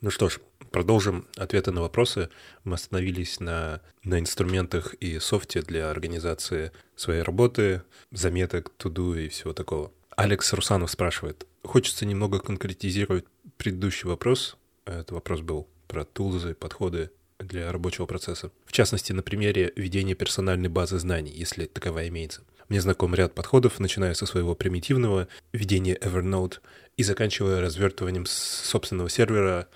Ну 0.00 0.10
что 0.10 0.28
ж, 0.28 0.38
продолжим 0.70 1.26
ответы 1.36 1.72
на 1.72 1.80
вопросы. 1.80 2.28
Мы 2.62 2.74
остановились 2.74 3.40
на, 3.40 3.80
на 4.04 4.20
инструментах 4.20 4.94
и 4.94 5.18
софте 5.18 5.60
для 5.60 5.90
организации 5.90 6.70
своей 6.94 7.22
работы, 7.22 7.82
заметок, 8.12 8.70
туду 8.76 9.14
и 9.14 9.28
всего 9.28 9.52
такого. 9.52 9.90
Алекс 10.16 10.52
Русанов 10.52 10.92
спрашивает. 10.92 11.48
Хочется 11.64 12.06
немного 12.06 12.38
конкретизировать 12.38 13.24
предыдущий 13.56 14.08
вопрос. 14.08 14.56
Это 14.84 15.14
вопрос 15.14 15.40
был 15.40 15.68
про 15.88 16.04
тулзы, 16.04 16.54
подходы 16.54 17.10
для 17.40 17.72
рабочего 17.72 18.06
процесса. 18.06 18.52
В 18.66 18.72
частности, 18.72 19.12
на 19.12 19.22
примере 19.22 19.72
ведения 19.74 20.14
персональной 20.14 20.68
базы 20.68 21.00
знаний, 21.00 21.32
если 21.32 21.66
таковая 21.66 22.06
имеется. 22.06 22.42
Мне 22.68 22.80
знаком 22.80 23.14
ряд 23.14 23.34
подходов, 23.34 23.80
начиная 23.80 24.14
со 24.14 24.26
своего 24.26 24.54
примитивного 24.54 25.28
ведения 25.52 25.96
Evernote 25.96 26.58
и 26.96 27.02
заканчивая 27.02 27.60
развертыванием 27.60 28.26
собственного 28.26 29.08
сервера 29.08 29.68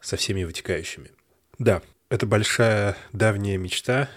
со 0.00 0.16
всеми 0.16 0.44
вытекающими. 0.44 1.10
Да, 1.58 1.82
это 2.08 2.26
большая 2.26 2.96
давняя 3.12 3.56
мечта, 3.56 4.08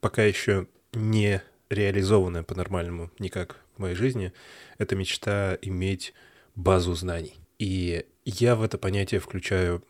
пока 0.00 0.24
еще 0.24 0.66
не 0.92 1.40
реализованная 1.70 2.42
по-нормальному 2.42 3.10
никак 3.18 3.56
в 3.76 3.80
моей 3.80 3.94
жизни. 3.94 4.32
Это 4.78 4.96
мечта 4.96 5.56
иметь 5.62 6.14
базу 6.56 6.94
знаний. 6.94 7.38
И 7.58 8.04
я 8.24 8.56
в 8.56 8.62
это 8.62 8.76
понятие 8.76 9.20
включаю 9.20 9.84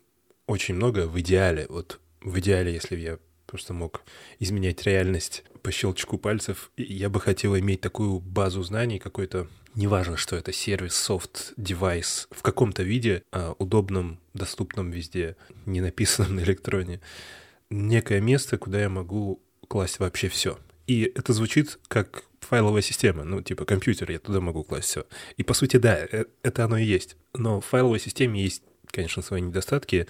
очень 0.45 0.75
много 0.75 1.07
в 1.07 1.19
идеале. 1.19 1.65
Вот 1.69 1.99
в 2.21 2.37
идеале, 2.39 2.73
если 2.73 2.97
я 2.97 3.17
просто 3.47 3.73
мог 3.73 4.03
изменять 4.39 4.83
реальность 4.83 5.43
по 5.63 5.71
щелчку 5.71 6.17
пальцев, 6.17 6.71
я 6.77 7.09
бы 7.09 7.19
хотел 7.19 7.57
иметь 7.57 7.81
такую 7.81 8.19
базу 8.19 8.61
знаний, 8.63 8.99
какой-то, 8.99 9.47
неважно, 9.75 10.17
что 10.17 10.35
это, 10.35 10.51
сервис, 10.51 10.93
софт, 10.93 11.53
девайс, 11.57 12.27
в 12.31 12.41
каком-то 12.41 12.83
виде, 12.83 13.23
а, 13.31 13.55
удобном, 13.57 14.19
доступном 14.33 14.91
везде, 14.91 15.37
не 15.65 15.81
написанном 15.81 16.35
на 16.35 16.41
электроне, 16.41 16.99
некое 17.69 18.19
место, 18.21 18.57
куда 18.57 18.81
я 18.81 18.89
могу 18.89 19.41
класть 19.67 19.99
вообще 19.99 20.27
все. 20.27 20.59
И 20.85 21.11
это 21.15 21.31
звучит 21.31 21.79
как 21.87 22.25
файловая 22.41 22.81
система, 22.81 23.23
ну, 23.23 23.41
типа 23.41 23.63
компьютер, 23.63 24.11
я 24.11 24.19
туда 24.19 24.41
могу 24.41 24.63
класть 24.63 24.89
все. 24.89 25.05
И, 25.37 25.43
по 25.43 25.53
сути, 25.53 25.77
да, 25.77 25.97
э, 25.97 26.25
это 26.43 26.65
оно 26.65 26.77
и 26.77 26.83
есть. 26.83 27.15
Но 27.33 27.61
в 27.61 27.65
файловой 27.65 27.99
системе 27.99 28.43
есть, 28.43 28.63
конечно, 28.91 29.21
свои 29.21 29.41
недостатки 29.41 30.07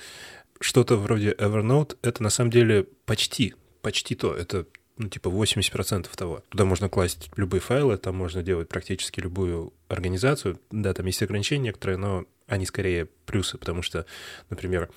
что-то 0.59 0.95
вроде 0.95 1.33
Evernote— 1.33 1.97
это 2.01 2.23
на 2.23 2.29
самом 2.29 2.49
деле 2.49 2.83
почти, 3.05 3.53
почти 3.81 4.15
то. 4.15 4.33
Это 4.33 4.65
ну, 4.97 5.09
типа 5.09 5.29
80% 5.29 6.07
того. 6.15 6.43
Туда 6.49 6.65
можно 6.65 6.89
класть 6.89 7.29
любые 7.35 7.61
файлы, 7.61 7.97
там 7.97 8.15
можно 8.15 8.43
делать 8.43 8.69
практически 8.69 9.19
любую 9.19 9.73
организацию. 9.87 10.59
Да, 10.71 10.93
там 10.93 11.05
есть 11.05 11.23
ограничения 11.23 11.65
некоторые, 11.65 11.97
но 11.97 12.25
они 12.47 12.65
скорее 12.65 13.07
плюсы, 13.25 13.57
потому 13.57 13.81
что, 13.81 14.05
например, 14.49 14.89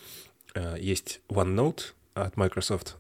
э, 0.55 0.77
есть 0.79 1.21
OneNote 1.29 1.81
от 2.15 2.37
Microsoft, 2.37 2.97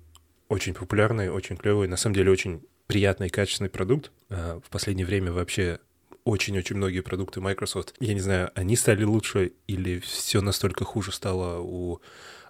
очень 0.48 0.74
популярный, 0.74 1.30
очень 1.30 1.56
клевый, 1.56 1.88
на 1.88 1.96
самом 1.96 2.14
деле 2.14 2.30
очень 2.30 2.62
приятный, 2.86 3.28
качественный 3.28 3.70
продукт. 3.70 4.10
Э, 4.28 4.60
в 4.64 4.70
последнее 4.70 5.06
время 5.06 5.32
вообще 5.32 5.80
очень-очень 6.26 6.76
многие 6.76 7.00
продукты 7.00 7.40
Microsoft, 7.40 7.94
я 8.00 8.12
не 8.12 8.20
знаю, 8.20 8.50
они 8.56 8.74
стали 8.74 9.04
лучше 9.04 9.52
или 9.68 10.00
все 10.00 10.40
настолько 10.40 10.84
хуже 10.84 11.12
стало 11.12 11.60
у 11.60 12.00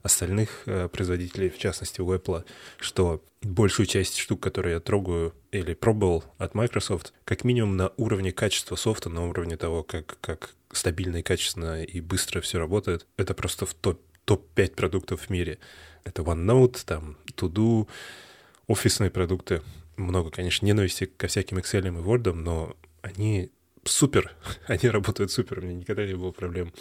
остальных 0.03 0.63
э, 0.65 0.89
производителей, 0.89 1.51
в 1.51 1.59
частности 1.59 2.01
у 2.01 2.11
Apple, 2.15 2.47
что 2.79 3.23
большую 3.43 3.85
часть 3.87 4.17
штук, 4.17 4.41
которые 4.41 4.75
я 4.75 4.81
трогаю 4.81 5.35
или 5.53 5.75
пробовал 5.75 6.25
от 6.39 6.55
Microsoft, 6.55 7.13
как 7.27 7.45
минимум 7.45 7.77
на 7.77 7.93
уровне 7.99 8.33
качества 8.33 8.77
софта, 8.77 9.11
на 9.11 9.29
уровне 9.29 9.59
того, 9.59 9.83
как, 9.83 10.17
как 10.23 10.55
стабильно 10.73 11.19
и 11.19 11.23
качественно 11.23 11.83
и 11.83 12.01
быстро 12.01 12.41
все 12.41 12.59
работает, 12.59 13.07
это 13.19 13.35
просто 13.35 13.67
в 13.67 13.75
топ, 13.75 14.01
топ-5 14.25 14.75
продуктов 14.75 15.21
в 15.23 15.31
мире. 15.31 15.59
Это 16.05 16.23
OneNote, 16.23 16.79
там, 16.87 17.19
To-Do, 17.35 17.89
офисные 18.69 19.11
продукты. 19.11 19.61
Много, 19.97 20.31
конечно, 20.31 20.65
ненависти 20.65 21.05
ко 21.05 21.27
всяким 21.27 21.59
Excel 21.59 21.87
и 21.87 21.91
Word, 21.91 22.33
но 22.33 22.75
они 23.03 23.51
супер, 23.87 24.35
они 24.67 24.89
работают 24.89 25.31
супер, 25.31 25.59
у 25.59 25.63
меня 25.63 25.75
никогда 25.75 26.07
не 26.07 26.15
было 26.15 26.33
проблем. 26.33 26.73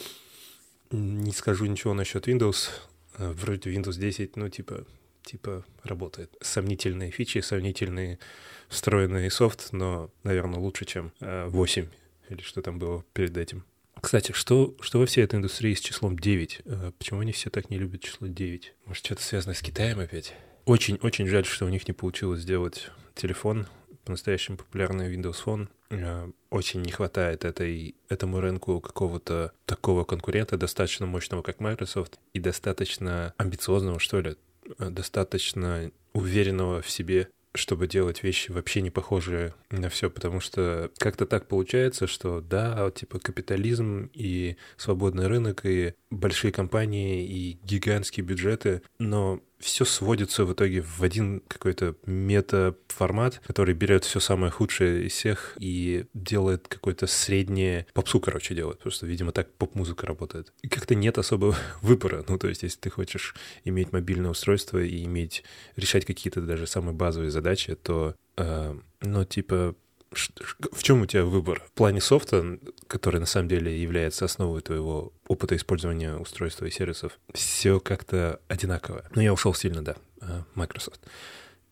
Не 0.92 1.32
скажу 1.32 1.66
ничего 1.66 1.94
насчет 1.94 2.28
Windows, 2.28 2.70
Э, 3.18 3.32
вроде 3.32 3.74
Windows 3.74 3.98
10, 3.98 4.36
ну, 4.36 4.50
типа, 4.50 4.86
типа 5.24 5.66
работает. 5.84 6.36
Сомнительные 6.42 7.12
фичи, 7.12 7.40
сомнительный 7.40 8.20
встроенный 8.68 9.30
софт, 9.32 9.70
но, 9.72 10.12
наверное, 10.24 10.60
лучше, 10.60 10.86
чем 10.86 11.12
8 11.20 11.84
э, 11.84 11.88
или 12.34 12.42
что 12.42 12.62
там 12.62 12.80
было 12.80 13.04
перед 13.14 13.38
этим. 13.38 13.64
Кстати, 14.02 14.34
что, 14.34 14.76
что 14.82 15.00
во 15.00 15.06
всей 15.06 15.24
этой 15.24 15.38
индустрии 15.38 15.74
с 15.74 15.80
числом 15.80 16.18
9? 16.18 16.62
Э, 16.66 16.92
почему 16.98 17.22
они 17.22 17.32
все 17.32 17.50
так 17.50 17.70
не 17.70 17.78
любят 17.78 18.02
число 18.02 18.28
9? 18.28 18.74
Может, 18.86 19.06
что-то 19.06 19.24
связано 19.24 19.54
с 19.54 19.62
Китаем 19.62 20.00
опять? 20.00 20.34
Очень-очень 20.66 21.28
жаль, 21.28 21.46
что 21.46 21.66
у 21.66 21.70
них 21.70 21.88
не 21.88 21.94
получилось 21.94 22.42
сделать 22.42 22.90
телефон 23.14 23.68
по-настоящему 24.06 24.58
популярный 24.58 25.14
Windows 25.14 25.38
Phone. 25.44 25.68
Э, 25.90 26.30
очень 26.50 26.82
не 26.82 26.92
хватает 26.92 27.44
этой, 27.44 27.96
этому 28.08 28.40
рынку 28.40 28.80
какого-то 28.80 29.52
такого 29.66 30.04
конкурента, 30.04 30.58
достаточно 30.58 31.06
мощного, 31.06 31.42
как 31.42 31.60
Microsoft, 31.60 32.20
и 32.34 32.40
достаточно 32.40 33.34
амбициозного, 33.38 34.00
что 34.00 34.22
ли, 34.22 34.36
э, 34.80 34.90
достаточно 34.90 35.92
уверенного 36.14 36.82
в 36.82 36.90
себе 36.90 37.30
чтобы 37.58 37.88
делать 37.88 38.24
вещи 38.24 38.52
вообще 38.52 38.82
не 38.82 38.90
похожие 38.90 39.54
на 39.72 39.90
все, 39.90 40.10
потому 40.10 40.40
что 40.40 40.92
как-то 40.98 41.26
так 41.26 41.48
получается, 41.48 42.08
что 42.08 42.42
да, 42.42 42.92
типа 42.92 43.20
капитализм 43.20 44.10
и 44.14 44.58
свободный 44.78 45.28
рынок, 45.28 45.66
и 45.66 45.94
большие 46.10 46.52
компании, 46.52 47.26
и 47.26 47.60
гигантские 47.64 48.26
бюджеты, 48.26 48.82
но 49.00 49.40
все 49.66 49.84
сводится 49.84 50.46
в 50.46 50.54
итоге 50.54 50.82
в 50.82 51.02
один 51.02 51.42
какой-то 51.48 51.96
мета-формат, 52.06 53.42
который 53.48 53.74
берет 53.74 54.06
все 54.06 54.20
самое 54.20 54.52
худшее 54.52 55.08
из 55.08 55.14
всех 55.14 55.58
и 55.60 56.06
делает 56.14 56.68
какое-то 56.68 57.08
среднее... 57.08 57.88
Попсу, 57.94 58.20
короче, 58.20 58.54
делает. 58.54 58.80
Просто, 58.80 59.08
видимо, 59.08 59.32
так 59.32 59.52
поп-музыка 59.54 60.06
работает. 60.06 60.54
И 60.62 60.70
как-то 60.70 60.94
нет 60.94 61.18
особого 61.18 61.56
выбора. 61.82 62.24
Ну, 62.28 62.38
то 62.38 62.48
есть, 62.48 62.62
если 62.62 62.80
ты 62.80 62.90
хочешь 62.92 63.36
иметь 63.64 63.92
мобильное 63.92 64.30
устройство 64.30 64.78
и 64.78 65.04
иметь... 65.04 65.44
решать 65.76 66.06
какие-то 66.06 66.42
даже 66.42 66.68
самые 66.68 66.94
базовые 66.94 67.32
задачи, 67.32 67.74
то, 67.74 68.16
э, 68.38 68.80
ну, 69.02 69.26
типа, 69.26 69.76
в 70.12 70.84
чем 70.84 71.02
у 71.02 71.06
тебя 71.06 71.26
выбор? 71.26 71.62
В 71.68 71.72
плане 71.72 72.02
софта, 72.02 72.60
который 72.88 73.20
на 73.20 73.26
самом 73.26 73.50
деле 73.50 73.82
является 73.82 74.26
основой 74.26 74.62
твоего 74.62 75.14
опыта 75.28 75.56
использования 75.56 76.16
устройства 76.16 76.66
и 76.66 76.72
сервисов, 76.72 77.20
все 77.34 77.80
как-то 77.80 78.40
одинаково. 78.48 79.06
Но 79.14 79.22
я 79.22 79.34
ушел 79.34 79.54
сильно, 79.54 79.84
да, 79.84 79.96
э, 80.22 80.44
Microsoft. 80.56 81.02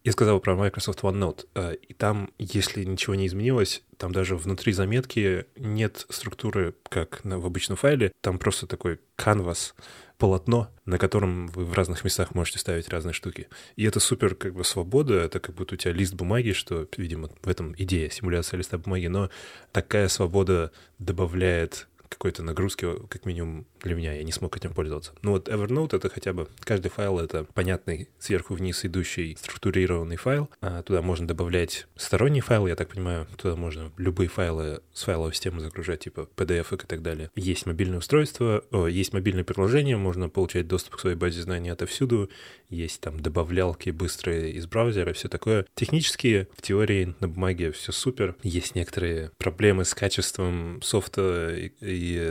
Я 0.04 0.12
сказал 0.12 0.42
про 0.42 0.56
Microsoft 0.56 1.00
OneNote, 1.00 1.46
э, 1.56 1.76
и 1.76 1.94
там, 1.94 2.30
если 2.38 2.84
ничего 2.84 3.16
не 3.16 3.28
изменилось, 3.28 3.84
там 3.98 4.12
даже 4.12 4.36
внутри 4.36 4.74
заметки 4.74 5.46
нет 5.56 6.06
структуры, 6.10 6.76
как 6.90 7.22
в 7.24 7.46
обычном 7.46 7.78
файле, 7.78 8.12
там 8.20 8.38
просто 8.38 8.68
такой 8.68 9.00
canvas, 9.18 9.74
полотно, 10.18 10.70
на 10.86 10.98
котором 10.98 11.48
вы 11.48 11.66
в 11.66 11.74
разных 11.74 12.04
местах 12.04 12.36
можете 12.36 12.60
ставить 12.60 12.90
разные 12.90 13.14
штуки. 13.14 13.48
И 13.76 13.84
это 13.84 14.00
супер 14.00 14.36
как 14.36 14.54
бы 14.54 14.64
свобода, 14.64 15.16
это 15.16 15.40
как 15.40 15.56
будто 15.56 15.76
у 15.76 15.78
тебя 15.78 15.94
лист 15.94 16.14
бумаги, 16.14 16.52
что, 16.52 16.88
видимо, 16.98 17.30
в 17.42 17.48
этом 17.48 17.74
идея 17.78 18.10
симуляция 18.10 18.58
листа 18.58 18.78
бумаги, 18.78 19.08
но 19.08 19.30
такая 19.72 20.08
свобода 20.08 20.72
добавляет 21.00 21.88
какой-то 22.14 22.44
нагрузки, 22.44 22.88
как 23.10 23.26
минимум 23.26 23.66
для 23.82 23.96
меня, 23.96 24.14
я 24.14 24.24
не 24.24 24.32
смог 24.32 24.56
этим 24.58 24.74
пользоваться. 24.74 25.14
Ну 25.22 25.32
вот 25.32 25.50
Evernote— 25.50 25.96
это 25.98 26.10
хотя 26.10 26.34
бы, 26.34 26.48
каждый 26.60 26.90
файл— 26.90 27.20
это 27.20 27.46
понятный 27.54 28.10
сверху 28.20 28.54
вниз 28.54 28.86
идущий 28.86 29.36
структурированный 29.40 30.16
файл. 30.16 30.50
А 30.62 30.82
туда 30.84 31.02
можно 31.02 31.28
добавлять 31.28 31.88
сторонний 31.96 32.42
файл, 32.42 32.68
я 32.68 32.76
так 32.76 32.90
понимаю, 32.90 33.28
туда 33.38 33.56
можно 33.56 33.92
любые 33.98 34.30
файлы 34.30 34.82
с 34.94 35.04
файловой 35.04 35.34
системы 35.34 35.62
загружать, 35.62 36.02
типа 36.02 36.30
PDF 36.36 36.74
и 36.74 36.88
так 36.88 37.02
далее. 37.02 37.30
Есть 37.36 37.66
мобильное 37.66 38.00
устройство, 38.00 38.64
о, 38.72 38.88
есть 38.88 39.14
мобильное 39.14 39.44
приложение, 39.44 39.98
можно 39.98 40.30
получать 40.30 40.68
доступ 40.68 40.96
к 40.96 41.00
своей 41.00 41.16
базе 41.16 41.42
знаний 41.42 41.70
отовсюду, 41.70 42.30
есть 42.70 43.02
там 43.02 43.20
добавлялки 43.20 43.92
быстрые 43.92 44.52
из 44.54 44.66
браузера, 44.66 45.14
все 45.14 45.30
такое. 45.30 45.66
Технически, 45.76 46.48
в 46.58 46.62
теории, 46.62 47.14
на 47.20 47.28
бумаге 47.28 47.72
все 47.72 47.92
супер. 47.92 48.36
Есть 48.44 48.76
некоторые 48.76 49.32
проблемы 49.38 49.86
с 49.86 49.94
качеством 49.94 50.82
софта 50.82 51.56
и, 51.56 51.72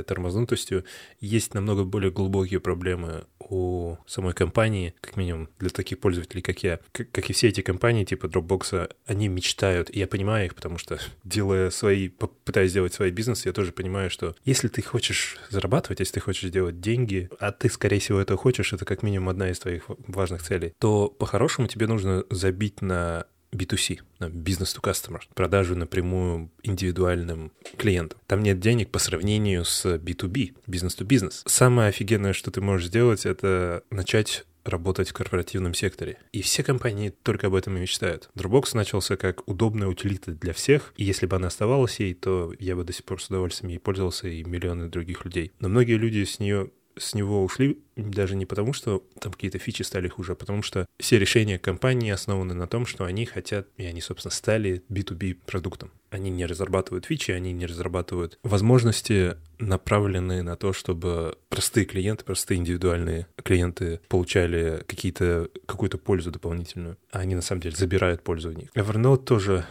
тормознутостью. 0.07 0.85
Есть 1.21 1.55
намного 1.55 1.85
более 1.85 2.11
глубокие 2.11 2.61
проблемы 2.61 3.25
у 3.39 3.97
самой 4.07 4.33
компании, 4.33 4.95
как 5.01 5.17
минимум 5.17 5.49
для 5.59 5.71
таких 5.71 5.99
пользователей, 5.99 6.43
как 6.43 6.63
я. 6.63 6.81
Как, 6.93 7.31
и 7.31 7.33
все 7.33 7.49
эти 7.49 7.61
компании 7.61 8.05
типа 8.05 8.27
Dropbox, 8.27 8.91
они 9.07 9.29
мечтают, 9.29 9.91
и 9.91 9.99
я 9.99 10.07
понимаю 10.07 10.47
их, 10.47 10.55
потому 10.55 10.79
что 10.79 10.99
делая 11.25 11.71
свои, 11.71 12.09
пытаясь 12.09 12.71
сделать 12.71 12.95
свой 12.95 13.11
бизнес, 13.11 13.47
я 13.47 13.53
тоже 13.53 13.73
понимаю, 13.73 14.11
что 14.11 14.35
если 14.45 14.69
ты 14.69 14.83
хочешь 14.83 15.39
зарабатывать, 15.51 16.01
если 16.01 16.15
ты 16.15 16.21
хочешь 16.21 16.51
делать 16.51 16.81
деньги, 16.81 17.29
а 17.39 17.53
ты, 17.53 17.69
скорее 17.69 17.99
всего, 17.99 18.21
это 18.21 18.37
хочешь, 18.37 18.73
это 18.73 18.85
как 18.85 19.03
минимум 19.03 19.29
одна 19.29 19.51
из 19.51 19.59
твоих 19.59 19.85
важных 20.07 20.43
целей, 20.43 20.73
то 20.79 21.09
по-хорошему 21.09 21.69
тебе 21.69 21.87
нужно 21.87 22.25
забить 22.31 22.81
на 22.83 23.27
B2C, 23.53 24.01
бизнес 24.31 24.75
to 24.75 24.83
customer, 24.83 25.21
продажу 25.35 25.77
напрямую 25.77 26.51
индивидуальным 26.63 27.53
клиентам. 27.77 28.19
Там 28.27 28.43
нет 28.43 28.61
денег 28.61 28.91
по 28.91 28.99
сравнению 28.99 29.65
с 29.65 29.85
B2B, 29.85 30.55
бизнес 30.67 30.97
to 30.97 31.05
бизнес. 31.05 31.43
Самое 31.47 31.89
офигенное, 31.89 32.33
что 32.33 32.51
ты 32.51 32.61
можешь 32.61 32.89
сделать, 32.89 33.27
это 33.27 33.83
начать 33.91 34.45
работать 34.65 35.11
в 35.11 35.13
корпоративном 35.13 35.75
секторе. 35.75 36.19
И 36.33 36.43
все 36.43 36.63
компании 36.63 37.13
только 37.23 37.49
об 37.49 37.55
этом 37.55 37.77
и 37.77 37.81
мечтают. 37.81 38.31
Dropbox 38.37 38.71
начался 38.75 39.17
как 39.17 39.47
удобная 39.49 39.89
утилита 39.89 40.33
для 40.33 40.53
всех, 40.53 40.95
и 40.97 41.05
если 41.05 41.27
бы 41.27 41.37
она 41.37 41.49
оставалась 41.49 41.99
ей, 42.01 42.15
то 42.15 42.55
я 42.59 42.77
бы 42.77 42.85
до 42.85 42.93
сих 42.93 43.05
пор 43.05 43.21
с 43.21 43.29
удовольствием 43.29 43.71
ей 43.71 43.79
пользовался 43.79 44.29
и 44.29 44.45
миллионы 44.45 44.89
других 44.89 45.25
людей. 45.25 45.53
Но 45.61 45.69
многие 45.69 45.97
люди 45.97 46.25
с 46.25 46.39
нее 46.39 46.71
с 46.97 47.15
него 47.15 47.43
ушли 47.43 47.79
даже 47.97 48.37
не 48.37 48.47
потому, 48.47 48.73
что 48.73 49.05
там 49.21 49.33
какие-то 49.33 49.59
фичи 49.59 49.83
стали 49.83 50.09
хуже, 50.09 50.33
а 50.33 50.35
потому 50.35 50.63
что 50.63 50.87
все 50.99 51.19
решения 51.19 51.59
компании 51.59 52.11
основаны 52.11 52.55
на 52.55 52.67
том, 52.67 52.87
что 52.87 53.05
они 53.05 53.27
хотят, 53.27 53.69
и 53.77 53.85
они, 53.85 54.01
собственно, 54.01 54.33
стали 54.33 54.83
B2B 54.89 55.39
продуктом. 55.47 55.91
Они 56.11 56.31
не 56.31 56.47
разрабатывают 56.47 57.07
фичи, 57.07 57.31
они 57.31 57.53
не 57.53 57.67
разрабатывают 57.67 58.39
возможности, 58.43 59.37
направленные 59.59 60.43
на 60.43 60.57
то, 60.57 60.73
чтобы 60.73 61.37
простые 61.49 61.87
клиенты, 61.87 62.25
простые 62.25 62.59
индивидуальные 62.59 63.27
клиенты 63.43 64.01
получали 64.09 64.83
какие-то, 64.87 65.49
какую-то 65.67 65.99
пользу 65.99 66.31
дополнительную. 66.31 66.99
А 67.11 67.21
они, 67.21 67.35
на 67.35 67.43
самом 67.43 67.63
деле, 67.63 67.77
забирают 67.77 68.23
пользу 68.23 68.51
у 68.51 68.53
них. 68.53 68.71
Evernote 68.75 69.25
тоже 69.25 69.67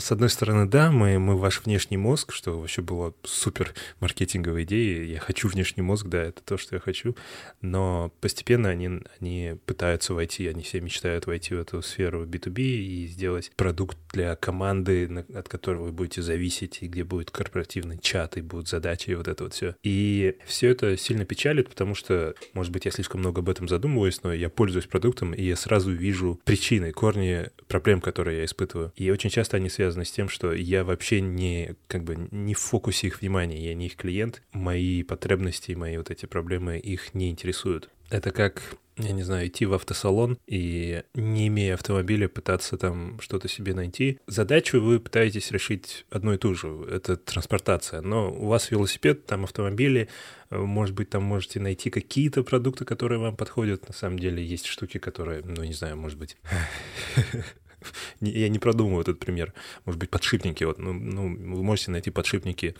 с 0.00 0.10
одной 0.10 0.30
стороны, 0.30 0.66
да, 0.66 0.90
мы, 0.90 1.18
мы 1.18 1.36
ваш 1.36 1.62
внешний 1.66 1.98
мозг, 1.98 2.32
что 2.32 2.58
вообще 2.58 2.80
была 2.80 3.12
супер 3.24 3.74
маркетинговая 4.00 4.62
идея. 4.62 5.04
Я 5.04 5.20
хочу 5.20 5.48
внешний 5.48 5.82
мозг, 5.82 6.06
да, 6.06 6.22
это 6.22 6.42
то, 6.42 6.56
что 6.56 6.76
я 6.76 6.80
хочу. 6.80 7.14
Но 7.60 8.10
постепенно 8.22 8.70
они, 8.70 9.02
они 9.20 9.56
пытаются 9.66 10.14
войти, 10.14 10.48
они 10.48 10.62
все 10.62 10.80
мечтают 10.80 11.26
войти 11.26 11.54
в 11.54 11.60
эту 11.60 11.82
сферу 11.82 12.24
B2B 12.24 12.62
и 12.62 13.06
сделать 13.06 13.52
продукт 13.54 13.98
для 14.14 14.34
команды, 14.34 15.26
от 15.34 15.50
которого 15.50 15.84
вы 15.84 15.92
будете 15.92 16.22
зависеть, 16.22 16.78
и 16.80 16.88
где 16.88 17.04
будет 17.04 17.30
корпоративный 17.30 17.98
чат, 17.98 18.38
и 18.38 18.40
будут 18.40 18.68
задачи, 18.68 19.10
и 19.10 19.14
вот 19.14 19.28
это 19.28 19.44
вот 19.44 19.52
все. 19.52 19.76
И 19.82 20.38
все 20.46 20.70
это 20.70 20.96
сильно 20.96 21.26
печалит, 21.26 21.68
потому 21.68 21.94
что, 21.94 22.34
может 22.54 22.72
быть, 22.72 22.86
я 22.86 22.90
слишком 22.92 23.20
много 23.20 23.40
об 23.42 23.50
этом 23.50 23.68
задумываюсь, 23.68 24.22
но 24.22 24.32
я 24.32 24.48
пользуюсь 24.48 24.86
продуктом, 24.86 25.34
и 25.34 25.42
я 25.42 25.56
сразу 25.56 25.92
вижу 25.92 26.40
причины, 26.44 26.92
корни 26.92 27.50
проблем, 27.68 28.00
которые 28.00 28.38
я 28.38 28.44
испытываю. 28.46 28.90
И 28.96 29.10
очень 29.10 29.28
часто 29.28 29.58
они 29.58 29.68
связаны 29.68 29.81
связано 29.82 30.04
с 30.04 30.12
тем, 30.12 30.28
что 30.28 30.52
я 30.52 30.84
вообще 30.84 31.20
не, 31.20 31.74
как 31.88 32.04
бы, 32.04 32.28
не 32.30 32.54
в 32.54 32.60
фокусе 32.60 33.08
их 33.08 33.20
внимания, 33.20 33.58
я 33.58 33.74
не 33.74 33.86
их 33.86 33.96
клиент, 33.96 34.40
мои 34.52 35.02
потребности, 35.02 35.72
мои 35.72 35.96
вот 35.96 36.08
эти 36.08 36.26
проблемы 36.26 36.78
их 36.78 37.14
не 37.14 37.30
интересуют. 37.30 37.90
Это 38.08 38.30
как, 38.30 38.62
я 38.96 39.10
не 39.10 39.24
знаю, 39.24 39.48
идти 39.48 39.66
в 39.66 39.74
автосалон 39.74 40.38
и, 40.46 41.02
не 41.14 41.48
имея 41.48 41.74
автомобиля, 41.74 42.28
пытаться 42.28 42.76
там 42.76 43.18
что-то 43.20 43.48
себе 43.48 43.74
найти. 43.74 44.20
Задачу 44.28 44.80
вы 44.80 45.00
пытаетесь 45.00 45.50
решить 45.50 46.06
одну 46.10 46.34
и 46.34 46.38
ту 46.38 46.54
же, 46.54 46.68
это 46.88 47.16
транспортация. 47.16 48.02
Но 48.02 48.32
у 48.32 48.46
вас 48.46 48.70
велосипед, 48.70 49.26
там 49.26 49.42
автомобили, 49.42 50.08
может 50.50 50.94
быть, 50.94 51.10
там 51.10 51.24
можете 51.24 51.58
найти 51.58 51.90
какие-то 51.90 52.44
продукты, 52.44 52.84
которые 52.84 53.18
вам 53.18 53.36
подходят. 53.36 53.88
На 53.88 53.94
самом 53.94 54.20
деле 54.20 54.44
есть 54.44 54.66
штуки, 54.66 54.98
которые, 54.98 55.42
ну, 55.44 55.64
не 55.64 55.72
знаю, 55.72 55.96
может 55.96 56.18
быть, 56.18 56.36
я 58.20 58.48
не 58.48 58.58
продумываю 58.58 59.02
этот 59.02 59.18
пример. 59.18 59.52
Может 59.84 60.00
быть, 60.00 60.10
подшипники. 60.10 60.64
Вот, 60.64 60.78
ну, 60.78 60.92
ну, 60.92 61.22
вы 61.28 61.62
можете 61.62 61.90
найти 61.90 62.10
подшипники 62.10 62.74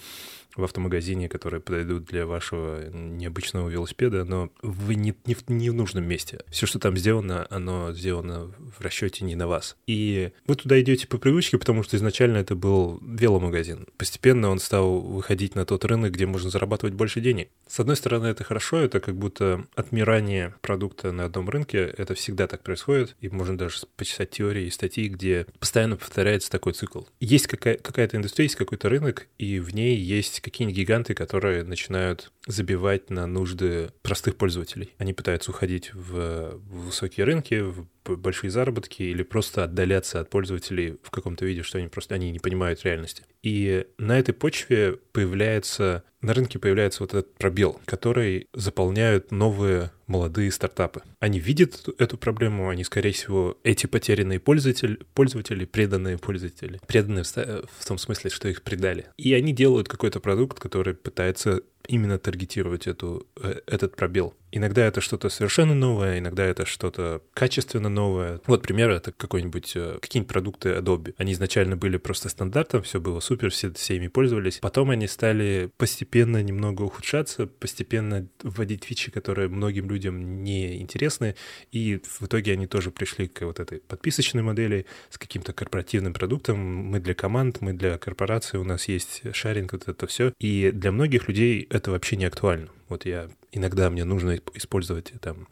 в 0.57 0.65
автомагазине, 0.65 1.29
которые 1.29 1.61
подойдут 1.61 2.05
для 2.05 2.27
вашего 2.27 2.89
необычного 2.91 3.69
велосипеда, 3.69 4.25
но 4.25 4.51
вы 4.63 4.95
не, 4.95 5.15
не, 5.27 5.35
в, 5.35 5.49
не 5.49 5.71
в 5.71 5.75
нужном 5.75 6.05
месте. 6.05 6.41
Все, 6.51 6.67
что 6.67 6.79
там 6.79 6.97
сделано, 6.97 7.47
оно 7.51 7.93
сделано 7.93 8.53
в 8.77 8.81
расчете 8.81 9.25
не 9.25 9.35
на 9.35 9.47
вас. 9.47 9.77
И 9.87 10.33
вы 10.47 10.57
туда 10.57 10.81
идете 10.81 11.07
по 11.07 11.19
привычке, 11.19 11.59
потому 11.59 11.83
что 11.83 11.97
изначально 11.97 12.39
это 12.39 12.55
был 12.55 12.99
веломагазин. 13.03 13.87
Постепенно 13.97 14.51
он 14.51 14.59
стал 14.59 15.01
выходить 15.01 15.55
на 15.55 15.65
тот 15.65 15.85
рынок, 15.85 16.13
где 16.13 16.27
можно 16.27 16.51
зарабатывать 16.51 16.95
больше 16.95 17.21
денег. 17.21 17.49
С 17.67 17.81
одной 17.81 17.97
стороны, 17.97 18.27
это 18.27 18.45
хорошо, 18.45 18.79
это 18.79 19.01
как 19.01 19.17
будто 19.17 19.67
отмирание 19.75 20.55
продукта 20.61 21.13
на 21.13 21.25
одном 21.25 21.49
рынке, 21.49 21.93
это 21.97 22.15
всегда 22.15 22.47
так 22.47 22.63
происходит, 22.63 23.17
и 23.21 23.29
можно 23.29 23.57
даже 23.57 23.79
почитать 23.97 24.31
теории 24.31 24.67
и 24.67 24.71
статьи, 24.71 25.09
где 25.09 25.47
постоянно 25.59 25.97
повторяется 25.97 26.51
такой 26.51 26.75
цикл. 26.75 27.03
Есть 27.21 27.47
какая- 27.47 27.79
какая-то 27.79 28.17
индустрия, 28.17 28.45
есть 28.45 28.57
какой-то 28.57 28.89
рынок, 28.89 29.29
и 29.39 29.59
в 29.59 29.75
ней 29.75 29.97
есть 29.97 30.42
какие-нибудь 30.43 30.77
гиганты, 30.77 31.15
которые 31.15 31.65
начинают 31.65 32.33
забивать 32.47 33.11
на 33.11 33.27
нужды 33.27 33.91
простых 34.03 34.37
пользователей. 34.37 34.93
Они 34.99 35.13
пытаются 35.13 35.51
уходить 35.51 35.93
в 35.95 36.61
высокие 36.69 37.25
рынки, 37.25 37.61
в 37.61 37.87
большие 38.05 38.51
заработки 38.51 39.03
или 39.03 39.23
просто 39.23 39.65
отдаляться 39.65 40.21
от 40.21 40.31
пользователей 40.31 40.99
в 41.03 41.11
каком-то 41.11 41.45
виде, 41.45 41.63
что 41.63 41.79
они 41.79 41.89
просто 41.89 42.15
они 42.15 42.31
не 42.31 42.41
понимают 42.41 42.85
реальности. 42.85 43.25
И 43.43 43.87
на 43.99 44.19
этой 44.19 44.35
почве 44.35 44.99
появляется, 45.13 46.05
на 46.21 46.35
рынке 46.35 46.59
появляется 46.59 47.03
вот 47.03 47.15
этот 47.15 47.35
пробел, 47.35 47.81
который 47.85 48.49
заполняют 48.55 49.31
новые 49.31 49.93
молодые 50.07 50.53
стартапы. 50.53 51.03
Они 51.21 51.41
видят 51.41 51.89
эту 51.99 52.19
проблему, 52.19 52.69
они, 52.69 52.85
скорее 52.85 53.13
всего, 53.13 53.59
эти 53.65 53.87
потерянные 53.87 54.41
пользователи, 54.41 54.99
пользователи 55.15 55.65
преданные 55.65 56.19
пользователи, 56.19 56.81
преданные 56.87 57.25
в, 57.25 57.87
том 57.87 57.99
смысле, 57.99 58.31
что 58.31 58.49
их 58.49 58.63
предали. 58.63 59.07
И 59.17 59.33
они 59.33 59.53
делают 59.53 59.89
какой-то 59.89 60.21
продукт, 60.21 60.61
который 60.61 60.95
пытается 60.95 61.63
именно 61.89 62.19
таргетировать 62.19 62.87
эту, 62.87 63.27
э, 63.43 63.61
этот 63.67 63.97
пробел. 63.97 64.35
Иногда 64.53 64.85
это 64.85 65.01
что-то 65.01 65.31
совершенно 65.31 65.75
новое, 65.75 66.19
иногда 66.19 66.45
это 66.45 66.67
что-то 66.67 67.23
качественно 67.33 67.89
новое. 67.89 68.41
Вот 68.47 68.63
пример 68.63 68.91
это 68.91 69.11
какой-нибудь, 69.11 69.73
э, 69.75 69.99
какие-нибудь 70.01 70.31
продукты 70.31 70.69
Adobe. 70.71 71.15
Они 71.17 71.33
изначально 71.33 71.77
были 71.77 71.97
просто 71.97 72.29
стандартом, 72.29 72.83
все 72.83 73.01
было 73.01 73.21
супер, 73.21 73.51
все, 73.51 73.73
все 73.73 73.97
ими 73.97 74.09
пользовались. 74.09 74.59
Потом 74.59 74.91
они 74.91 75.07
стали 75.07 75.71
постепенно 75.79 76.43
немного 76.43 76.83
ухудшаться, 76.83 77.47
постепенно 77.47 78.29
вводить 78.43 78.85
фичи, 78.85 79.11
которые 79.11 79.49
многим 79.49 79.89
людям 79.89 80.45
не 80.45 80.83
интересны, 80.83 81.35
и 81.71 82.03
в 82.05 82.27
итоге 82.27 82.53
они 82.53 82.67
тоже 82.67 82.91
пришли 82.91 83.29
к 83.29 83.41
вот 83.47 83.59
этой 83.59 83.81
подписочной 83.81 84.43
модели 84.43 84.85
с 85.09 85.17
каким-то 85.17 85.55
корпоративным 85.55 86.13
продуктом. 86.13 86.59
Мы 86.59 87.01
для 87.01 87.15
команд, 87.15 87.63
мы 87.63 87.73
для 87.73 87.97
корпораций, 87.97 88.61
у 88.61 88.65
нас 88.65 88.87
есть 88.87 89.23
шаринг, 89.35 89.73
вот 89.73 89.89
это 89.89 90.07
все. 90.07 90.35
И 90.39 90.71
для 90.73 90.93
многих 90.93 91.29
людей 91.29 91.67
это 91.71 91.91
вообще 91.91 92.17
не 92.17 92.27
актуально. 92.27 92.69
Вот 92.91 93.07
я 93.07 93.31
иногда 93.53 93.89
мне 93.91 94.05
нужно 94.05 94.41
использовать 94.55 95.13
там 95.21 95.47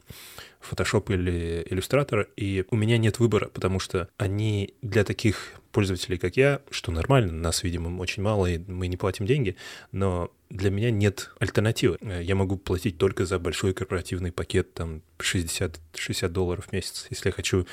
Photoshop 0.60 1.12
или 1.14 1.66
Illustrator, 1.70 2.26
и 2.36 2.64
у 2.70 2.76
меня 2.76 2.98
нет 2.98 3.18
выбора, 3.18 3.48
потому 3.48 3.78
что 3.78 4.08
они 4.18 4.74
для 4.82 5.04
таких 5.04 5.54
пользователей, 5.72 6.18
как 6.18 6.36
я, 6.36 6.60
что 6.70 6.90
нормально, 6.90 7.32
нас, 7.32 7.62
видимо, 7.62 7.96
очень 8.00 8.22
мало, 8.22 8.46
и 8.46 8.58
мы 8.58 8.88
не 8.88 8.96
платим 8.96 9.26
деньги, 9.26 9.56
но 9.92 10.30
для 10.50 10.70
меня 10.70 10.90
нет 10.90 11.30
альтернативы. 11.38 11.98
Я 12.02 12.34
могу 12.34 12.56
платить 12.56 12.98
только 12.98 13.24
за 13.24 13.38
большой 13.38 13.72
корпоративный 13.72 14.32
пакет, 14.32 14.74
там, 14.74 15.02
60, 15.18 15.80
60 15.94 16.32
долларов 16.32 16.66
в 16.66 16.72
месяц. 16.72 17.06
Если 17.10 17.28
я 17.28 17.32
хочу 17.32 17.66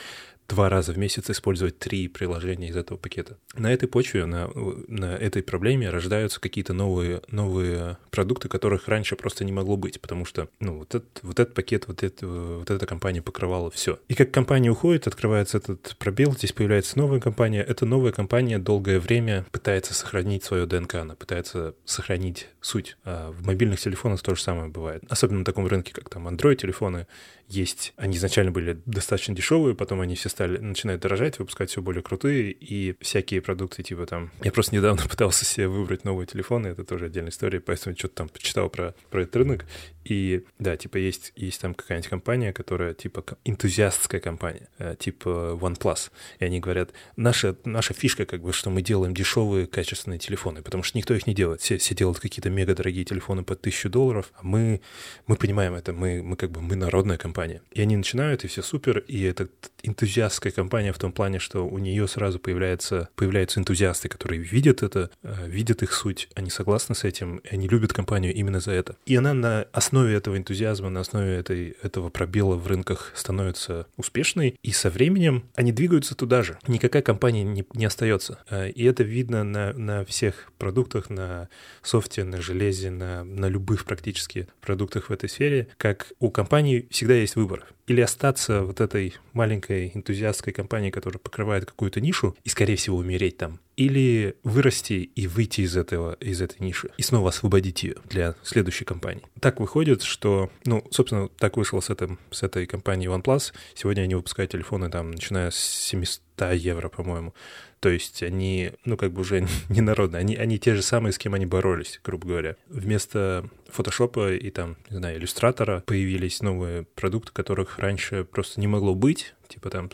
два 0.47 0.69
раза 0.69 0.93
в 0.93 0.97
месяц 0.97 1.29
использовать 1.29 1.77
три 1.79 2.07
приложения 2.07 2.69
из 2.69 2.77
этого 2.77 2.97
пакета. 2.97 3.37
На 3.55 3.71
этой 3.71 3.87
почве, 3.87 4.25
на, 4.25 4.49
на 4.87 5.15
этой 5.15 5.43
проблеме 5.43 5.89
рождаются 5.89 6.39
какие-то 6.39 6.73
новые, 6.73 7.21
новые 7.29 7.97
продукты, 8.11 8.47
которых 8.47 8.87
раньше 8.87 9.15
просто 9.15 9.43
не 9.43 9.51
могло 9.51 9.77
быть, 9.77 9.99
потому 9.99 10.25
что 10.25 10.47
ну, 10.59 10.79
вот, 10.79 10.95
этот, 10.95 11.19
вот 11.21 11.39
этот 11.39 11.53
пакет, 11.53 11.87
вот, 11.87 12.03
это, 12.03 12.27
вот 12.27 12.69
эта 12.69 12.85
компания 12.85 13.21
покрывала 13.21 13.69
все. 13.69 13.99
И 14.07 14.13
как 14.13 14.31
компания 14.31 14.69
уходит, 14.69 15.07
открывается 15.07 15.57
этот 15.57 15.95
пробел, 15.99 16.33
здесь 16.33 16.53
появляется 16.53 16.97
новая 16.97 17.19
компания. 17.19 17.61
Эта 17.61 17.85
новая 17.85 18.11
компания 18.11 18.59
долгое 18.59 18.99
время 18.99 19.45
пытается 19.51 19.93
сохранить 19.93 20.43
свое 20.43 20.65
ДНК, 20.65 20.95
она 20.95 21.15
пытается 21.15 21.75
сохранить 21.85 22.47
суть. 22.61 22.97
А 23.03 23.31
в 23.31 23.45
мобильных 23.45 23.79
телефонах 23.79 24.21
то 24.21 24.35
же 24.35 24.41
самое 24.41 24.69
бывает. 24.69 25.03
Особенно 25.09 25.39
на 25.39 25.45
таком 25.45 25.67
рынке, 25.67 25.93
как 25.93 26.09
там 26.09 26.27
Android-телефоны, 26.27 27.07
есть. 27.47 27.93
Они 27.95 28.17
изначально 28.17 28.51
были 28.51 28.79
достаточно 28.85 29.35
дешевые, 29.35 29.75
потом 29.75 30.01
они 30.01 30.15
все 30.15 30.29
стали, 30.29 30.57
начинают 30.57 31.01
дорожать, 31.01 31.39
выпускать 31.39 31.69
все 31.69 31.81
более 31.81 32.03
крутые, 32.03 32.51
и 32.51 32.95
всякие 33.01 33.41
продукты 33.41 33.83
типа 33.83 34.05
там... 34.05 34.31
Я 34.43 34.51
просто 34.51 34.75
недавно 34.75 35.01
пытался 35.09 35.45
себе 35.45 35.67
выбрать 35.67 36.03
новый 36.03 36.25
телефон, 36.25 36.67
и 36.67 36.69
это 36.69 36.83
тоже 36.83 37.05
отдельная 37.05 37.31
история, 37.31 37.59
поэтому 37.59 37.95
что-то 37.95 38.15
там 38.15 38.29
почитал 38.29 38.69
про, 38.69 38.93
про 39.09 39.21
этот 39.21 39.35
рынок, 39.37 39.65
и 40.03 40.45
да, 40.59 40.77
типа 40.77 40.97
есть, 40.97 41.33
есть 41.35 41.61
там 41.61 41.73
какая-нибудь 41.73 42.09
компания, 42.09 42.53
которая 42.53 42.93
типа 42.93 43.23
энтузиастская 43.45 44.21
компания, 44.21 44.69
э, 44.77 44.95
типа 44.97 45.57
OnePlus, 45.61 46.11
и 46.39 46.45
они 46.45 46.59
говорят, 46.59 46.91
наша, 47.15 47.55
наша 47.65 47.93
фишка 47.93 48.25
как 48.25 48.41
бы, 48.41 48.53
что 48.53 48.69
мы 48.69 48.81
делаем 48.81 49.13
дешевые 49.13 49.67
качественные 49.67 50.19
телефоны, 50.19 50.61
потому 50.61 50.83
что 50.83 50.97
никто 50.97 51.13
их 51.13 51.27
не 51.27 51.33
делает, 51.33 51.61
все, 51.61 51.77
все 51.77 51.95
делают 51.95 52.19
какие-то 52.19 52.49
мега 52.49 52.75
дорогие 52.75 53.05
телефоны 53.05 53.43
по 53.43 53.55
тысячу 53.55 53.89
долларов, 53.89 54.31
а 54.35 54.39
мы, 54.43 54.81
мы 55.27 55.35
понимаем 55.35 55.75
это, 55.75 55.93
мы, 55.93 56.21
мы 56.23 56.35
как 56.35 56.51
бы, 56.51 56.61
мы 56.61 56.75
народная 56.75 57.17
компания, 57.17 57.36
компания. 57.37 57.61
И 57.71 57.81
они 57.81 57.95
начинают, 57.95 58.43
и 58.43 58.47
все 58.47 58.63
супер, 58.63 59.03
и 59.07 59.21
это 59.21 59.47
энтузиастская 59.83 60.51
компания 60.51 60.91
в 60.91 60.97
том 60.97 61.11
плане, 61.11 61.37
что 61.37 61.67
у 61.67 61.77
нее 61.77 62.07
сразу 62.07 62.39
появляется, 62.39 63.09
появляются 63.15 63.59
энтузиасты, 63.59 64.09
которые 64.09 64.41
видят 64.41 64.81
это, 64.81 65.11
э, 65.21 65.47
видят 65.47 65.83
их 65.83 65.93
суть, 65.93 66.29
они 66.33 66.49
согласны 66.49 66.95
с 66.95 67.03
этим, 67.03 67.37
и 67.37 67.49
они 67.53 67.67
любят 67.67 67.93
компанию 67.93 68.33
именно 68.33 68.59
за 68.59 68.71
это. 68.71 68.95
И 69.05 69.15
она 69.15 69.33
на 69.33 69.67
основе 69.71 70.15
этого 70.15 70.35
энтузиазма, 70.35 70.89
на 70.89 71.01
основе 71.01 71.35
этой, 71.35 71.75
этого 71.83 72.09
пробела 72.09 72.55
в 72.55 72.65
рынках 72.65 73.11
становится 73.15 73.85
успешной, 73.97 74.55
и 74.63 74.71
со 74.71 74.89
временем 74.89 75.43
они 75.55 75.71
двигаются 75.71 76.15
туда 76.15 76.41
же. 76.41 76.57
Никакая 76.67 77.03
компания 77.03 77.43
не, 77.43 77.63
не 77.73 77.85
остается. 77.85 78.39
Э, 78.49 78.69
и 78.69 78.83
это 78.83 79.03
видно 79.03 79.43
на, 79.43 79.73
на 79.73 80.05
всех 80.05 80.51
продуктах, 80.57 81.11
на 81.11 81.49
софте, 81.83 82.23
на 82.23 82.41
железе, 82.41 82.89
на, 82.89 83.23
на 83.23 83.45
любых 83.45 83.85
практически 83.85 84.47
продуктах 84.59 85.09
в 85.09 85.13
этой 85.13 85.29
сфере, 85.29 85.67
как 85.77 86.07
у 86.19 86.31
компании 86.31 86.87
всегда 86.89 87.13
есть 87.13 87.26
выбор 87.35 87.67
или 87.87 88.01
остаться 88.01 88.63
вот 88.63 88.81
этой 88.81 89.15
маленькой 89.33 89.91
энтузиастской 89.93 90.53
компанией, 90.53 90.91
которая 90.91 91.19
покрывает 91.19 91.65
какую-то 91.65 92.01
нишу, 92.01 92.35
и, 92.43 92.49
скорее 92.49 92.75
всего, 92.75 92.97
умереть 92.97 93.37
там, 93.37 93.59
или 93.77 94.35
вырасти 94.43 95.09
и 95.15 95.27
выйти 95.27 95.61
из 95.61 95.77
этого, 95.77 96.13
из 96.19 96.41
этой 96.41 96.57
ниши, 96.59 96.89
и 96.97 97.01
снова 97.01 97.29
освободить 97.29 97.83
ее 97.83 97.95
для 98.05 98.35
следующей 98.43 98.85
компании. 98.85 99.23
Так 99.39 99.59
выходит, 99.59 100.03
что, 100.03 100.51
ну, 100.65 100.85
собственно, 100.91 101.29
так 101.29 101.55
вышло 101.57 101.79
с, 101.79 101.89
этим, 101.89 102.19
с 102.31 102.43
этой 102.43 102.65
компанией 102.65 103.09
OnePlus. 103.09 103.53
Сегодня 103.73 104.01
они 104.01 104.15
выпускают 104.15 104.51
телефоны 104.51 104.89
там, 104.89 105.11
начиная 105.11 105.51
с 105.51 105.57
700 105.57 106.21
евро, 106.53 106.89
по-моему. 106.89 107.33
То 107.79 107.89
есть 107.89 108.23
они, 108.23 108.71
ну, 108.85 108.97
как 108.97 109.11
бы 109.13 109.21
уже 109.21 109.47
не 109.69 109.81
народные, 109.81 110.19
они, 110.19 110.35
они 110.35 110.57
те 110.57 110.75
же 110.75 110.81
самые, 110.81 111.13
с 111.13 111.17
кем 111.17 111.33
они 111.35 111.45
боролись, 111.45 111.99
грубо 112.03 112.27
говоря. 112.27 112.55
Вместо 112.67 113.47
фотошопа 113.69 114.33
и 114.33 114.49
там, 114.49 114.77
не 114.89 114.97
знаю, 114.97 115.17
иллюстратора 115.17 115.83
появились 115.85 116.41
новые 116.41 116.83
продукты, 116.95 117.31
которых 117.33 117.76
раньше 117.77 118.23
просто 118.23 118.59
не 118.59 118.67
могло 118.67 118.95
быть, 118.95 119.33
типа 119.47 119.69
там 119.69 119.89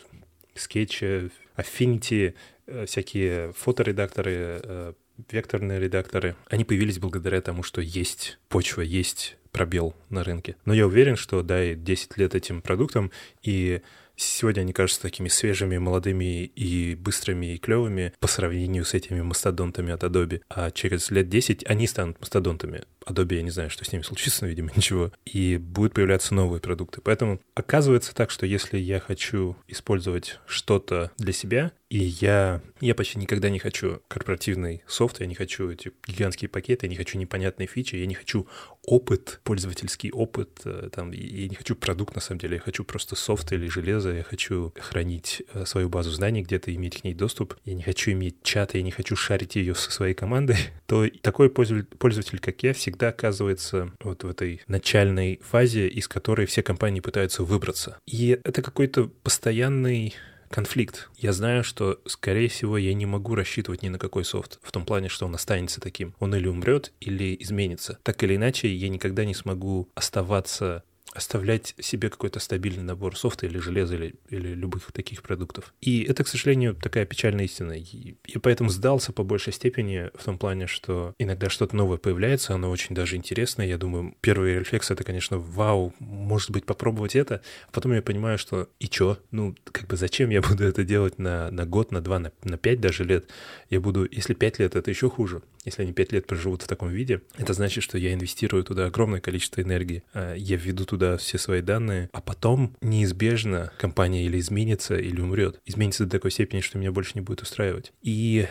скетчи, 0.54 1.30
Affinity, 1.56 2.34
э, 2.66 2.86
всякие 2.86 3.52
фоторедакторы, 3.52 4.60
э, 4.62 4.92
векторные 5.30 5.80
редакторы. 5.80 6.36
Они 6.48 6.64
появились 6.64 6.98
благодаря 6.98 7.40
тому, 7.40 7.62
что 7.62 7.80
есть 7.80 8.38
почва, 8.48 8.82
есть 8.82 9.36
пробел 9.52 9.94
на 10.10 10.24
рынке. 10.24 10.56
Но 10.64 10.74
я 10.74 10.86
уверен, 10.86 11.16
что 11.16 11.42
дай 11.42 11.76
10 11.76 12.16
лет 12.18 12.34
этим 12.34 12.60
продуктам, 12.60 13.12
и 13.42 13.82
Сегодня 14.16 14.60
они 14.60 14.72
кажутся 14.72 15.02
такими 15.02 15.28
свежими, 15.28 15.76
молодыми 15.78 16.44
и 16.44 16.94
быстрыми 16.94 17.54
и 17.54 17.58
клевыми 17.58 18.12
по 18.20 18.28
сравнению 18.28 18.84
с 18.84 18.94
этими 18.94 19.20
мастодонтами 19.22 19.92
от 19.92 20.04
Adobe. 20.04 20.40
А 20.48 20.70
через 20.70 21.10
лет 21.10 21.28
10 21.28 21.64
они 21.66 21.86
станут 21.88 22.20
мастодонтами. 22.20 22.84
Adobe, 23.06 23.36
я 23.36 23.42
не 23.42 23.50
знаю, 23.50 23.70
что 23.70 23.84
с 23.84 23.92
ними 23.92 24.02
случится, 24.02 24.44
но, 24.44 24.48
видимо, 24.50 24.70
ничего. 24.74 25.12
И 25.24 25.56
будут 25.56 25.94
появляться 25.94 26.34
новые 26.34 26.60
продукты. 26.60 27.00
Поэтому 27.02 27.40
оказывается 27.54 28.14
так, 28.14 28.30
что 28.30 28.46
если 28.46 28.78
я 28.78 29.00
хочу 29.00 29.56
использовать 29.68 30.40
что-то 30.46 31.10
для 31.18 31.32
себя, 31.32 31.72
и 31.90 31.98
я, 31.98 32.60
я 32.80 32.94
почти 32.96 33.18
никогда 33.18 33.50
не 33.50 33.60
хочу 33.60 34.00
корпоративный 34.08 34.82
софт, 34.86 35.20
я 35.20 35.26
не 35.26 35.36
хочу 35.36 35.70
эти 35.70 35.92
гигантские 36.08 36.48
пакеты, 36.48 36.86
я 36.86 36.90
не 36.90 36.96
хочу 36.96 37.18
непонятные 37.18 37.68
фичи, 37.68 37.94
я 37.94 38.06
не 38.06 38.14
хочу 38.14 38.48
опыт, 38.84 39.40
пользовательский 39.44 40.10
опыт, 40.10 40.62
э, 40.64 40.88
там, 40.92 41.12
я 41.12 41.46
не 41.48 41.54
хочу 41.54 41.76
продукт 41.76 42.16
на 42.16 42.20
самом 42.20 42.40
деле, 42.40 42.56
я 42.56 42.60
хочу 42.60 42.82
просто 42.82 43.14
софт 43.14 43.52
или 43.52 43.68
железо, 43.68 44.10
я 44.10 44.24
хочу 44.24 44.74
хранить 44.76 45.44
э, 45.52 45.64
свою 45.66 45.88
базу 45.88 46.10
знаний 46.10 46.42
где-то, 46.42 46.74
иметь 46.74 47.00
к 47.00 47.04
ней 47.04 47.14
доступ, 47.14 47.54
я 47.64 47.74
не 47.74 47.82
хочу 47.82 48.10
иметь 48.10 48.42
чат, 48.42 48.74
я 48.74 48.82
не 48.82 48.90
хочу 48.90 49.14
шарить 49.14 49.54
ее 49.54 49.76
со 49.76 49.92
своей 49.92 50.14
командой, 50.14 50.56
то 50.86 51.08
такой 51.22 51.48
пользователь, 51.48 52.40
как 52.40 52.62
я, 52.64 52.72
всегда 52.72 52.93
оказывается 53.02 53.92
вот 54.00 54.24
в 54.24 54.28
этой 54.28 54.60
начальной 54.66 55.40
фазе, 55.42 55.88
из 55.88 56.08
которой 56.08 56.46
все 56.46 56.62
компании 56.62 57.00
пытаются 57.00 57.42
выбраться. 57.42 57.98
И 58.06 58.38
это 58.44 58.62
какой-то 58.62 59.10
постоянный 59.22 60.14
конфликт. 60.54 61.10
Я 61.16 61.32
знаю, 61.32 61.64
что, 61.64 62.00
скорее 62.06 62.48
всего, 62.48 62.78
я 62.78 62.94
не 62.94 63.06
могу 63.06 63.34
рассчитывать 63.34 63.82
ни 63.82 63.88
на 63.88 63.98
какой 63.98 64.24
софт, 64.24 64.60
в 64.62 64.70
том 64.70 64.84
плане, 64.84 65.08
что 65.08 65.26
он 65.26 65.34
останется 65.34 65.80
таким. 65.80 66.14
Он 66.20 66.32
или 66.34 66.46
умрет, 66.46 66.92
или 67.00 67.36
изменится. 67.40 67.98
Так 68.04 68.22
или 68.22 68.36
иначе, 68.36 68.72
я 68.72 68.88
никогда 68.88 69.24
не 69.24 69.34
смогу 69.34 69.88
оставаться 69.96 70.84
оставлять 71.14 71.74
себе 71.78 72.10
какой-то 72.10 72.40
стабильный 72.40 72.82
набор 72.82 73.16
софта 73.16 73.46
или 73.46 73.58
железа 73.58 73.94
или, 73.94 74.14
или 74.28 74.48
любых 74.48 74.92
таких 74.92 75.22
продуктов. 75.22 75.72
И 75.80 76.02
это, 76.02 76.24
к 76.24 76.28
сожалению, 76.28 76.74
такая 76.74 77.06
печальная 77.06 77.44
истина. 77.44 77.72
И, 77.72 78.16
и 78.26 78.38
поэтому 78.38 78.70
сдался 78.70 79.12
по 79.12 79.22
большей 79.22 79.52
степени 79.52 80.10
в 80.14 80.24
том 80.24 80.38
плане, 80.38 80.66
что 80.66 81.14
иногда 81.18 81.48
что-то 81.48 81.76
новое 81.76 81.98
появляется, 81.98 82.54
оно 82.54 82.70
очень 82.70 82.94
даже 82.94 83.16
интересное. 83.16 83.66
Я 83.66 83.78
думаю, 83.78 84.16
первый 84.20 84.58
рефлекс— 84.58 84.90
это, 84.90 85.04
конечно, 85.04 85.38
вау, 85.38 85.94
может 86.00 86.50
быть, 86.50 86.66
попробовать 86.66 87.14
это. 87.14 87.40
А 87.68 87.72
потом 87.72 87.92
я 87.92 88.02
понимаю, 88.02 88.36
что 88.36 88.68
и 88.80 88.88
чё? 88.88 89.18
Ну, 89.30 89.54
как 89.70 89.86
бы 89.86 89.96
зачем 89.96 90.30
я 90.30 90.42
буду 90.42 90.64
это 90.64 90.84
делать 90.84 91.18
на, 91.18 91.50
на 91.50 91.64
год, 91.64 91.92
на 91.92 92.00
два, 92.00 92.18
на, 92.18 92.32
на 92.42 92.58
пять 92.58 92.80
даже 92.80 93.04
лет? 93.04 93.30
Я 93.70 93.80
буду, 93.80 94.06
если 94.10 94.34
пять 94.34 94.58
лет, 94.58 94.74
это 94.74 94.90
еще 94.90 95.08
хуже. 95.08 95.42
Если 95.64 95.82
они 95.82 95.92
пять 95.92 96.12
лет 96.12 96.26
проживут 96.26 96.62
в 96.62 96.66
таком 96.66 96.90
виде, 96.90 97.22
это 97.36 97.52
значит, 97.54 97.82
что 97.82 97.98
я 97.98 98.12
инвестирую 98.12 98.64
туда 98.64 98.86
огромное 98.86 99.20
количество 99.20 99.60
энергии. 99.60 100.02
А 100.12 100.34
я 100.34 100.56
введу 100.56 100.84
туда 100.84 101.16
все 101.16 101.38
свои 101.38 101.62
данные, 101.62 102.10
а 102.12 102.20
потом 102.20 102.76
неизбежно 102.80 103.72
компания 103.78 104.24
или 104.24 104.38
изменится, 104.38 104.96
или 104.96 105.20
умрет. 105.20 105.60
Изменится 105.64 106.04
до 106.04 106.10
такой 106.10 106.30
степени, 106.30 106.60
что 106.60 106.78
меня 106.78 106.92
больше 106.92 107.12
не 107.14 107.20
будет 107.20 107.42
устраивать. 107.42 107.92
И 108.02 108.46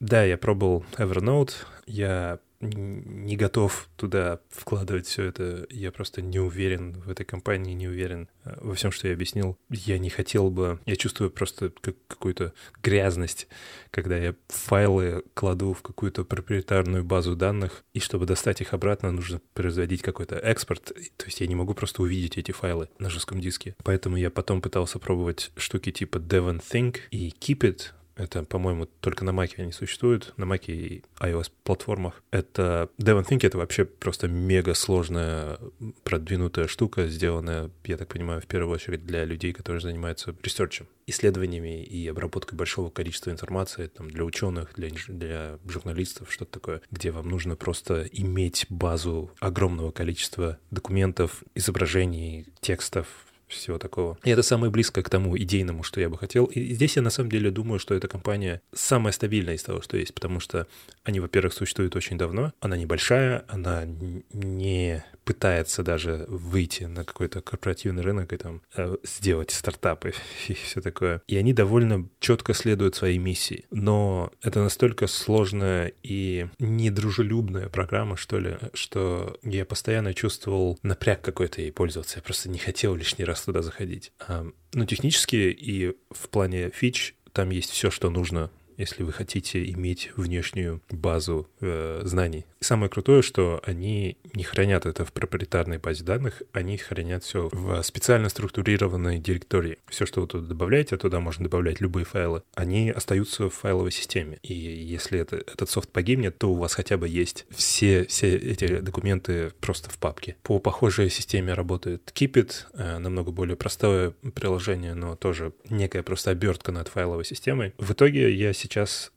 да, 0.00 0.24
я 0.24 0.36
пробовал 0.36 0.84
Evernote, 0.96 1.52
я 1.86 2.38
не 2.62 3.36
готов 3.36 3.88
туда 3.96 4.40
вкладывать 4.50 5.06
все 5.06 5.24
это. 5.24 5.66
Я 5.70 5.90
просто 5.90 6.22
не 6.22 6.38
уверен 6.38 6.92
в 7.00 7.10
этой 7.10 7.24
компании, 7.24 7.74
не 7.74 7.88
уверен 7.88 8.28
э, 8.44 8.56
во 8.60 8.74
всем, 8.74 8.92
что 8.92 9.08
я 9.08 9.14
объяснил. 9.14 9.58
Я 9.68 9.98
не 9.98 10.10
хотел 10.10 10.50
бы... 10.50 10.80
Я 10.86 10.96
чувствую 10.96 11.30
просто 11.30 11.72
как 11.80 11.96
какую-то 12.06 12.54
грязность, 12.82 13.48
когда 13.90 14.16
я 14.16 14.34
файлы 14.48 15.24
кладу 15.34 15.72
в 15.72 15.82
какую-то 15.82 16.24
проприетарную 16.24 17.04
базу 17.04 17.34
данных, 17.34 17.84
и 17.94 18.00
чтобы 18.00 18.26
достать 18.26 18.60
их 18.60 18.74
обратно, 18.74 19.10
нужно 19.10 19.40
производить 19.54 20.02
какой-то 20.02 20.36
экспорт. 20.36 20.84
То 21.16 21.26
есть 21.26 21.40
я 21.40 21.46
не 21.48 21.56
могу 21.56 21.74
просто 21.74 22.02
увидеть 22.02 22.38
эти 22.38 22.52
файлы 22.52 22.88
на 22.98 23.10
жестком 23.10 23.40
диске. 23.40 23.74
Поэтому 23.82 24.16
я 24.16 24.30
потом 24.30 24.60
пытался 24.62 24.98
пробовать 24.98 25.50
штуки 25.56 25.90
типа 25.90 26.18
Devon 26.18 26.62
Think 26.62 26.98
и 27.10 27.28
Keep 27.28 27.58
It, 27.60 27.82
это, 28.16 28.44
по-моему, 28.44 28.86
только 29.00 29.24
на 29.24 29.30
Mac 29.30 29.52
они 29.58 29.72
существуют, 29.72 30.34
на 30.36 30.44
Mac 30.44 30.64
и 30.66 31.02
iOS 31.20 31.50
платформах. 31.64 32.22
Это 32.30 32.90
Devon 32.98 33.26
Think— 33.26 33.40
это 33.46 33.58
вообще 33.58 33.84
просто 33.84 34.28
мега 34.28 34.74
сложная, 34.74 35.58
продвинутая 36.04 36.66
штука, 36.66 37.06
сделанная, 37.06 37.70
я 37.84 37.96
так 37.96 38.08
понимаю, 38.08 38.40
в 38.40 38.46
первую 38.46 38.74
очередь 38.74 39.06
для 39.06 39.24
людей, 39.24 39.52
которые 39.52 39.80
занимаются 39.80 40.34
ресерчем, 40.42 40.86
исследованиями 41.06 41.82
и 41.82 42.06
обработкой 42.08 42.56
большого 42.56 42.90
количества 42.90 43.30
информации 43.30 43.86
там, 43.86 44.10
для 44.10 44.24
ученых, 44.24 44.72
для, 44.74 44.90
для 45.08 45.58
журналистов, 45.66 46.32
что-то 46.32 46.52
такое, 46.52 46.82
где 46.90 47.10
вам 47.10 47.28
нужно 47.28 47.56
просто 47.56 48.02
иметь 48.12 48.66
базу 48.68 49.30
огромного 49.40 49.90
количества 49.90 50.58
документов, 50.70 51.42
изображений, 51.54 52.46
текстов, 52.60 53.06
всего 53.54 53.78
такого. 53.78 54.18
И 54.24 54.30
это 54.30 54.42
самое 54.42 54.70
близкое 54.70 55.02
к 55.02 55.10
тому 55.10 55.36
идейному, 55.36 55.82
что 55.82 56.00
я 56.00 56.08
бы 56.08 56.18
хотел. 56.18 56.46
И 56.46 56.74
здесь 56.74 56.96
я 56.96 57.02
на 57.02 57.10
самом 57.10 57.30
деле 57.30 57.50
думаю, 57.50 57.78
что 57.78 57.94
эта 57.94 58.08
компания 58.08 58.62
самая 58.72 59.12
стабильная 59.12 59.54
из 59.54 59.62
того, 59.62 59.82
что 59.82 59.96
есть, 59.96 60.14
потому 60.14 60.40
что 60.40 60.66
они, 61.04 61.20
во-первых, 61.20 61.52
существуют 61.52 61.96
очень 61.96 62.18
давно, 62.18 62.52
она 62.60 62.76
небольшая, 62.76 63.44
она 63.48 63.84
не 64.32 65.04
пытается 65.24 65.82
даже 65.82 66.24
выйти 66.28 66.84
на 66.84 67.04
какой-то 67.04 67.40
корпоративный 67.40 68.02
рынок 68.02 68.32
и 68.32 68.36
там 68.36 68.62
э, 68.74 68.96
сделать 69.04 69.50
стартапы 69.50 70.14
и 70.48 70.54
все 70.54 70.80
такое. 70.80 71.22
И 71.28 71.36
они 71.36 71.52
довольно 71.52 72.08
четко 72.20 72.54
следуют 72.54 72.94
своей 72.94 73.18
миссии. 73.18 73.64
Но 73.70 74.32
это 74.42 74.62
настолько 74.62 75.06
сложная 75.06 75.92
и 76.02 76.46
недружелюбная 76.58 77.68
программа, 77.68 78.16
что 78.16 78.38
ли, 78.38 78.56
что 78.74 79.38
я 79.42 79.64
постоянно 79.64 80.14
чувствовал 80.14 80.78
напряг 80.82 81.22
какой-то 81.22 81.60
ей 81.60 81.72
пользоваться. 81.72 82.18
Я 82.18 82.22
просто 82.22 82.48
не 82.48 82.58
хотел 82.58 82.94
лишний 82.94 83.24
раз 83.24 83.41
туда 83.46 83.62
заходить. 83.62 84.12
А, 84.20 84.46
ну, 84.72 84.86
технически 84.86 85.36
и 85.36 85.96
в 86.10 86.28
плане 86.28 86.70
фич 86.70 87.14
там 87.32 87.50
есть 87.50 87.70
все, 87.70 87.90
что 87.90 88.10
нужно 88.10 88.50
если 88.82 89.04
вы 89.04 89.12
хотите 89.12 89.64
иметь 89.70 90.10
внешнюю 90.16 90.82
базу 90.90 91.48
э, 91.60 92.00
знаний. 92.04 92.44
И 92.60 92.64
самое 92.64 92.90
крутое, 92.90 93.22
что 93.22 93.60
они 93.64 94.18
не 94.34 94.42
хранят 94.42 94.86
это 94.86 95.04
в 95.04 95.12
проприетарной 95.12 95.78
базе 95.78 96.04
данных, 96.04 96.42
они 96.52 96.78
хранят 96.78 97.22
все 97.22 97.48
в 97.52 97.80
специально 97.82 98.28
структурированной 98.28 99.18
директории. 99.18 99.78
Все, 99.88 100.04
что 100.04 100.20
вы 100.20 100.26
туда 100.26 100.48
добавляете, 100.48 100.96
туда 100.96 101.20
можно 101.20 101.44
добавлять 101.44 101.80
любые 101.80 102.04
файлы, 102.04 102.42
они 102.54 102.90
остаются 102.90 103.48
в 103.48 103.54
файловой 103.54 103.92
системе. 103.92 104.38
И 104.42 104.52
если 104.52 105.20
это, 105.20 105.36
этот 105.36 105.70
софт 105.70 105.90
погибнет, 105.90 106.38
то 106.38 106.50
у 106.50 106.54
вас 106.54 106.74
хотя 106.74 106.96
бы 106.96 107.08
есть 107.08 107.46
все, 107.50 108.04
все 108.06 108.36
эти 108.36 108.80
документы 108.80 109.52
просто 109.60 109.90
в 109.90 109.98
папке. 109.98 110.36
По 110.42 110.58
похожей 110.58 111.08
системе 111.08 111.54
работает 111.54 112.12
Keepit, 112.14 112.52
э, 112.74 112.98
намного 112.98 113.30
более 113.30 113.56
простое 113.56 114.12
приложение, 114.34 114.94
но 114.94 115.14
тоже 115.14 115.52
некая 115.70 116.02
просто 116.02 116.32
обертка 116.32 116.72
над 116.72 116.88
файловой 116.88 117.24
системой. 117.24 117.74
В 117.78 117.92
итоге 117.92 118.34
я 118.34 118.52
сейчас 118.52 118.71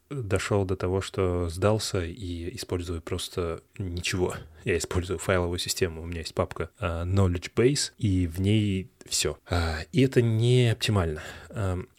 дошел 0.09 0.65
до 0.65 0.75
того, 0.75 1.01
что 1.01 1.49
сдался 1.49 2.03
и 2.03 2.55
использую 2.55 3.01
просто 3.01 3.61
ничего. 3.77 4.35
Я 4.63 4.77
использую 4.77 5.19
файловую 5.19 5.59
систему. 5.59 6.01
У 6.01 6.05
меня 6.05 6.19
есть 6.19 6.33
папка 6.33 6.69
uh, 6.79 7.05
Knowledge 7.05 7.51
Base, 7.55 7.91
и 7.97 8.27
в 8.27 8.39
ней 8.39 8.89
все. 9.07 9.37
А, 9.49 9.79
и 9.91 10.01
это 10.01 10.21
не 10.21 10.71
оптимально. 10.71 11.21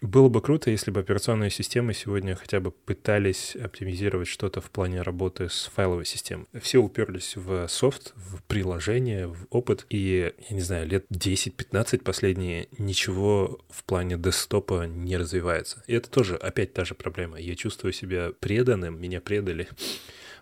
Было 0.03 0.29
бы 0.29 0.43
круто, 0.43 0.71
если 0.71 0.91
бы 0.91 1.01
операционные 1.01 1.51
системы 1.51 1.95
сегодня 1.95 2.35
хотя 2.35 2.61
бы 2.61 2.71
пытались 2.71 3.57
оптимизировать 3.57 4.29
что-то 4.29 4.61
в 4.61 4.71
плане 4.71 5.03
работы 5.03 5.49
с 5.49 5.71
файловой 5.75 6.05
системой. 6.05 6.47
Все 6.61 6.79
уперлись 6.79 7.37
в 7.37 7.67
софт, 7.69 8.13
в 8.17 8.43
приложение, 8.43 9.29
в 9.29 9.47
опыт, 9.51 9.87
и, 9.89 10.33
я 10.51 10.55
не 10.55 10.61
знаю, 10.61 10.87
лет 10.87 11.07
10-15 11.11 12.03
последние 12.03 12.69
ничего 12.77 13.61
в 13.71 13.85
плане 13.85 14.19
десктопа 14.19 14.87
не 14.87 15.17
развивается. 15.17 15.83
И 15.87 15.95
это 15.95 16.11
тоже 16.11 16.37
опять 16.37 16.75
та 16.75 16.85
же 16.85 16.95
проблема. 16.95 17.39
Я 17.39 17.55
чувствую 17.55 17.93
себя 17.93 18.33
преданным, 18.41 19.01
меня 19.01 19.21
предали 19.21 19.69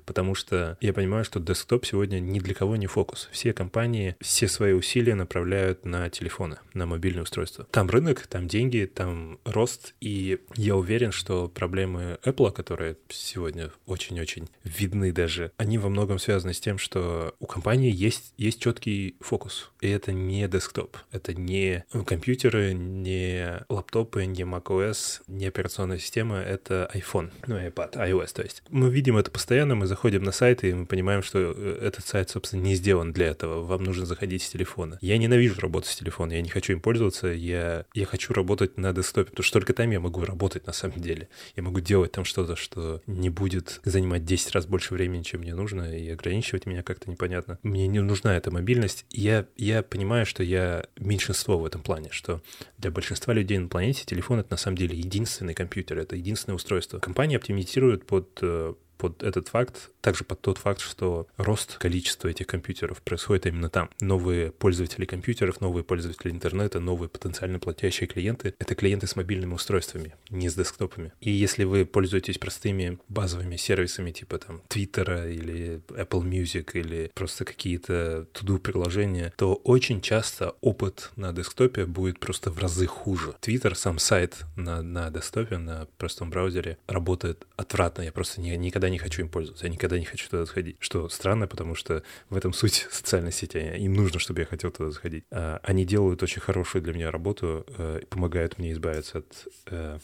потому 0.07 0.35
что 0.35 0.77
я 0.81 0.93
понимаю, 0.93 1.25
что 1.25 1.41
десктоп 1.41 1.85
сегодня 1.87 2.21
ни 2.21 2.39
для 2.39 2.55
кого 2.55 2.77
не 2.77 2.87
фокус. 2.87 3.29
Все 3.33 3.53
компании 3.53 4.17
все 4.21 4.49
свои 4.49 4.73
усилия 4.73 5.15
направляют 5.15 5.85
на 5.85 6.09
телефоны, 6.11 6.59
на 6.73 6.87
мобильные 6.87 7.23
устройства. 7.23 7.67
Там 7.71 7.89
рынок, 7.89 8.27
там 8.27 8.49
деньги, 8.49 8.91
там 8.93 9.39
рост, 9.45 9.95
и 10.01 10.41
я 10.57 10.77
уверен, 10.77 11.13
что 11.13 11.49
проблемы 11.49 12.19
Apple, 12.25 12.53
которые 12.53 12.97
сегодня 13.09 13.71
очень-очень 13.87 14.49
видны 14.65 15.13
даже, 15.13 15.53
они 15.57 15.79
во 15.79 15.89
многом 15.89 16.19
связаны 16.19 16.55
с 16.55 16.61
тем, 16.61 16.79
что 16.79 17.35
у 17.39 17.47
компании 17.47 17.93
есть, 17.93 18.35
есть 18.37 18.61
четкий 18.61 19.17
фокус, 19.21 19.71
и 19.81 19.89
это 19.89 20.13
не 20.13 20.47
десктоп, 20.49 20.97
это 21.13 21.35
не 21.35 21.85
компьютеры, 22.07 22.73
не 22.75 23.65
лаптопы, 23.69 24.25
не 24.27 24.43
macOS, 24.43 25.23
не 25.27 25.47
операционная 25.47 25.99
система, 25.99 26.39
это 26.39 26.91
iPhone, 26.95 27.31
ну, 27.47 27.57
iPad, 27.57 27.95
iOS, 27.95 28.35
то 28.35 28.43
есть. 28.43 28.63
Мы 28.69 28.91
видим 28.91 29.17
это 29.17 29.31
постоянно, 29.31 29.75
мы 29.75 29.87
заходим 29.95 30.25
на 30.25 30.33
сайт, 30.33 30.65
и 30.65 30.75
мы 30.75 30.87
понимаем, 30.87 31.23
что 31.23 31.39
э, 31.39 31.79
этот 31.81 32.05
сайт, 32.05 32.29
собственно, 32.29 32.63
не 32.63 32.75
сделан 32.75 33.13
для 33.13 33.29
этого. 33.29 33.63
Вам 33.65 33.85
нужно 33.85 34.07
заходить 34.07 34.43
с 34.43 34.51
телефона. 34.51 34.99
Я 35.01 35.19
ненавижу 35.19 35.61
работать 35.61 35.91
с 35.91 35.97
телефона, 35.97 36.33
я 36.33 36.43
не 36.43 36.49
хочу 36.49 36.73
им 36.73 36.81
пользоваться, 36.81 37.29
я, 37.29 37.87
я 37.95 38.05
хочу 38.05 38.35
работать 38.35 38.77
на 38.77 38.93
десктопе, 38.93 39.31
потому 39.31 39.45
что 39.45 39.61
только 39.61 39.73
там 39.73 39.91
я 39.93 40.01
могу 40.01 40.25
работать 40.25 40.67
на 40.67 40.73
самом 40.73 41.01
деле. 41.01 41.29
Я 41.55 41.63
могу 41.63 41.79
делать 41.79 42.11
там 42.11 42.25
что-то, 42.25 42.57
что 42.57 43.03
не 43.07 43.31
будет 43.31 43.81
занимать 43.85 44.25
10 44.25 44.51
раз 44.53 44.67
больше 44.67 44.95
времени, 44.95 45.23
чем 45.23 45.43
мне 45.43 45.55
нужно, 45.55 45.97
и 45.97 46.11
ограничивать 46.11 46.67
меня 46.67 46.83
как-то 46.83 47.09
непонятно. 47.09 47.61
Мне 47.63 47.87
не 47.87 48.01
нужна 48.01 48.37
эта 48.37 48.51
мобильность. 48.51 49.07
Я, 49.11 49.47
я 49.57 49.85
понимаю, 49.85 50.27
что 50.27 50.43
я 50.43 50.87
меньшинство 50.99 51.57
в 51.57 51.65
этом 51.65 51.83
плане, 51.83 52.09
что 52.11 52.43
для 52.79 52.91
большинства 52.91 53.33
людей 53.33 53.59
на 53.59 53.69
планете 53.69 54.05
телефон— 54.05 54.41
это 54.41 54.51
на 54.51 54.57
самом 54.57 54.77
деле 54.77 54.99
единственный 54.99 55.55
компьютер, 55.55 55.99
это 55.99 56.17
единственное 56.17 56.57
устройство. 56.57 56.99
Компания 56.99 57.37
оптимизирует 57.37 58.07
под 58.07 58.39
э, 58.43 58.75
под 58.97 59.23
этот 59.23 59.49
факт, 59.49 59.91
также 60.01 60.25
под 60.25 60.41
тот 60.41 60.59
факт, 60.59 60.81
что 60.81 61.27
рост 61.37 61.79
количества 61.79 62.29
этих 62.29 62.47
компьютеров 62.47 63.03
происходит 63.03 63.47
именно 63.47 63.69
там. 63.69 63.91
Новые 64.01 64.51
пользователи 64.51 65.05
компьютеров, 65.05 65.61
новые 65.61 65.85
пользователи 65.85 66.31
интернета, 66.31 66.81
новые 66.81 67.09
потенциально 67.09 67.59
платящие 67.59 68.07
клиенты— 68.07 68.55
это 68.59 68.75
клиенты 68.75 69.07
с 69.07 69.17
мобильными 69.17 69.55
устройствами, 69.55 70.15
не 70.31 70.49
с 70.49 70.55
десктопами. 70.55 71.13
И 71.21 71.31
если 71.31 71.65
вы 71.65 71.85
пользуетесь 71.87 72.39
простыми 72.39 72.99
базовыми 73.09 73.57
сервисами 73.57 74.11
типа 74.11 74.39
там 74.39 74.63
Твиттера 74.69 75.31
или 75.31 75.81
Apple 75.89 76.23
Music 76.23 76.71
или 76.75 77.11
просто 77.15 77.45
какие-то 77.45 78.27
to-do 78.35 78.59
приложения, 78.59 79.33
то 79.37 79.55
очень 79.55 80.01
часто 80.01 80.55
опыт 80.61 81.11
на 81.17 81.33
десктопе 81.33 81.87
будет 81.87 82.19
просто 82.21 82.51
в 82.51 82.59
разы 82.59 82.87
хуже. 82.87 83.35
Твиттер, 83.41 83.75
сам 83.75 83.99
сайт 83.99 84.45
на, 84.57 84.83
на 84.83 85.11
десктопе, 85.11 85.59
на 85.59 85.87
простом 85.99 86.31
браузере 86.31 86.79
работает 86.87 87.47
отвратно. 87.57 88.03
Я 88.03 88.13
просто 88.13 88.41
не, 88.41 88.57
никогда 88.57 88.84
никогда 88.85 88.91
не 88.91 88.99
хочу 88.99 89.23
им 89.23 89.29
пользоваться, 89.29 89.67
я 89.67 89.73
никогда 89.73 89.99
не 89.99 90.05
хочу 90.05 90.29
туда 90.29 90.45
заходить. 90.45 90.77
Что 90.81 91.09
странно, 91.09 91.47
потому 91.47 91.75
что 91.75 92.03
в 92.31 92.37
этом 92.37 92.53
суть 92.53 92.87
социальной 92.91 93.33
сети. 93.33 93.59
Им 93.59 93.95
нужно, 93.95 94.19
чтобы 94.19 94.41
я 94.41 94.47
хотел 94.47 94.71
туда 94.71 94.91
заходить. 94.91 95.25
А, 95.31 95.61
они 95.63 95.85
делают 95.85 96.23
очень 96.23 96.41
хорошую 96.41 96.83
для 96.83 96.93
меня 96.93 97.11
работу, 97.11 97.65
э, 97.79 98.01
помогают 98.09 98.59
мне 98.59 98.73
избавиться 98.73 99.19
от 99.19 99.49
э, 99.67 99.99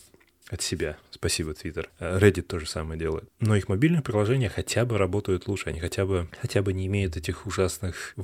от 0.51 0.63
себя. 0.63 0.97
Спасибо, 1.11 1.53
Twitter. 1.53 1.89
Э, 2.01 2.19
Reddit 2.19 2.43
то 2.43 2.59
же 2.59 2.67
самое 2.67 2.99
делает. 2.99 3.29
Но 3.39 3.55
их 3.55 3.69
мобильные 3.69 4.03
приложения 4.03 4.49
хотя 4.49 4.85
бы 4.85 4.99
работают 4.99 5.47
лучше. 5.47 5.69
Они 5.69 5.79
хотя 5.79 6.07
бы, 6.07 6.29
хотя 6.41 6.63
бы 6.63 6.73
не 6.73 6.87
имеют 6.87 7.17
этих 7.17 7.47
ужасных 7.47 8.15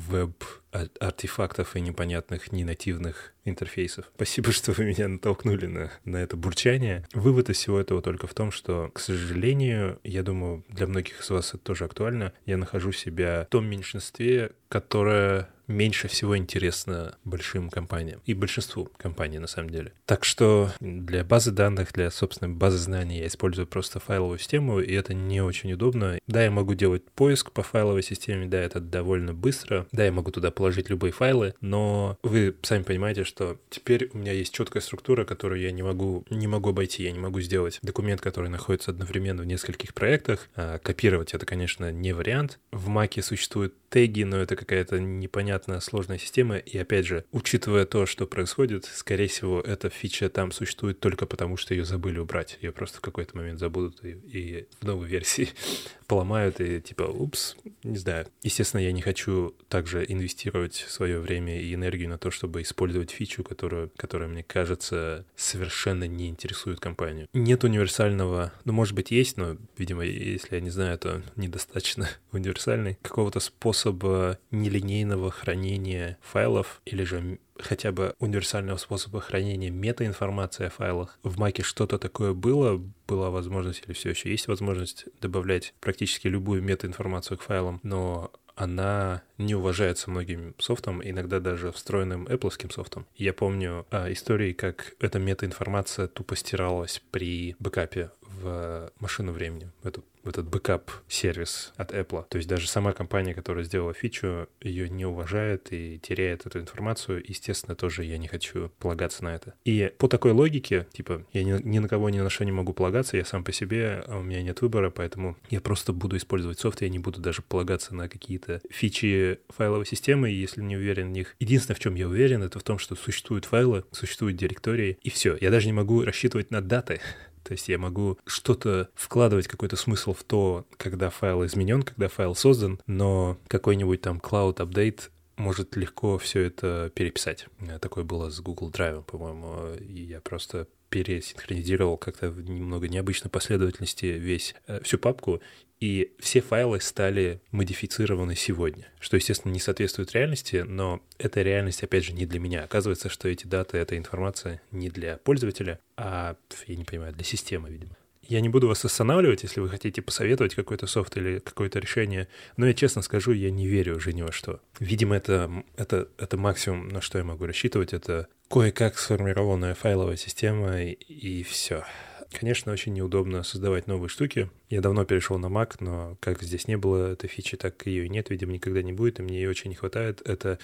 веб-артефактов 0.77 1.77
и 1.77 1.81
непонятных, 1.81 2.53
ненативных 2.53 3.33
интерфейсов. 3.45 4.11
Спасибо, 4.17 4.53
что 4.53 4.73
вы 4.73 4.85
меня 4.85 5.09
натолкнули 5.09 5.67
на, 5.67 5.93
на 6.05 6.17
это 6.17 6.37
бурчание. 6.37 7.07
Вывод 7.13 7.49
из 7.49 7.57
всего 7.57 7.81
этого 7.81 8.03
только 8.03 8.27
в 8.27 8.35
том, 8.35 8.51
что, 8.51 8.91
к 8.93 8.99
сожалению, 8.99 9.99
я 10.05 10.23
думаю, 10.23 10.65
для 10.69 10.87
многих 10.87 11.21
из 11.21 11.31
вас 11.31 11.51
это 11.51 11.59
тоже 11.59 11.85
актуально, 11.85 12.33
я 12.45 12.57
нахожу 12.57 12.93
себя 12.93 13.47
в 13.49 13.53
том 13.53 13.67
меньшинстве, 13.67 14.53
которое 14.69 15.49
меньше 15.69 16.09
всего 16.09 16.37
интересно 16.37 17.17
большим 17.25 17.71
компаниям 17.71 18.21
и 18.25 18.35
большинству 18.35 18.89
компаний 18.97 19.39
на 19.39 19.47
самом 19.47 19.71
деле. 19.71 19.93
Так 20.05 20.25
что 20.25 20.71
для 20.81 21.25
базы 21.25 21.51
данных, 21.51 21.93
для 21.93 22.11
собственной 22.11 22.55
базы 22.55 22.79
знаний 22.79 23.19
я 23.19 23.27
использую 23.27 23.67
просто 23.67 23.99
файловую 23.99 24.39
систему, 24.39 24.81
и 24.81 24.93
это 24.93 25.15
не 25.15 25.41
очень 25.41 25.73
удобно. 25.73 26.19
Да, 26.27 26.45
я 26.45 26.51
могу 26.51 26.75
делать 26.75 27.05
поиск 27.11 27.53
по 27.53 27.63
файловой 27.63 28.03
системе, 28.03 28.47
да, 28.47 28.61
это 28.61 28.81
довольно 28.81 29.35
быстро, 29.35 29.87
да, 29.93 30.05
я 30.05 30.13
могу 30.13 30.31
туда 30.31 30.51
положить 30.67 30.91
любые 30.91 31.13
файлы, 31.13 31.55
но 31.61 32.19
вы 32.25 32.57
сами 32.63 32.83
понимаете, 32.83 33.23
что 33.23 33.57
теперь 33.71 34.11
у 34.13 34.19
меня 34.19 34.33
есть 34.33 34.53
четкая 34.53 34.83
структура, 34.83 35.25
которую 35.25 35.61
я 35.61 35.71
не 35.71 35.85
могу, 35.85 36.25
не 36.29 36.49
могу 36.49 36.71
обойти, 36.71 37.05
я 37.05 37.13
не 37.13 37.21
могу 37.21 37.41
сделать 37.41 37.79
документ, 37.83 38.21
который 38.21 38.51
находится 38.51 38.91
одновременно 38.91 39.43
в 39.43 39.47
нескольких 39.47 39.95
проектах. 39.95 40.49
А 40.57 40.79
копировать 40.79 41.35
это, 41.35 41.47
конечно, 41.47 41.93
не 41.93 42.13
вариант. 42.13 42.59
В 42.73 42.89
Маке 42.89 43.23
существуют 43.23 43.75
теги, 43.91 44.25
но 44.25 44.39
это 44.39 44.57
какая-то 44.57 44.99
непонятная 44.99 45.79
сложная 45.79 46.19
система. 46.19 46.57
И 46.57 46.77
опять 46.77 47.07
же, 47.07 47.25
учитывая 47.31 47.85
то, 47.85 48.07
что 48.07 48.27
происходит, 48.27 48.87
скорее 48.87 49.29
всего, 49.29 49.61
эта 49.61 49.89
фича 49.89 50.29
там 50.29 50.51
существует 50.51 50.99
только 50.99 51.27
потому, 51.27 51.57
что 51.57 51.75
ее 51.75 51.85
забыли 51.85 52.19
убрать. 52.19 52.59
Ее 52.61 52.73
просто 52.73 52.99
в 52.99 53.03
какой-то 53.03 53.37
момент 53.37 53.61
забудут 53.61 54.05
и, 54.05 54.11
и 54.11 54.67
в 54.81 54.85
новой 54.85 55.07
версии 55.07 55.51
поломают 56.09 56.61
и 56.61 56.81
типа, 56.81 57.03
упс, 57.03 57.57
не 57.85 57.99
знаю. 57.99 58.27
Естественно, 58.43 58.81
я 58.81 58.93
не 58.93 59.03
хочу 59.03 59.55
также 59.69 60.05
инвестировать 60.07 60.46
свое 60.75 61.19
время 61.19 61.61
и 61.61 61.75
энергию 61.75 62.09
на 62.09 62.19
то, 62.19 62.31
чтобы 62.31 62.63
использовать 62.63 63.11
фичу, 63.11 63.45
которую, 63.45 63.91
которая, 63.97 64.29
мне 64.29 64.43
кажется, 64.43 65.25
совершенно 65.37 66.05
не 66.05 66.29
интересует 66.29 66.81
компанию. 66.81 67.29
Нет 67.33 67.65
универсального, 67.65 68.53
ну, 68.65 68.73
может 68.73 68.95
быть, 68.95 69.11
есть, 69.11 69.37
но, 69.37 69.57
видимо, 69.77 70.05
если 70.05 70.57
я 70.57 70.61
не 70.61 70.71
знаю, 70.71 70.99
то 70.99 71.23
недостаточно 71.37 72.09
универсальный, 72.33 72.99
какого-то 73.03 73.41
способа 73.41 74.39
нелинейного 74.51 75.31
хранения 75.31 76.19
файлов 76.23 76.81
или 76.85 77.05
же 77.05 77.39
хотя 77.59 77.93
бы 77.93 78.15
универсального 78.19 78.77
способа 78.77 79.21
хранения 79.21 79.71
метаинформации 79.71 80.67
о 80.67 80.71
файлах. 80.71 81.19
В 81.23 81.39
Маке 81.39 81.63
что-то 81.63 81.99
такое 81.99 82.33
было, 82.33 82.83
была 83.07 83.31
возможность 83.31 83.83
или 83.87 83.95
все 83.95 84.11
еще 84.11 84.31
есть 84.31 84.49
возможность 84.49 85.07
добавлять 85.21 85.75
практически 85.81 86.29
любую 86.29 86.63
метаинформацию 86.63 87.39
к 87.39 87.43
файлам, 87.43 87.81
но 87.83 88.31
она 88.57 89.23
не 89.39 89.55
уважается 89.55 90.11
многим 90.11 90.55
софтом, 90.59 91.07
иногда 91.07 91.39
даже 91.41 91.71
встроенным 91.71 92.27
Apple 92.27 92.73
софтом. 92.73 93.07
Я 93.15 93.33
помню 93.33 93.87
а, 93.91 94.11
истории, 94.11 94.53
как 94.53 94.95
эта 94.99 95.19
метаинформация 95.19 96.09
тупо 96.09 96.35
стиралась 96.37 97.03
при 97.11 97.55
бэкапе 97.59 98.11
в 98.23 98.91
машину 98.99 99.33
времени, 99.33 99.71
в 99.83 99.87
эту 99.87 100.05
этот 100.29 100.49
бэкап-сервис 100.49 101.73
от 101.77 101.93
Apple. 101.93 102.25
То 102.29 102.37
есть 102.37 102.49
даже 102.49 102.69
сама 102.69 102.93
компания, 102.93 103.35
которая 103.35 103.65
сделала 103.65 103.95
фичу, 103.95 104.49
ее 104.61 104.89
не 104.89 105.05
уважает 105.05 105.73
и 105.73 105.99
теряет 105.99 106.47
эту 106.47 106.61
информацию. 106.61 107.23
Естественно, 107.27 107.75
тоже 107.75 108.05
я 108.05 108.19
не 108.19 108.29
хочу 108.29 108.71
полагаться 108.79 109.25
на 109.25 109.35
это. 109.35 109.55
И 109.65 109.93
по 109.99 110.09
такой 110.09 110.33
логике, 110.33 110.87
типа, 110.93 111.25
я 111.33 111.45
ни, 111.45 111.61
ни 111.63 111.79
на 111.79 111.89
кого 111.89 112.11
ни 112.11 112.19
на 112.19 112.31
что 112.31 112.45
не 112.45 112.53
могу 112.53 112.73
полагаться, 112.73 113.17
я 113.17 113.25
сам 113.25 113.45
по 113.45 113.53
себе, 113.53 114.05
а 114.07 114.19
у 114.19 114.23
меня 114.23 114.43
нет 114.43 114.61
выбора, 114.61 114.91
поэтому 114.91 115.37
я 115.51 115.61
просто 115.61 115.93
буду 115.93 116.17
использовать 116.17 116.59
софт, 116.59 116.83
я 116.83 116.89
не 116.89 116.99
буду 116.99 117.21
даже 117.21 117.43
полагаться 117.43 117.95
на 117.95 118.09
какие-то 118.09 118.61
фичи 118.71 119.41
файловой 119.49 119.87
системы, 119.87 120.31
если 120.31 120.63
не 120.63 120.77
уверен 120.77 121.09
в 121.09 121.13
них. 121.13 121.37
Единственное, 121.39 121.77
в 121.77 121.81
чем 121.81 121.95
я 121.95 122.09
уверен, 122.09 122.43
это 122.43 122.59
в 122.59 122.63
том, 122.63 122.79
что 122.79 122.95
существуют 122.95 123.45
файлы, 123.45 123.85
существуют 123.93 124.37
директории, 124.37 124.99
и 125.03 125.11
все. 125.11 125.37
Я 125.41 125.51
даже 125.51 125.67
не 125.67 125.73
могу 125.73 126.03
рассчитывать 126.03 126.51
на 126.51 126.61
даты. 126.61 127.01
То 127.47 127.53
есть 127.53 127.69
я 127.69 127.79
могу 127.79 128.19
что-то 128.27 128.89
вкладывать, 128.95 129.47
какой-то 129.47 129.77
смысл 129.77 130.13
в 130.13 130.25
то, 130.25 130.67
когда 130.77 131.11
файл 131.11 131.45
изменен, 131.47 131.83
когда 131.83 132.09
файл 132.09 132.35
создан, 132.35 132.81
но 132.89 133.39
какой-нибудь 133.47 134.01
там 134.01 134.19
cloud 134.19 134.57
update 134.57 135.11
может 135.37 135.77
легко 135.77 136.19
все 136.19 136.43
это 136.43 136.91
переписать. 136.95 137.47
Такое 137.81 138.03
было 138.03 138.31
с 138.31 138.41
Google 138.41 138.71
Drive, 138.71 139.05
по-моему, 139.05 139.75
и 139.79 140.03
я 140.03 140.21
просто 140.21 140.67
пересинхронизировал 140.89 141.97
как-то 141.97 142.31
в 142.31 142.41
немного 142.43 142.89
необычной 142.89 143.31
последовательности 143.31 144.07
весь, 144.07 144.55
э, 144.67 144.81
всю 144.83 144.99
папку, 144.99 145.41
и 145.81 146.13
все 146.19 146.41
файлы 146.41 146.81
стали 146.81 147.41
модифицированы 147.51 148.35
сегодня, 148.35 148.87
что, 148.99 149.17
естественно, 149.17 149.53
не 149.53 149.61
соответствует 149.61 150.13
реальности, 150.13 150.65
но 150.67 151.03
эта 151.19 151.43
реальность, 151.43 151.83
опять 151.83 152.05
же, 152.05 152.13
не 152.15 152.25
для 152.25 152.41
меня. 152.41 152.65
Оказывается, 152.65 153.11
что 153.11 153.29
эти 153.29 153.47
даты, 153.47 153.77
эта 153.77 153.99
информация 153.99 154.63
не 154.71 154.89
для 154.89 155.19
пользователя, 155.19 155.79
а, 155.97 156.37
я 156.67 156.77
не 156.77 156.85
понимаю, 156.85 157.13
для 157.13 157.25
системы, 157.25 157.69
видимо. 157.69 157.95
Я 158.29 158.41
не 158.41 158.49
буду 158.49 158.67
вас 158.67 158.85
останавливать, 158.85 159.45
если 159.45 159.61
вы 159.61 159.69
хотите 159.69 160.03
посоветовать 160.03 160.55
какой-то 160.55 160.87
софт 160.87 161.17
или 161.17 161.39
какое-то 161.39 161.79
решение, 161.79 162.27
но 162.57 162.67
я 162.67 162.75
честно 162.75 163.03
скажу, 163.03 163.33
я 163.33 163.51
не 163.51 163.69
верю 163.69 163.97
уже 163.97 164.13
ни 164.13 164.23
во 164.23 164.33
что. 164.33 164.61
Видимо, 164.81 165.15
это, 165.15 165.65
это, 165.77 166.09
это 166.19 166.37
максимум, 166.37 166.89
на 166.89 167.01
что 167.01 167.19
я 167.19 167.25
могу 167.25 167.47
рассчитывать, 167.47 167.93
это 167.93 168.27
кое-как 168.49 168.99
сформированная 168.99 169.75
файловая 169.75 170.17
система 170.17 170.83
и, 170.83 170.93
и 170.93 171.43
все. 171.43 171.85
Конечно, 172.33 172.73
очень 172.73 172.93
неудобно 172.93 173.43
создавать 173.43 173.87
новые 173.87 174.09
штуки. 174.09 174.51
Я 174.69 174.81
давно 174.81 175.05
перешел 175.05 175.39
на 175.39 175.47
Mac, 175.47 175.77
но 175.81 176.17
как 176.21 176.43
здесь 176.43 176.67
не 176.67 176.77
было 176.77 177.13
этой 177.13 177.29
фичи, 177.29 177.57
так 177.57 177.87
ее 177.87 178.07
и 178.07 178.09
нет, 178.09 178.31
видимо, 178.31 178.53
никогда 178.53 178.83
не 178.83 178.93
будет, 178.93 179.19
и 179.19 179.23
мне 179.23 179.37
ее 179.37 179.49
очень 179.49 179.71
не 179.71 179.77
хватает. 179.77 180.23
Это 180.25 180.59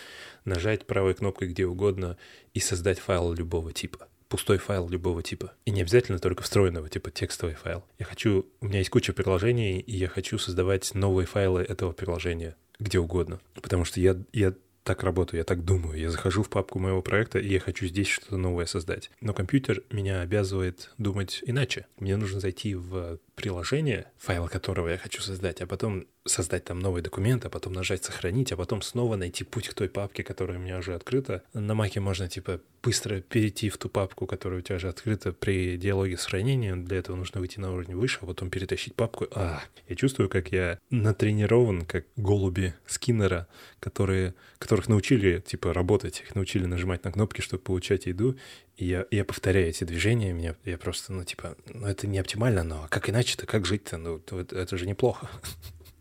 нажать 0.44 0.86
правой 0.86 1.14
кнопкой 1.14 1.48
где 1.48 1.66
угодно 1.66 2.16
и 2.52 2.60
создать 2.60 2.98
файл 2.98 3.32
любого 3.32 3.72
типа 3.72 4.08
пустой 4.28 4.56
файл 4.56 4.88
любого 4.88 5.22
типа. 5.22 5.52
И 5.66 5.70
не 5.70 5.82
обязательно 5.82 6.18
только 6.18 6.42
встроенного, 6.42 6.88
типа 6.88 7.10
текстовый 7.10 7.54
файл. 7.54 7.84
Я 7.98 8.06
хочу... 8.06 8.46
У 8.62 8.66
меня 8.66 8.78
есть 8.78 8.88
куча 8.88 9.12
приложений, 9.12 9.80
и 9.80 9.94
я 9.94 10.08
хочу 10.08 10.38
создавать 10.38 10.94
новые 10.94 11.26
файлы 11.26 11.60
этого 11.60 11.92
приложения 11.92 12.56
где 12.78 12.98
угодно. 12.98 13.40
Потому 13.60 13.84
что 13.84 14.00
я, 14.00 14.16
я 14.32 14.54
так 14.82 15.02
работаю, 15.02 15.38
я 15.38 15.44
так 15.44 15.64
думаю. 15.64 15.98
Я 15.98 16.10
захожу 16.10 16.42
в 16.42 16.50
папку 16.50 16.78
моего 16.78 17.02
проекта, 17.02 17.38
и 17.38 17.48
я 17.48 17.60
хочу 17.60 17.86
здесь 17.86 18.08
что-то 18.08 18.36
новое 18.36 18.66
создать. 18.66 19.10
Но 19.20 19.32
компьютер 19.32 19.82
меня 19.90 20.20
обязывает 20.20 20.92
думать 20.98 21.42
иначе. 21.46 21.86
Мне 21.98 22.16
нужно 22.16 22.40
зайти 22.40 22.74
в 22.74 23.18
приложение, 23.34 24.06
файл 24.18 24.48
которого 24.48 24.88
я 24.88 24.98
хочу 24.98 25.22
создать, 25.22 25.60
а 25.60 25.66
потом 25.66 26.06
создать 26.24 26.64
там 26.64 26.78
новый 26.78 27.02
документ, 27.02 27.44
а 27.44 27.50
потом 27.50 27.72
нажать 27.72 28.04
«Сохранить», 28.04 28.52
а 28.52 28.56
потом 28.56 28.82
снова 28.82 29.16
найти 29.16 29.44
путь 29.44 29.68
к 29.68 29.74
той 29.74 29.88
папке, 29.88 30.22
которая 30.22 30.58
у 30.58 30.60
меня 30.60 30.78
уже 30.78 30.94
открыта. 30.94 31.42
На 31.52 31.74
маке 31.74 32.00
можно, 32.00 32.28
типа, 32.28 32.60
быстро 32.82 33.20
перейти 33.20 33.68
в 33.68 33.78
ту 33.78 33.88
папку, 33.88 34.26
которая 34.26 34.60
у 34.60 34.62
тебя 34.62 34.76
уже 34.76 34.88
открыта 34.88 35.32
при 35.32 35.76
диалоге 35.76 36.16
с 36.16 36.24
хранением. 36.24 36.84
Для 36.84 36.98
этого 36.98 37.16
нужно 37.16 37.40
выйти 37.40 37.60
на 37.60 37.72
уровень 37.72 37.96
выше, 37.96 38.18
а 38.22 38.26
потом 38.26 38.50
перетащить 38.50 38.94
папку. 38.94 39.26
А, 39.32 39.62
я 39.88 39.96
чувствую, 39.96 40.28
как 40.28 40.52
я 40.52 40.78
натренирован, 40.90 41.84
как 41.86 42.06
голуби 42.16 42.74
Скиннера, 42.86 43.48
которые, 43.80 44.34
которых 44.58 44.88
научили, 44.88 45.42
типа, 45.44 45.72
работать, 45.72 46.20
их 46.20 46.34
научили 46.34 46.66
нажимать 46.66 47.04
на 47.04 47.12
кнопки, 47.12 47.40
чтобы 47.40 47.62
получать 47.62 48.06
еду, 48.06 48.36
и 48.76 48.86
я, 48.86 49.06
я 49.10 49.24
повторяю 49.24 49.68
эти 49.68 49.84
движения, 49.84 50.32
меня, 50.32 50.56
я 50.64 50.78
просто, 50.78 51.12
ну, 51.12 51.24
типа, 51.24 51.56
ну, 51.66 51.86
это 51.86 52.06
не 52.06 52.18
оптимально, 52.18 52.64
но 52.64 52.86
как 52.90 53.10
иначе-то, 53.10 53.46
как 53.46 53.66
жить-то? 53.66 53.96
Ну, 53.98 54.20
это, 54.30 54.76
же 54.76 54.86
неплохо. 54.86 55.28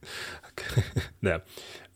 Да. 1.22 1.44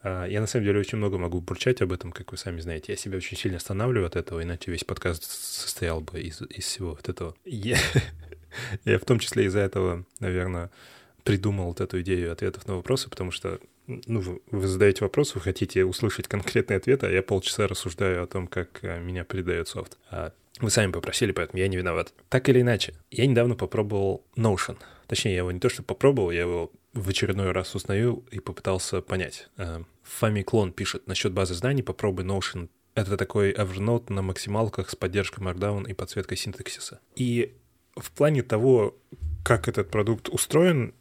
А, 0.01 0.25
я 0.25 0.39
на 0.39 0.47
самом 0.47 0.65
деле 0.65 0.79
очень 0.79 0.97
много 0.97 1.17
могу 1.17 1.41
бурчать 1.41 1.81
об 1.81 1.91
этом, 1.91 2.11
как 2.11 2.31
вы 2.31 2.37
сами 2.37 2.59
знаете. 2.59 2.93
Я 2.93 2.97
себя 2.97 3.17
очень 3.17 3.37
сильно 3.37 3.57
останавливаю 3.57 4.07
от 4.07 4.15
этого, 4.15 4.43
иначе 4.43 4.71
весь 4.71 4.83
подкаст 4.83 5.23
состоял 5.23 6.01
бы 6.01 6.21
из, 6.21 6.41
из 6.41 6.65
всего 6.65 6.91
вот 6.91 7.09
этого. 7.09 7.35
Я, 7.43 7.77
я 8.85 8.99
в 8.99 9.05
том 9.05 9.19
числе 9.19 9.45
из-за 9.45 9.59
этого, 9.59 10.05
наверное, 10.19 10.69
придумал 11.23 11.67
вот 11.67 11.81
эту 11.81 12.01
идею 12.01 12.31
ответов 12.31 12.67
на 12.67 12.75
вопросы, 12.75 13.09
потому 13.09 13.31
что 13.31 13.59
ну, 13.87 14.41
вы, 14.51 14.67
задаете 14.67 15.03
вопрос, 15.03 15.35
вы 15.35 15.41
хотите 15.41 15.85
услышать 15.85 16.27
конкретный 16.27 16.77
ответ, 16.77 17.03
а 17.03 17.09
я 17.09 17.21
полчаса 17.21 17.67
рассуждаю 17.67 18.23
о 18.23 18.27
том, 18.27 18.47
как 18.47 18.83
э, 18.83 18.99
меня 18.99 19.23
передает 19.23 19.67
софт. 19.67 19.97
А 20.09 20.33
вы 20.59 20.69
сами 20.69 20.91
попросили, 20.91 21.31
поэтому 21.31 21.59
я 21.59 21.67
не 21.67 21.77
виноват. 21.77 22.13
Так 22.29 22.49
или 22.49 22.61
иначе, 22.61 22.93
я 23.11 23.27
недавно 23.27 23.55
попробовал 23.55 24.23
Notion. 24.35 24.77
Точнее, 25.07 25.31
я 25.31 25.37
его 25.39 25.51
не 25.51 25.59
то 25.59 25.69
что 25.69 25.83
попробовал, 25.83 26.31
я 26.31 26.41
его 26.41 26.71
в 26.95 27.09
очередной 27.09 27.51
раз 27.51 27.75
узнаю 27.75 28.23
и 28.31 28.39
попытался 28.39 29.01
понять. 29.01 29.49
Э, 29.57 29.83
Фами 30.03 30.41
Клон 30.41 30.71
пишет 30.71 31.07
насчет 31.07 31.33
базы 31.33 31.53
знаний, 31.53 31.83
попробуй 31.83 32.25
Notion. 32.25 32.69
Это 32.95 33.17
такой 33.17 33.51
Evernote 33.51 34.11
на 34.11 34.21
максималках 34.21 34.89
с 34.89 34.95
поддержкой 34.95 35.41
Markdown 35.43 35.89
и 35.89 35.93
подсветкой 35.93 36.37
синтаксиса. 36.37 37.01
И 37.15 37.53
в 37.95 38.11
плане 38.11 38.41
того, 38.41 38.97
как 39.43 39.67
этот 39.67 39.91
продукт 39.91 40.29
устроен, 40.29 40.93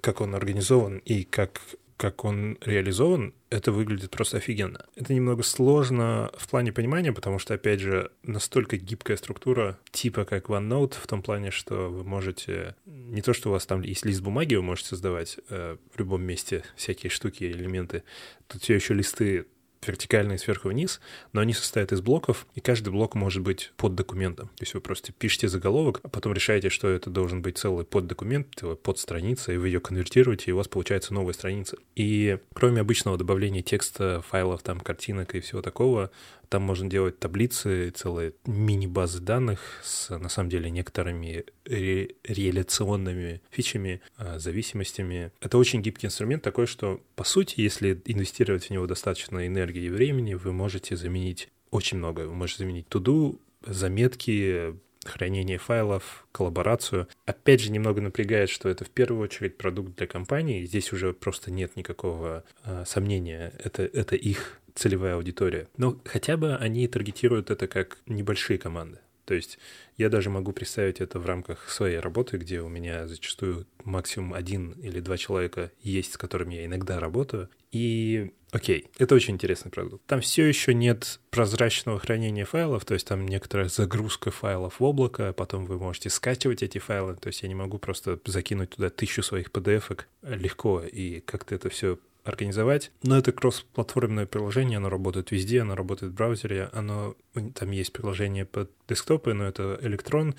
как 0.00 0.20
он 0.20 0.34
организован 0.34 0.98
и 0.98 1.24
как 1.24 1.60
как 2.00 2.24
он 2.24 2.56
реализован, 2.62 3.34
это 3.50 3.72
выглядит 3.72 4.10
просто 4.10 4.38
офигенно. 4.38 4.86
Это 4.96 5.12
немного 5.12 5.42
сложно 5.42 6.30
в 6.34 6.48
плане 6.48 6.72
понимания, 6.72 7.12
потому 7.12 7.38
что, 7.38 7.52
опять 7.52 7.80
же, 7.80 8.10
настолько 8.22 8.78
гибкая 8.78 9.18
структура, 9.18 9.78
типа 9.90 10.24
как 10.24 10.46
OneNote, 10.46 10.94
в 10.94 11.06
том 11.06 11.20
плане, 11.22 11.50
что 11.50 11.90
вы 11.90 12.02
можете... 12.02 12.74
Не 12.86 13.20
то, 13.20 13.34
что 13.34 13.50
у 13.50 13.52
вас 13.52 13.66
там 13.66 13.82
есть 13.82 14.06
лист 14.06 14.22
бумаги, 14.22 14.54
вы 14.54 14.62
можете 14.62 14.88
создавать 14.88 15.38
э, 15.50 15.76
в 15.94 15.98
любом 15.98 16.22
месте 16.22 16.64
всякие 16.74 17.10
штуки, 17.10 17.44
элементы. 17.44 18.02
Тут 18.48 18.62
все 18.62 18.76
еще 18.76 18.94
листы 18.94 19.44
вертикальные 19.86 20.38
сверху 20.38 20.68
вниз, 20.68 21.00
но 21.32 21.40
они 21.40 21.52
состоят 21.52 21.92
из 21.92 22.00
блоков, 22.00 22.46
и 22.54 22.60
каждый 22.60 22.90
блок 22.90 23.14
может 23.14 23.42
быть 23.42 23.72
под 23.76 23.94
документом. 23.94 24.48
То 24.48 24.62
есть 24.62 24.74
вы 24.74 24.80
просто 24.80 25.12
пишете 25.12 25.48
заголовок, 25.48 26.00
а 26.02 26.08
потом 26.08 26.32
решаете, 26.32 26.68
что 26.68 26.88
это 26.88 27.10
должен 27.10 27.42
быть 27.42 27.58
целый 27.58 27.84
поддокумент, 27.84 28.62
под 28.82 28.98
страница, 28.98 29.52
и 29.52 29.56
вы 29.56 29.68
ее 29.68 29.80
конвертируете, 29.80 30.50
и 30.50 30.52
у 30.52 30.56
вас 30.56 30.68
получается 30.68 31.14
новая 31.14 31.32
страница. 31.32 31.78
И 31.96 32.38
кроме 32.52 32.80
обычного 32.80 33.16
добавления 33.16 33.62
текста, 33.62 34.22
файлов, 34.28 34.62
там, 34.62 34.80
картинок 34.80 35.34
и 35.34 35.40
всего 35.40 35.62
такого, 35.62 36.10
там 36.50 36.62
можно 36.62 36.90
делать 36.90 37.18
таблицы, 37.18 37.90
целые 37.90 38.34
мини-базы 38.44 39.20
данных 39.20 39.60
с, 39.84 40.10
на 40.18 40.28
самом 40.28 40.50
деле, 40.50 40.68
некоторыми 40.68 41.44
ре- 41.64 42.10
реляционными 42.24 43.40
фичами, 43.50 44.00
а, 44.16 44.38
зависимостями. 44.40 45.30
Это 45.40 45.58
очень 45.58 45.80
гибкий 45.80 46.08
инструмент 46.08 46.42
такой, 46.42 46.66
что, 46.66 47.00
по 47.14 47.22
сути, 47.22 47.60
если 47.60 48.02
инвестировать 48.04 48.64
в 48.66 48.70
него 48.70 48.86
достаточно 48.86 49.46
энергии 49.46 49.84
и 49.84 49.90
времени, 49.90 50.34
вы 50.34 50.52
можете 50.52 50.96
заменить 50.96 51.48
очень 51.70 51.98
много. 51.98 52.22
Вы 52.22 52.34
можете 52.34 52.64
заменить 52.64 52.88
туду, 52.88 53.40
заметки, 53.64 54.74
хранение 55.04 55.58
файлов, 55.58 56.26
коллаборацию. 56.32 57.06
Опять 57.26 57.60
же, 57.60 57.70
немного 57.70 58.00
напрягает, 58.00 58.50
что 58.50 58.68
это 58.68 58.84
в 58.84 58.90
первую 58.90 59.22
очередь 59.22 59.56
продукт 59.56 59.96
для 59.96 60.08
компании. 60.08 60.64
Здесь 60.64 60.92
уже 60.92 61.12
просто 61.12 61.52
нет 61.52 61.76
никакого 61.76 62.44
э, 62.64 62.84
сомнения. 62.86 63.52
Это, 63.62 63.84
это 63.84 64.16
их 64.16 64.60
целевая 64.80 65.16
аудитория. 65.16 65.68
Но 65.76 66.00
хотя 66.06 66.38
бы 66.38 66.56
они 66.56 66.88
таргетируют 66.88 67.50
это 67.50 67.68
как 67.68 67.98
небольшие 68.06 68.58
команды. 68.58 68.98
То 69.26 69.34
есть 69.34 69.58
я 69.98 70.08
даже 70.08 70.30
могу 70.30 70.52
представить 70.52 71.00
это 71.02 71.20
в 71.20 71.26
рамках 71.26 71.68
своей 71.68 71.98
работы, 71.98 72.38
где 72.38 72.62
у 72.62 72.68
меня 72.68 73.06
зачастую 73.06 73.66
максимум 73.84 74.32
один 74.32 74.72
или 74.72 75.00
два 75.00 75.18
человека 75.18 75.70
есть, 75.82 76.14
с 76.14 76.16
которыми 76.16 76.54
я 76.54 76.64
иногда 76.64 76.98
работаю. 76.98 77.50
И 77.72 78.32
окей, 78.52 78.88
это 78.98 79.14
очень 79.14 79.34
интересный 79.34 79.70
продукт. 79.70 80.04
Там 80.06 80.22
все 80.22 80.46
еще 80.46 80.72
нет 80.72 81.20
прозрачного 81.28 82.00
хранения 82.00 82.46
файлов, 82.46 82.86
то 82.86 82.94
есть 82.94 83.06
там 83.06 83.28
некоторая 83.28 83.68
загрузка 83.68 84.30
файлов 84.30 84.80
в 84.80 84.82
облако, 84.82 85.28
а 85.28 85.32
потом 85.34 85.66
вы 85.66 85.78
можете 85.78 86.08
скачивать 86.08 86.62
эти 86.62 86.78
файлы. 86.78 87.16
То 87.16 87.26
есть 87.26 87.42
я 87.42 87.48
не 87.48 87.54
могу 87.54 87.78
просто 87.78 88.18
закинуть 88.24 88.70
туда 88.70 88.88
тысячу 88.88 89.22
своих 89.22 89.50
PDF-ок 89.50 90.08
легко 90.22 90.80
и 90.80 91.20
как-то 91.20 91.54
это 91.54 91.68
все 91.68 91.98
организовать. 92.24 92.92
Но 93.02 93.16
это 93.16 93.32
кросс-платформенное 93.32 94.26
приложение, 94.26 94.78
оно 94.78 94.88
работает 94.88 95.30
везде, 95.30 95.62
оно 95.62 95.74
работает 95.74 96.12
в 96.12 96.14
браузере, 96.14 96.68
оно, 96.72 97.16
там 97.54 97.70
есть 97.70 97.92
приложение 97.92 98.44
под 98.44 98.70
десктопы, 98.88 99.32
но 99.32 99.46
это 99.46 99.78
электрон, 99.82 100.34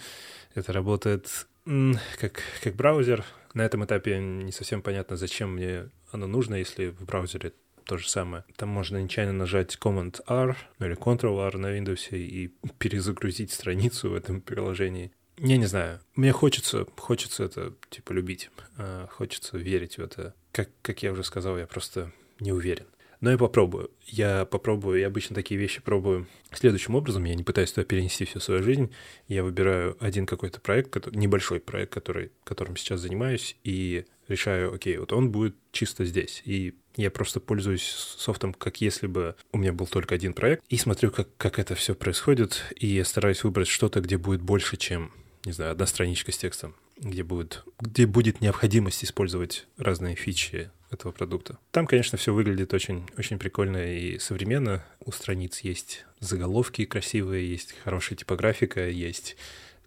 это 0.54 0.74
работает 0.74 1.48
как, 1.66 2.42
как 2.64 2.76
браузер. 2.76 3.24
На 3.54 3.64
этом 3.66 3.84
этапе 3.84 4.20
не 4.20 4.52
совсем 4.52 4.82
понятно, 4.82 5.18
зачем 5.18 5.56
мне 5.56 5.90
оно 6.12 6.28
нужно, 6.28 6.56
если 6.56 6.90
в 6.90 7.06
браузере 7.06 7.54
то 7.86 7.98
же 7.98 8.10
самое. 8.10 8.46
Там 8.56 8.70
можно 8.70 9.02
нечаянно 9.02 9.34
нажать 9.34 9.78
Command-R 9.82 10.56
ну 10.80 10.86
или 10.86 10.96
Ctrl-R 10.96 11.58
на 11.58 11.78
Windows 11.78 12.16
и 12.16 12.54
перезагрузить 12.78 13.52
страницу 13.52 14.12
в 14.12 14.16
этом 14.16 14.42
приложении. 14.42 15.12
Я 15.44 15.58
не 15.58 15.66
знаю. 15.66 16.00
Мне 16.16 16.32
хочется, 16.32 16.86
хочется 16.98 17.44
это, 17.44 17.74
типа, 17.90 18.14
любить. 18.14 18.52
А, 18.78 19.08
хочется 19.08 19.58
верить 19.58 19.98
в 19.98 20.02
это. 20.02 20.36
Как, 20.52 20.70
как 20.84 21.02
я 21.02 21.12
уже 21.12 21.24
сказал, 21.24 21.58
я 21.58 21.66
просто 21.66 22.12
не 22.40 22.52
уверен. 22.52 22.86
Но 23.22 23.32
я 23.32 23.38
попробую. 23.38 23.92
Я 24.06 24.46
попробую, 24.46 25.00
я 25.00 25.08
обычно 25.08 25.36
такие 25.36 25.60
вещи 25.60 25.82
пробую 25.82 26.28
следующим 26.52 26.96
образом. 26.96 27.24
Я 27.24 27.34
не 27.34 27.44
пытаюсь 27.44 27.72
туда 27.72 27.86
перенести 27.86 28.26
всю 28.26 28.40
свою 28.40 28.62
жизнь. 28.62 28.92
Я 29.28 29.44
выбираю 29.44 29.98
один 30.00 30.28
какой-то 30.28 30.60
проект, 30.60 31.08
небольшой 31.12 31.60
проект, 31.60 31.92
который, 31.92 32.32
которым 32.44 32.78
сейчас 32.78 33.00
занимаюсь, 33.00 33.58
и 33.64 34.06
решаю, 34.28 34.74
окей, 34.74 34.98
вот 34.98 35.12
он 35.12 35.32
будет 35.32 35.56
чисто 35.72 36.06
здесь. 36.06 36.42
И 36.46 36.76
я 36.96 37.10
просто 37.10 37.40
пользуюсь 37.40 37.84
софтом, 37.84 38.54
как 38.54 38.82
если 38.82 39.08
бы 39.08 39.36
у 39.52 39.58
меня 39.58 39.74
был 39.74 39.88
только 39.88 40.16
один 40.16 40.34
проект, 40.34 40.64
и 40.70 40.78
смотрю, 40.78 41.12
как, 41.12 41.30
как 41.38 41.58
это 41.58 41.76
все 41.76 41.96
происходит, 41.96 42.64
и 42.76 42.88
я 42.88 43.06
стараюсь 43.06 43.44
выбрать 43.44 43.68
что-то, 43.68 44.02
где 44.02 44.18
будет 44.18 44.42
больше, 44.42 44.78
чем 44.78 45.12
не 45.46 45.52
знаю, 45.52 45.72
одна 45.72 45.86
страничка 45.86 46.32
с 46.32 46.38
текстом, 46.38 46.76
где 46.98 47.24
будет, 47.24 47.64
где 47.80 48.06
будет 48.06 48.42
необходимость 48.42 49.04
использовать 49.04 49.68
разные 49.78 50.16
фичи 50.16 50.70
этого 50.92 51.12
продукта. 51.12 51.58
Там, 51.72 51.88
конечно, 51.88 52.18
все 52.18 52.34
выглядит 52.34 52.74
очень, 52.74 53.08
очень 53.18 53.40
прикольно 53.40 53.94
и 53.96 54.20
современно. 54.20 54.84
У 55.06 55.12
страниц 55.12 55.62
есть 55.62 56.06
заголовки 56.20 56.86
красивые, 56.86 57.50
есть 57.50 57.74
хорошая 57.84 58.18
типографика, 58.18 58.88
есть 58.90 59.38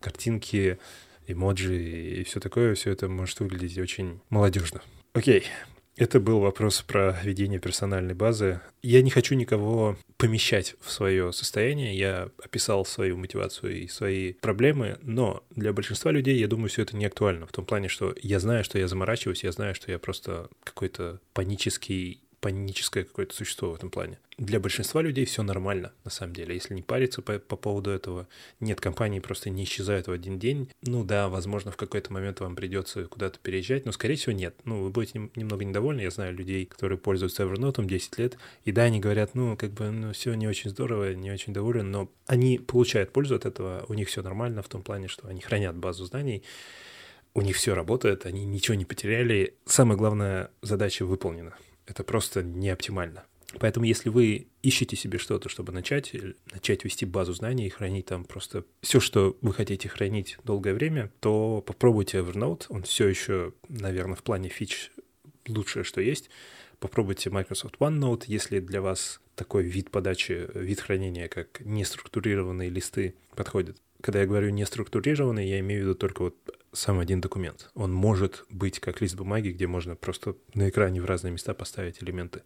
картинки, 0.00 0.78
эмоджи 1.26 2.20
и 2.20 2.24
все 2.24 2.40
такое. 2.40 2.74
Все 2.74 2.90
это 2.90 3.08
может 3.08 3.40
выглядеть 3.40 3.78
очень 3.78 4.20
молодежно. 4.30 4.82
Окей, 5.12 5.44
Это 5.96 6.18
был 6.18 6.40
вопрос 6.40 6.83
про 6.83 7.16
ведение 7.22 7.61
персональной 7.61 8.14
базы. 8.14 8.61
Я 8.83 9.00
не 9.00 9.11
хочу 9.11 9.37
никого 9.37 9.96
помещать 10.16 10.74
в 10.80 10.90
свое 10.90 11.33
состояние. 11.33 11.96
Я 11.96 12.30
описал 12.42 12.85
свою 12.85 13.16
мотивацию 13.16 13.83
и 13.83 13.87
свои 13.87 14.33
проблемы, 14.33 14.98
но 15.02 15.44
для 15.50 15.72
большинства 15.72 16.11
людей, 16.11 16.37
я 16.38 16.48
думаю, 16.48 16.68
все 16.68 16.83
это 16.83 16.96
не 16.96 17.04
актуально. 17.04 17.46
В 17.46 17.52
том 17.52 17.64
плане, 17.64 17.88
что 17.88 18.12
я 18.20 18.40
знаю, 18.40 18.64
что 18.64 18.76
я 18.76 18.88
заморачиваюсь, 18.88 19.44
я 19.44 19.52
знаю, 19.52 19.76
что 19.76 19.92
я 19.92 20.00
просто 20.00 20.48
какой-то 20.64 21.20
панический 21.33 22.23
паническое 22.44 23.04
какое-то 23.04 23.35
существо 23.35 23.70
в 23.70 23.74
этом 23.74 23.88
плане. 23.88 24.18
Для 24.37 24.61
большинства 24.61 25.00
людей 25.00 25.24
все 25.24 25.42
нормально, 25.42 25.94
на 26.04 26.11
самом 26.11 26.35
деле. 26.35 26.54
Если 26.54 26.74
не 26.74 26.83
париться 26.83 27.22
по, 27.22 27.38
по 27.38 27.57
поводу 27.57 27.90
этого, 27.90 28.28
нет, 28.61 28.83
компании 28.83 29.20
просто 29.20 29.48
не 29.48 29.64
исчезают 29.64 30.09
в 30.09 30.12
один 30.12 30.38
день. 30.38 30.68
Ну 30.83 31.04
да, 31.04 31.30
возможно, 31.30 31.70
в 31.70 31.78
какой-то 31.78 32.12
момент 32.12 32.40
вам 32.40 32.54
придется 32.54 33.07
куда-то 33.07 33.38
переезжать, 33.38 33.87
но, 33.87 33.92
скорее 33.92 34.16
всего, 34.16 34.33
нет. 34.33 34.54
Ну, 34.64 34.83
вы 34.83 34.90
будете 34.90 35.30
немного 35.37 35.64
недовольны. 35.64 36.02
Я 36.02 36.11
знаю 36.11 36.35
людей, 36.35 36.66
которые 36.66 36.98
пользуются 36.98 37.44
Evernote 37.44 37.83
10 37.83 38.18
лет, 38.18 38.37
и 38.66 38.72
да, 38.72 38.83
они 38.83 39.00
говорят, 39.00 39.35
ну, 39.35 39.57
как 39.57 39.70
бы, 39.70 39.90
ну, 39.90 40.12
все 40.12 40.35
не 40.35 40.46
очень 40.46 40.68
здорово, 40.68 41.14
не 41.14 41.30
очень 41.30 41.54
доволен, 41.54 41.90
но 41.90 42.11
они 42.26 42.59
получают 42.59 43.11
пользу 43.11 43.37
от 43.37 43.46
этого, 43.46 43.87
у 43.88 43.94
них 43.94 44.09
все 44.09 44.20
нормально 44.20 44.62
в 44.62 44.68
том 44.68 44.83
плане, 44.83 45.09
что 45.09 45.28
они 45.28 45.40
хранят 45.40 45.76
базу 45.76 46.04
знаний, 46.04 46.42
у 47.33 47.40
них 47.40 47.57
все 47.57 47.74
работает, 47.74 48.26
они 48.26 48.44
ничего 48.44 48.74
не 48.74 48.85
потеряли. 48.85 49.54
Самая 49.64 49.96
главная 49.96 50.50
задача 50.61 51.07
выполнена. 51.07 51.54
Это 51.86 52.04
просто 52.04 52.42
не 52.42 52.70
оптимально. 52.70 53.24
Поэтому 53.60 53.86
если 53.86 54.08
вы 54.08 54.48
ищете 54.62 54.96
себе 54.96 55.18
что-то, 55.18 55.48
чтобы 55.48 55.72
начать, 55.72 56.14
начать 56.52 56.84
вести 56.84 57.06
базу 57.06 57.34
знаний 57.34 57.66
и 57.66 57.70
хранить 57.70 58.06
там 58.06 58.24
просто 58.24 58.64
все, 58.80 59.00
что 59.00 59.36
вы 59.42 59.52
хотите 59.52 59.88
хранить 59.88 60.38
долгое 60.44 60.74
время, 60.74 61.12
то 61.20 61.62
попробуйте 61.64 62.18
Evernote. 62.18 62.66
Он 62.68 62.82
все 62.82 63.06
еще, 63.06 63.52
наверное, 63.68 64.16
в 64.16 64.22
плане 64.22 64.48
фич 64.48 64.90
лучшее, 65.46 65.84
что 65.84 66.00
есть. 66.00 66.30
Попробуйте 66.78 67.30
Microsoft 67.30 67.76
OneNote, 67.78 68.24
если 68.26 68.60
для 68.60 68.80
вас 68.80 69.20
такой 69.36 69.64
вид 69.64 69.90
подачи, 69.90 70.48
вид 70.54 70.80
хранения, 70.80 71.28
как 71.28 71.60
неструктурированные 71.60 72.70
листы 72.70 73.14
подходит. 73.34 73.78
Когда 74.00 74.20
я 74.20 74.26
говорю 74.26 74.50
неструктурированный, 74.50 75.48
я 75.48 75.60
имею 75.60 75.82
в 75.82 75.84
виду 75.84 75.94
только 75.94 76.24
вот 76.24 76.36
сам 76.74 76.98
один 76.98 77.20
документ. 77.20 77.70
Он 77.74 77.92
может 77.92 78.44
быть 78.50 78.80
как 78.80 79.00
лист 79.00 79.16
бумаги, 79.16 79.50
где 79.50 79.66
можно 79.66 79.96
просто 79.96 80.37
на 80.54 80.68
экране 80.68 81.00
в 81.00 81.06
разные 81.06 81.32
места 81.32 81.54
поставить 81.54 82.02
элементы. 82.02 82.42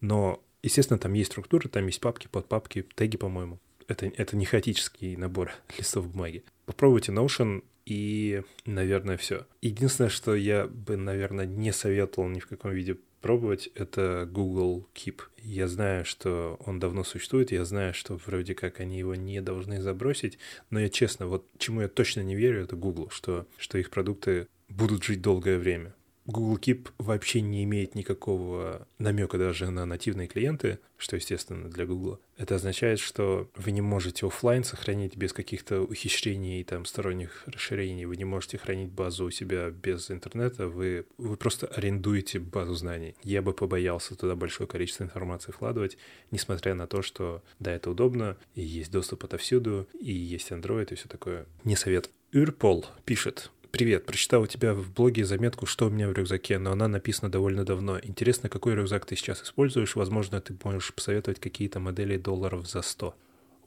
Но, 0.00 0.42
естественно, 0.62 0.98
там 0.98 1.12
есть 1.14 1.32
структура, 1.32 1.68
там 1.68 1.86
есть 1.86 2.00
папки, 2.00 2.28
подпапки, 2.30 2.86
теги, 2.94 3.16
по-моему. 3.16 3.58
Это, 3.88 4.06
это 4.06 4.36
не 4.36 4.44
хаотический 4.44 5.16
набор 5.16 5.52
листов 5.78 6.08
бумаги. 6.08 6.44
Попробуйте 6.66 7.12
Notion, 7.12 7.62
и, 7.86 8.42
наверное, 8.66 9.16
все. 9.16 9.46
Единственное, 9.62 10.10
что 10.10 10.36
я 10.36 10.68
бы, 10.68 10.96
наверное, 10.96 11.46
не 11.46 11.72
советовал 11.72 12.28
ни 12.28 12.38
в 12.38 12.46
каком 12.46 12.70
виде 12.70 12.98
пробовать, 13.20 13.70
это 13.74 14.28
Google 14.30 14.88
Keep. 14.94 15.20
Я 15.38 15.68
знаю, 15.68 16.04
что 16.04 16.58
он 16.64 16.78
давно 16.78 17.04
существует, 17.04 17.52
я 17.52 17.64
знаю, 17.64 17.94
что 17.94 18.16
вроде 18.26 18.54
как 18.54 18.80
они 18.80 18.98
его 18.98 19.14
не 19.14 19.40
должны 19.40 19.80
забросить, 19.80 20.38
но 20.70 20.80
я 20.80 20.88
честно, 20.88 21.26
вот 21.26 21.46
чему 21.58 21.82
я 21.82 21.88
точно 21.88 22.20
не 22.20 22.34
верю, 22.34 22.62
это 22.62 22.76
Google, 22.76 23.10
что, 23.10 23.46
что 23.56 23.78
их 23.78 23.90
продукты 23.90 24.48
будут 24.68 25.04
жить 25.04 25.22
долгое 25.22 25.58
время. 25.58 25.94
Google 26.30 26.58
Keep 26.58 26.90
вообще 26.98 27.40
не 27.40 27.64
имеет 27.64 27.94
никакого 27.94 28.86
намека 28.98 29.38
даже 29.38 29.70
на 29.70 29.84
нативные 29.84 30.28
клиенты, 30.28 30.78
что 30.96 31.16
естественно 31.16 31.68
для 31.70 31.86
Google. 31.86 32.20
Это 32.36 32.54
означает, 32.54 32.98
что 32.98 33.50
вы 33.56 33.72
не 33.72 33.80
можете 33.80 34.26
офлайн 34.26 34.64
сохранить 34.64 35.16
без 35.16 35.32
каких-то 35.32 35.82
ухищрений 35.82 36.60
и 36.60 36.64
там 36.64 36.84
сторонних 36.84 37.42
расширений. 37.46 38.04
Вы 38.04 38.16
не 38.16 38.24
можете 38.24 38.58
хранить 38.58 38.90
базу 38.90 39.26
у 39.26 39.30
себя 39.30 39.70
без 39.70 40.10
интернета. 40.10 40.68
Вы, 40.68 41.06
вы 41.18 41.36
просто 41.36 41.66
арендуете 41.66 42.38
базу 42.38 42.74
знаний. 42.74 43.14
Я 43.22 43.42
бы 43.42 43.52
побоялся 43.52 44.14
туда 44.14 44.36
большое 44.36 44.68
количество 44.68 45.04
информации 45.04 45.52
вкладывать, 45.52 45.98
несмотря 46.30 46.74
на 46.74 46.86
то, 46.86 47.02
что 47.02 47.42
да, 47.58 47.72
это 47.72 47.90
удобно, 47.90 48.36
и 48.54 48.62
есть 48.62 48.90
доступ 48.90 49.24
отовсюду, 49.24 49.88
и 49.98 50.12
есть 50.12 50.50
Android 50.50 50.92
и 50.92 50.94
все 50.94 51.08
такое. 51.08 51.46
Не 51.64 51.76
совет. 51.76 52.10
Юрпол 52.32 52.86
пишет, 53.04 53.50
Привет, 53.70 54.04
прочитал 54.04 54.42
у 54.42 54.46
тебя 54.48 54.74
в 54.74 54.92
блоге 54.92 55.24
заметку, 55.24 55.64
что 55.64 55.86
у 55.86 55.90
меня 55.90 56.08
в 56.08 56.12
рюкзаке, 56.12 56.58
но 56.58 56.72
она 56.72 56.88
написана 56.88 57.30
довольно 57.30 57.64
давно. 57.64 58.00
Интересно, 58.00 58.48
какой 58.48 58.74
рюкзак 58.74 59.06
ты 59.06 59.14
сейчас 59.14 59.42
используешь? 59.42 59.94
Возможно, 59.94 60.40
ты 60.40 60.56
можешь 60.64 60.92
посоветовать 60.92 61.38
какие-то 61.38 61.78
модели 61.78 62.16
долларов 62.16 62.68
за 62.68 62.82
100. 62.82 63.14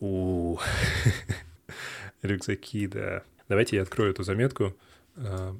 у 0.02 0.58
Рюкзаки, 2.22 2.88
да. 2.88 3.24
Давайте 3.48 3.78
я 3.78 3.84
открою 3.84 4.12
эту 4.12 4.24
заметку, 4.24 4.76
а, 5.16 5.58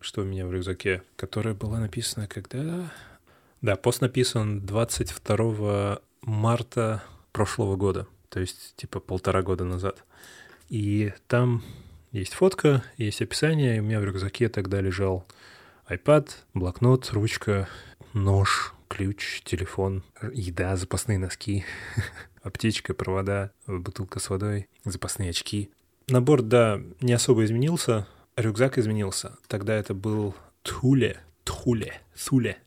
что 0.00 0.22
у 0.22 0.24
меня 0.24 0.44
в 0.46 0.52
рюкзаке, 0.52 1.02
которая 1.16 1.54
была 1.54 1.78
написана 1.78 2.26
когда... 2.26 2.92
Да, 3.62 3.76
пост 3.76 4.00
написан 4.00 4.66
22 4.66 6.00
марта 6.22 7.02
прошлого 7.32 7.76
года, 7.76 8.08
то 8.28 8.40
есть 8.40 8.74
типа 8.76 8.98
полтора 8.98 9.42
года 9.42 9.64
назад. 9.64 10.04
И 10.68 11.12
там 11.28 11.62
есть 12.14 12.34
фотка, 12.34 12.84
есть 12.96 13.20
описание, 13.20 13.76
и 13.76 13.80
у 13.80 13.82
меня 13.82 13.98
в 13.98 14.04
рюкзаке 14.04 14.48
тогда 14.48 14.80
лежал 14.80 15.26
iPad, 15.88 16.30
блокнот, 16.54 17.10
ручка, 17.10 17.68
нож, 18.12 18.72
ключ, 18.86 19.42
телефон, 19.42 20.04
еда, 20.32 20.76
запасные 20.76 21.18
носки, 21.18 21.64
аптечка, 22.42 22.94
провода, 22.94 23.50
бутылка 23.66 24.20
с 24.20 24.30
водой, 24.30 24.68
запасные 24.84 25.30
очки. 25.30 25.70
Набор, 26.06 26.42
да, 26.42 26.80
не 27.00 27.12
особо 27.12 27.44
изменился, 27.44 28.06
рюкзак 28.36 28.78
изменился. 28.78 29.36
Тогда 29.48 29.74
это 29.74 29.92
был 29.92 30.36
Туле, 30.62 31.18
Туле, 31.42 31.94
Суле. 32.14 32.58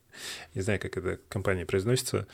Не 0.54 0.60
знаю, 0.60 0.78
как 0.78 0.98
эта 0.98 1.20
компания 1.30 1.64
произносится. 1.64 2.26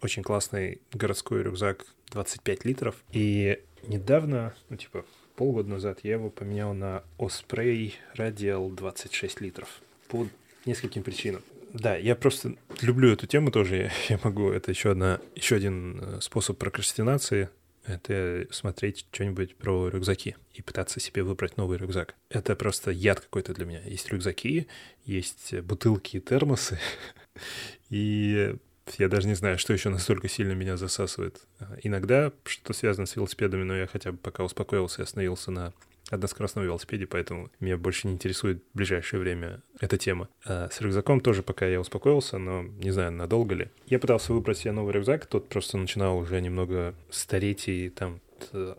Очень 0.00 0.22
классный 0.22 0.80
городской 0.92 1.42
рюкзак 1.42 1.84
25 2.12 2.64
литров. 2.64 2.94
И 3.12 3.62
недавно, 3.86 4.54
ну 4.70 4.76
типа 4.78 5.04
полгода 5.36 5.68
назад 5.68 6.00
я 6.02 6.14
его 6.14 6.30
поменял 6.30 6.74
на 6.74 7.04
Osprey 7.18 7.92
Radial 8.16 8.74
26 8.74 9.40
литров 9.40 9.80
по 10.08 10.26
нескольким 10.64 11.02
причинам. 11.02 11.42
Да, 11.72 11.96
я 11.96 12.16
просто 12.16 12.54
люблю 12.80 13.12
эту 13.12 13.26
тему 13.26 13.50
тоже. 13.50 13.90
Я, 14.08 14.18
могу. 14.24 14.50
Это 14.50 14.70
еще 14.70 14.92
одна, 14.92 15.20
еще 15.34 15.56
один 15.56 16.00
э, 16.00 16.20
способ 16.20 16.58
прокрастинации. 16.58 17.50
Это 17.84 18.48
смотреть 18.50 19.06
что-нибудь 19.12 19.54
про 19.54 19.88
рюкзаки 19.88 20.36
и 20.54 20.62
пытаться 20.62 20.98
себе 20.98 21.22
выбрать 21.22 21.56
новый 21.56 21.78
рюкзак. 21.78 22.16
Это 22.30 22.56
просто 22.56 22.90
яд 22.90 23.20
какой-то 23.20 23.54
для 23.54 23.64
меня. 23.64 23.80
Есть 23.84 24.10
рюкзаки, 24.10 24.66
есть 25.04 25.54
бутылки 25.60 26.16
и 26.16 26.20
термосы. 26.20 26.78
И 27.90 28.56
я 28.98 29.08
даже 29.08 29.28
не 29.28 29.34
знаю, 29.34 29.58
что 29.58 29.72
еще 29.72 29.88
настолько 29.88 30.28
сильно 30.28 30.52
меня 30.52 30.76
засасывает. 30.76 31.40
Иногда 31.82 32.32
что-то 32.44 32.72
связано 32.72 33.06
с 33.06 33.16
велосипедами, 33.16 33.62
но 33.62 33.76
я 33.76 33.86
хотя 33.86 34.12
бы 34.12 34.18
пока 34.18 34.44
успокоился 34.44 35.02
и 35.02 35.04
остановился 35.04 35.50
на 35.50 35.72
односкоростном 36.10 36.64
велосипеде, 36.64 37.06
поэтому 37.06 37.50
меня 37.58 37.76
больше 37.76 38.06
не 38.06 38.14
интересует 38.14 38.62
в 38.72 38.76
ближайшее 38.76 39.20
время 39.20 39.62
эта 39.80 39.98
тема. 39.98 40.28
А 40.44 40.68
с 40.70 40.80
рюкзаком 40.80 41.20
тоже 41.20 41.42
пока 41.42 41.66
я 41.66 41.80
успокоился, 41.80 42.38
но 42.38 42.62
не 42.62 42.92
знаю, 42.92 43.12
надолго 43.12 43.54
ли. 43.54 43.68
Я 43.86 43.98
пытался 43.98 44.32
выбрать 44.32 44.58
себе 44.58 44.72
новый 44.72 44.94
рюкзак, 44.94 45.26
тот 45.26 45.48
просто 45.48 45.78
начинал 45.78 46.16
уже 46.18 46.40
немного 46.40 46.94
стареть 47.10 47.68
и 47.68 47.88
там 47.90 48.20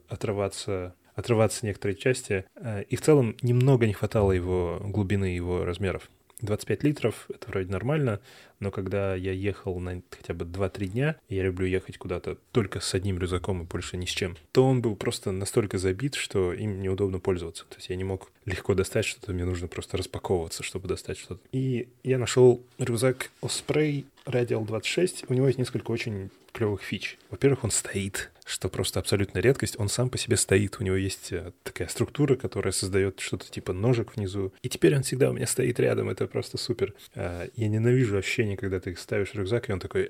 отрываться 0.07 0.95
отрываться 1.15 1.65
некоторые 1.65 1.97
части. 1.97 2.45
А, 2.55 2.81
и 2.81 2.95
в 2.95 3.01
целом 3.01 3.35
немного 3.41 3.87
не 3.87 3.93
хватало 3.93 4.31
его 4.31 4.79
глубины 4.83 5.25
его 5.25 5.65
размеров. 5.65 6.09
25 6.41 6.83
литров— 6.83 7.25
это 7.29 7.49
вроде 7.49 7.71
нормально, 7.71 8.19
но 8.59 8.71
когда 8.71 9.15
я 9.15 9.31
ехал 9.31 9.79
на 9.79 10.01
хотя 10.09 10.33
бы 10.33 10.45
2-3 10.45 10.87
дня, 10.87 11.15
я 11.29 11.43
люблю 11.43 11.65
ехать 11.65 11.97
куда-то 11.97 12.37
только 12.51 12.79
с 12.79 12.93
одним 12.93 13.19
рюкзаком 13.19 13.61
и 13.61 13.65
больше 13.65 13.97
ни 13.97 14.05
с 14.05 14.09
чем, 14.09 14.37
то 14.51 14.65
он 14.65 14.81
был 14.81 14.95
просто 14.95 15.31
настолько 15.31 15.77
забит, 15.77 16.15
что 16.15 16.53
им 16.53 16.81
неудобно 16.81 17.19
пользоваться. 17.19 17.65
То 17.69 17.75
есть 17.77 17.89
я 17.89 17.95
не 17.95 18.03
мог 18.03 18.31
легко 18.45 18.73
достать 18.73 19.05
что-то, 19.05 19.33
мне 19.33 19.45
нужно 19.45 19.67
просто 19.67 19.97
распаковываться, 19.97 20.63
чтобы 20.63 20.87
достать 20.87 21.17
что-то. 21.17 21.41
И 21.51 21.87
я 22.03 22.17
нашел 22.17 22.61
рюкзак 22.77 23.31
Osprey 23.41 24.05
Radial 24.27 24.65
26. 24.65 25.25
У 25.29 25.33
него 25.33 25.47
есть 25.47 25.57
несколько 25.57 25.91
очень 25.91 26.29
клевых 26.51 26.81
фич. 26.81 27.17
Во-первых, 27.29 27.63
он 27.63 27.71
стоит, 27.71 28.31
что 28.45 28.69
просто 28.69 28.99
абсолютно 28.99 29.39
редкость. 29.39 29.79
Он 29.79 29.89
сам 29.89 30.09
по 30.09 30.17
себе 30.17 30.37
стоит. 30.37 30.77
У 30.79 30.83
него 30.83 30.95
есть 30.95 31.31
э, 31.31 31.51
такая 31.63 31.87
структура, 31.87 32.35
которая 32.35 32.71
создает 32.71 33.19
что-то 33.19 33.49
типа 33.49 33.73
ножек 33.73 34.15
внизу. 34.15 34.53
И 34.61 34.69
теперь 34.69 34.95
он 34.95 35.03
всегда 35.03 35.29
у 35.29 35.33
меня 35.33 35.47
стоит 35.47 35.79
рядом. 35.79 36.09
Это 36.09 36.27
просто 36.27 36.57
супер. 36.57 36.93
А, 37.15 37.47
я 37.55 37.67
ненавижу 37.67 38.17
ощущение, 38.17 38.57
когда 38.57 38.79
ты 38.79 38.95
ставишь 38.95 39.33
рюкзак, 39.33 39.69
и 39.69 39.73
он 39.73 39.79
такой... 39.79 40.09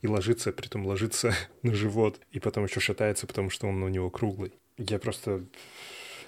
И 0.00 0.06
ложится, 0.06 0.52
притом 0.52 0.86
ложится 0.86 1.34
на 1.62 1.74
живот. 1.74 2.20
И 2.30 2.40
потом 2.40 2.64
еще 2.64 2.80
шатается, 2.80 3.26
потому 3.26 3.50
что 3.50 3.66
он 3.66 3.82
у 3.82 3.88
него 3.88 4.10
круглый. 4.10 4.52
Я 4.76 4.98
просто 4.98 5.44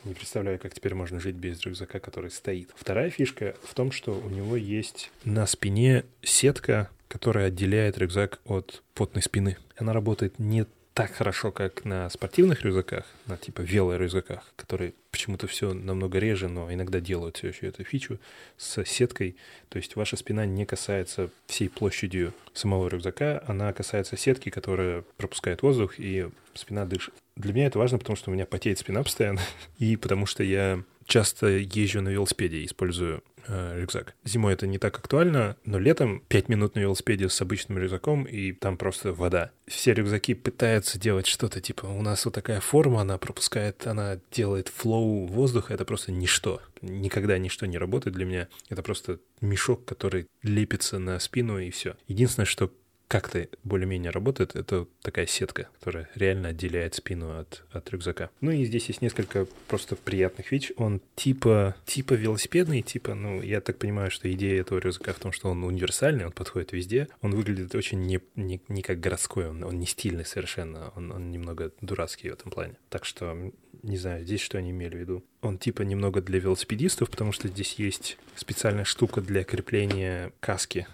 не 0.07 0.15
представляю, 0.15 0.59
как 0.59 0.75
теперь 0.75 0.95
можно 0.95 1.21
жить 1.21 1.37
без 1.37 1.61
рюкзака, 1.63 2.01
который 2.01 2.31
стоит. 2.31 2.71
Вторая 2.77 3.11
фишка 3.11 3.55
в 3.63 3.75
том, 3.75 3.93
что 3.93 4.13
у 4.13 4.29
него 4.31 4.57
есть 4.57 5.11
на 5.25 5.47
спине 5.47 6.05
сетка, 6.23 6.91
которая 7.09 7.49
отделяет 7.49 7.99
рюкзак 7.99 8.41
от 8.45 8.83
потной 8.95 9.23
спины. 9.23 9.57
Она 9.77 9.93
работает 9.93 10.39
не 10.39 10.67
так 10.97 11.13
хорошо, 11.13 11.53
как 11.53 11.85
на 11.85 12.09
спортивных 12.09 12.63
рюкзаках, 12.63 13.05
на 13.27 13.37
типа 13.37 13.61
велорюкзаках, 13.61 14.55
которые 14.57 14.95
почему-то 15.11 15.47
все 15.47 15.75
намного 15.75 16.19
реже, 16.19 16.49
но 16.49 16.73
иногда 16.73 17.01
делают 17.01 17.37
все 17.37 17.49
еще 17.49 17.67
эту 17.67 17.85
фичу 17.85 18.19
с 18.57 18.83
сеткой. 18.87 19.37
То 19.69 19.77
есть 19.77 19.95
ваша 19.95 20.17
спина 20.17 20.47
не 20.47 20.65
касается 20.65 21.29
всей 21.49 21.69
площадью 21.69 22.33
самого 22.55 22.89
рюкзака, 22.89 23.43
она 23.47 23.75
касается 23.75 24.17
сетки, 24.17 24.49
которая 24.49 25.05
пропускает 25.19 25.61
воздух, 25.61 25.99
и 25.99 26.31
спина 26.55 26.87
дышит. 26.87 27.13
Для 27.37 27.53
меня 27.53 27.67
это 27.67 27.79
важно, 27.79 27.99
потому 27.99 28.17
что 28.17 28.31
у 28.31 28.35
меня 28.35 28.47
потеет 28.47 28.79
спина 28.79 29.03
постоянно, 29.03 29.41
и 29.79 29.97
потому 29.97 30.27
что 30.27 30.43
я 30.43 30.83
часто 31.07 31.47
езжу 31.49 32.01
на 32.01 32.09
велосипеде, 32.09 32.65
использую 32.65 33.23
э, 33.47 33.81
рюкзак. 33.81 34.15
Зимой 34.25 34.55
это 34.55 34.67
не 34.67 34.79
так 34.79 34.99
актуально, 34.99 35.57
но 35.65 35.79
летом 35.79 36.23
5 36.29 36.49
минут 36.49 36.75
на 36.75 36.81
велосипеде 36.81 37.29
с 37.29 37.41
обычным 37.41 37.79
рюкзаком, 37.79 38.25
и 38.25 38.53
там 38.53 38.77
просто 38.77 39.13
вода. 39.13 39.53
Все 39.67 39.95
рюкзаки 39.95 40.35
пытаются 40.35 40.99
делать 40.99 41.27
что-то 41.27 41.61
типа, 41.61 41.87
у 41.87 42.03
нас 42.03 42.25
вот 42.25 42.35
такая 42.35 42.61
форма, 42.61 43.03
она 43.03 43.19
пропускает, 43.19 43.87
она 43.87 44.19
делает 44.33 44.69
флоу 44.69 45.27
воздуха, 45.27 45.75
это 45.75 45.85
просто 45.85 46.13
ничто. 46.13 46.61
Никогда 46.83 47.39
ничто 47.39 47.67
не 47.67 47.79
работает 47.79 48.17
для 48.17 48.25
меня. 48.25 48.49
Это 48.69 48.83
просто 48.83 49.21
мешок, 49.41 49.85
который 49.85 50.27
лепится 50.43 50.99
на 50.99 51.19
спину, 51.21 51.59
и 51.59 51.71
все. 51.71 51.97
Единственное, 52.09 52.47
что 52.47 52.73
как-то 53.09 53.47
более-менее 53.63 54.11
работает, 54.11 54.57
это 54.57 54.87
такая 55.03 55.27
сетка, 55.27 55.69
которая 55.79 56.09
реально 56.15 56.49
отделяет 56.49 56.95
спину 56.95 57.39
от, 57.39 57.65
от 57.71 57.89
рюкзака. 57.91 58.31
Ну 58.41 58.51
и 58.51 58.65
здесь 58.65 58.87
есть 58.89 59.01
несколько 59.01 59.47
просто 59.69 59.97
приятных 59.97 60.51
вещей. 60.51 60.75
Он 60.77 61.01
типа, 61.15 61.77
типа 61.85 62.15
велосипедный, 62.15 62.83
типа, 62.83 63.15
ну, 63.15 63.43
я 63.43 63.61
так 63.61 63.79
понимаю, 63.79 64.11
что 64.11 64.31
идея 64.33 64.61
этого 64.61 64.79
рюкзака 64.79 65.13
в 65.13 65.19
том, 65.19 65.33
что 65.33 65.51
он 65.51 65.63
универсальный, 65.63 66.27
он 66.27 66.33
подходит 66.33 66.73
везде. 66.73 67.09
Он 67.21 67.35
выглядит 67.35 67.75
очень 67.75 68.01
не, 68.03 68.21
не, 68.35 68.61
не 68.69 68.83
как 68.83 68.99
городской, 68.99 69.49
он, 69.49 69.63
он 69.63 69.79
не 69.79 69.87
стильный 69.87 70.25
совершенно, 70.25 70.93
он, 70.97 71.13
он 71.13 71.31
немного 71.31 71.73
дурацкий 71.81 72.31
в 72.31 72.33
этом 72.33 72.51
плане. 72.51 72.75
Так 72.89 73.05
что, 73.05 73.53
не 73.83 73.99
знаю, 73.99 74.25
здесь 74.25 74.41
что 74.41 74.59
они 74.59 74.71
имели 74.71 74.97
в 74.97 75.01
виду. 75.01 75.25
Он 75.43 75.59
типа 75.59 75.83
немного 75.83 76.21
для 76.21 76.41
велосипедистов, 76.41 77.11
потому 77.11 77.33
что 77.33 77.49
здесь 77.49 77.75
есть 77.75 78.19
специальная 78.35 78.85
штука 78.85 79.21
для 79.21 79.45
крепления 79.45 80.33
каски, 80.41 80.87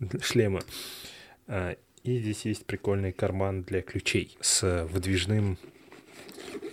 шлема. 0.22 0.62
А, 1.46 1.76
и 2.02 2.18
здесь 2.18 2.44
есть 2.44 2.66
прикольный 2.66 3.12
карман 3.12 3.62
для 3.62 3.82
ключей 3.82 4.36
с 4.40 4.86
выдвижным 4.86 5.58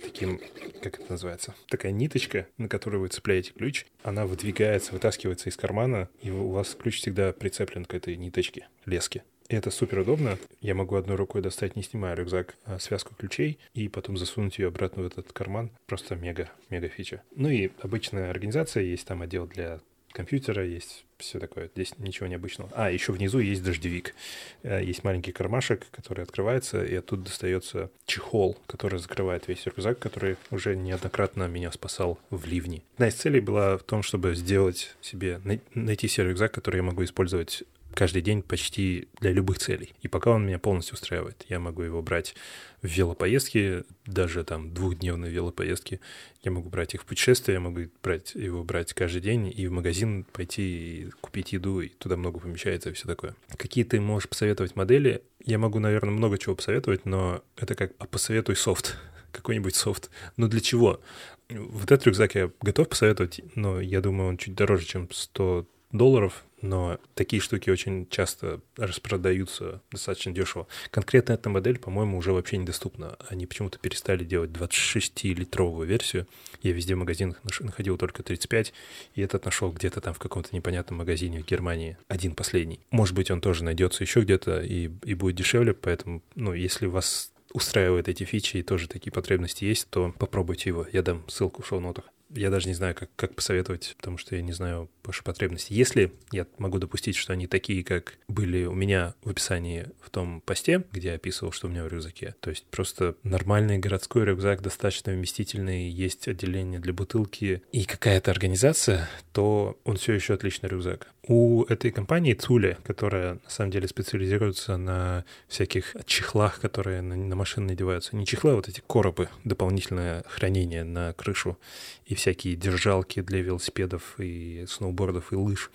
таким, 0.02 0.40
как 0.82 1.00
это 1.00 1.12
называется, 1.12 1.54
такая 1.68 1.92
ниточка, 1.92 2.46
на 2.58 2.68
которую 2.68 3.02
вы 3.02 3.08
цепляете 3.08 3.52
ключ, 3.52 3.86
она 4.02 4.26
выдвигается, 4.26 4.92
вытаскивается 4.92 5.48
из 5.48 5.56
кармана, 5.56 6.08
и 6.20 6.30
у 6.30 6.50
вас 6.50 6.74
ключ 6.74 6.98
всегда 6.98 7.32
прицеплен 7.32 7.84
к 7.84 7.94
этой 7.94 8.16
ниточке, 8.16 8.68
леске. 8.86 9.24
И 9.48 9.56
это 9.56 9.72
супер 9.72 10.00
удобно. 10.00 10.38
Я 10.60 10.76
могу 10.76 10.94
одной 10.94 11.16
рукой 11.16 11.42
достать, 11.42 11.74
не 11.74 11.82
снимая 11.82 12.14
рюкзак, 12.14 12.54
а 12.64 12.78
связку 12.78 13.16
ключей 13.16 13.58
и 13.74 13.88
потом 13.88 14.16
засунуть 14.16 14.58
ее 14.58 14.68
обратно 14.68 15.02
в 15.02 15.06
этот 15.06 15.32
карман. 15.32 15.72
Просто 15.86 16.14
мега, 16.14 16.50
мега 16.68 16.88
фича. 16.88 17.22
Ну 17.34 17.48
и 17.48 17.70
обычная 17.80 18.30
организация, 18.30 18.84
есть 18.84 19.06
там 19.06 19.22
отдел 19.22 19.48
для 19.48 19.80
компьютера, 20.12 20.64
есть 20.64 21.04
все 21.18 21.38
такое. 21.38 21.70
Здесь 21.74 21.94
ничего 21.98 22.26
необычного. 22.26 22.70
А, 22.74 22.90
еще 22.90 23.12
внизу 23.12 23.38
есть 23.38 23.62
дождевик. 23.62 24.14
Э, 24.62 24.82
есть 24.82 25.04
маленький 25.04 25.32
кармашек, 25.32 25.86
который 25.90 26.24
открывается, 26.24 26.84
и 26.84 26.94
оттуда 26.94 27.24
достается 27.24 27.90
чехол, 28.06 28.58
который 28.66 28.98
закрывает 28.98 29.48
весь 29.48 29.64
рюкзак, 29.66 29.98
который 29.98 30.36
уже 30.50 30.76
неоднократно 30.76 31.46
меня 31.48 31.70
спасал 31.72 32.18
в 32.30 32.46
ливне. 32.46 32.82
Одна 32.94 33.08
из 33.08 33.14
целей 33.14 33.40
была 33.40 33.78
в 33.78 33.82
том, 33.82 34.02
чтобы 34.02 34.34
сделать 34.34 34.96
себе, 35.00 35.40
найти 35.74 36.08
себе 36.08 36.28
рюкзак, 36.28 36.52
который 36.52 36.76
я 36.76 36.82
могу 36.82 37.04
использовать 37.04 37.64
каждый 37.94 38.22
день 38.22 38.42
почти 38.42 39.08
для 39.20 39.32
любых 39.32 39.58
целей. 39.58 39.92
И 40.00 40.08
пока 40.08 40.30
он 40.30 40.46
меня 40.46 40.58
полностью 40.58 40.94
устраивает. 40.94 41.44
Я 41.48 41.58
могу 41.60 41.82
его 41.82 42.02
брать 42.02 42.34
в 42.82 42.86
велопоездки, 42.86 43.84
даже 44.06 44.44
там 44.44 44.72
двухдневные 44.72 45.30
велопоездки. 45.30 46.00
Я 46.42 46.50
могу 46.50 46.68
брать 46.68 46.94
их 46.94 47.02
в 47.02 47.04
путешествия, 47.04 47.54
я 47.54 47.60
могу 47.60 47.82
брать 48.02 48.34
его 48.34 48.64
брать 48.64 48.94
каждый 48.94 49.20
день 49.20 49.52
и 49.54 49.66
в 49.66 49.72
магазин 49.72 50.24
пойти 50.32 50.62
и 50.62 51.10
купить 51.20 51.52
еду, 51.52 51.80
и 51.80 51.88
туда 51.88 52.16
много 52.16 52.40
помещается 52.40 52.90
и 52.90 52.92
все 52.92 53.06
такое. 53.06 53.34
Какие 53.56 53.84
ты 53.84 54.00
можешь 54.00 54.28
посоветовать 54.28 54.76
модели? 54.76 55.22
Я 55.44 55.58
могу, 55.58 55.78
наверное, 55.78 56.12
много 56.12 56.38
чего 56.38 56.54
посоветовать, 56.54 57.04
но 57.04 57.42
это 57.56 57.74
как 57.74 57.92
а 57.98 58.06
посоветуй 58.06 58.56
софт 58.56 58.96
какой-нибудь 59.32 59.74
софт. 59.74 60.10
Но 60.36 60.48
для 60.48 60.60
чего? 60.60 61.00
Вот 61.48 61.90
этот 61.90 62.06
рюкзак 62.06 62.34
я 62.36 62.50
готов 62.60 62.88
посоветовать, 62.88 63.40
но 63.54 63.80
я 63.80 64.00
думаю, 64.00 64.28
он 64.28 64.36
чуть 64.36 64.54
дороже, 64.54 64.86
чем 64.86 65.08
100 65.10 65.66
долларов, 65.92 66.44
но 66.62 66.98
такие 67.14 67.40
штуки 67.40 67.70
очень 67.70 68.06
часто 68.10 68.60
распродаются 68.76 69.80
достаточно 69.90 70.32
дешево. 70.32 70.66
Конкретно 70.90 71.32
эта 71.32 71.48
модель, 71.48 71.78
по-моему, 71.78 72.18
уже 72.18 72.32
вообще 72.32 72.58
недоступна. 72.58 73.16
Они 73.28 73.46
почему-то 73.46 73.78
перестали 73.78 74.24
делать 74.24 74.50
26-литровую 74.50 75.86
версию. 75.86 76.26
Я 76.62 76.72
везде 76.72 76.94
в 76.94 76.98
магазинах 76.98 77.40
находил 77.60 77.96
только 77.96 78.22
35, 78.22 78.72
и 79.14 79.22
этот 79.22 79.44
нашел 79.44 79.72
где-то 79.72 80.00
там 80.00 80.14
в 80.14 80.18
каком-то 80.18 80.54
непонятном 80.54 80.98
магазине 80.98 81.42
в 81.42 81.46
Германии. 81.46 81.96
Один 82.08 82.34
последний. 82.34 82.80
Может 82.90 83.14
быть, 83.14 83.30
он 83.30 83.40
тоже 83.40 83.64
найдется 83.64 84.04
еще 84.04 84.20
где-то 84.20 84.60
и, 84.60 84.90
и 85.04 85.14
будет 85.14 85.36
дешевле, 85.36 85.72
поэтому, 85.72 86.22
ну, 86.34 86.52
если 86.52 86.86
вас 86.86 87.32
устраивают 87.52 88.08
эти 88.08 88.24
фичи 88.24 88.58
и 88.58 88.62
тоже 88.62 88.88
такие 88.88 89.12
потребности 89.12 89.64
есть, 89.64 89.88
то 89.90 90.14
попробуйте 90.18 90.70
его. 90.70 90.86
Я 90.92 91.02
дам 91.02 91.24
ссылку 91.28 91.62
в 91.62 91.66
шоу-нотах 91.66 92.04
я 92.34 92.50
даже 92.50 92.68
не 92.68 92.74
знаю, 92.74 92.94
как, 92.94 93.10
как 93.16 93.34
посоветовать, 93.34 93.94
потому 93.96 94.18
что 94.18 94.36
я 94.36 94.42
не 94.42 94.52
знаю 94.52 94.88
ваши 95.04 95.24
потребности. 95.24 95.72
Если 95.72 96.12
я 96.32 96.46
могу 96.58 96.78
допустить, 96.78 97.16
что 97.16 97.32
они 97.32 97.46
такие, 97.46 97.82
как 97.84 98.14
были 98.28 98.64
у 98.64 98.74
меня 98.74 99.14
в 99.22 99.30
описании 99.30 99.86
в 100.00 100.10
том 100.10 100.40
посте, 100.40 100.84
где 100.92 101.08
я 101.08 101.14
описывал, 101.14 101.52
что 101.52 101.66
у 101.66 101.70
меня 101.70 101.84
в 101.84 101.88
рюкзаке, 101.88 102.34
то 102.40 102.50
есть 102.50 102.64
просто 102.66 103.16
нормальный 103.22 103.78
городской 103.78 104.24
рюкзак, 104.24 104.62
достаточно 104.62 105.12
вместительный, 105.12 105.88
есть 105.88 106.28
отделение 106.28 106.80
для 106.80 106.92
бутылки 106.92 107.62
и 107.72 107.84
какая-то 107.84 108.30
организация, 108.30 109.08
то 109.32 109.78
он 109.84 109.96
все 109.96 110.12
еще 110.12 110.34
отличный 110.34 110.68
рюкзак. 110.68 111.08
У 111.26 111.64
этой 111.64 111.90
компании 111.90 112.34
Цуле, 112.34 112.78
которая 112.84 113.34
на 113.34 113.50
самом 113.50 113.70
деле 113.70 113.86
специализируется 113.86 114.76
на 114.76 115.24
всяких 115.48 115.94
чехлах, 116.06 116.60
которые 116.60 117.02
на, 117.02 117.14
на 117.14 117.36
машины 117.36 117.68
надеваются, 117.68 118.16
не 118.16 118.26
чехлы, 118.26 118.52
а 118.52 118.54
вот 118.56 118.68
эти 118.68 118.82
коробы, 118.86 119.28
дополнительное 119.44 120.24
хранение 120.28 120.82
на 120.82 121.12
крышу 121.12 121.58
и 122.06 122.14
всякие 122.20 122.54
держалки 122.54 123.22
для 123.22 123.40
велосипедов 123.40 124.14
и 124.18 124.64
сноубордов 124.68 125.32
и 125.32 125.36
лыж. 125.36 125.70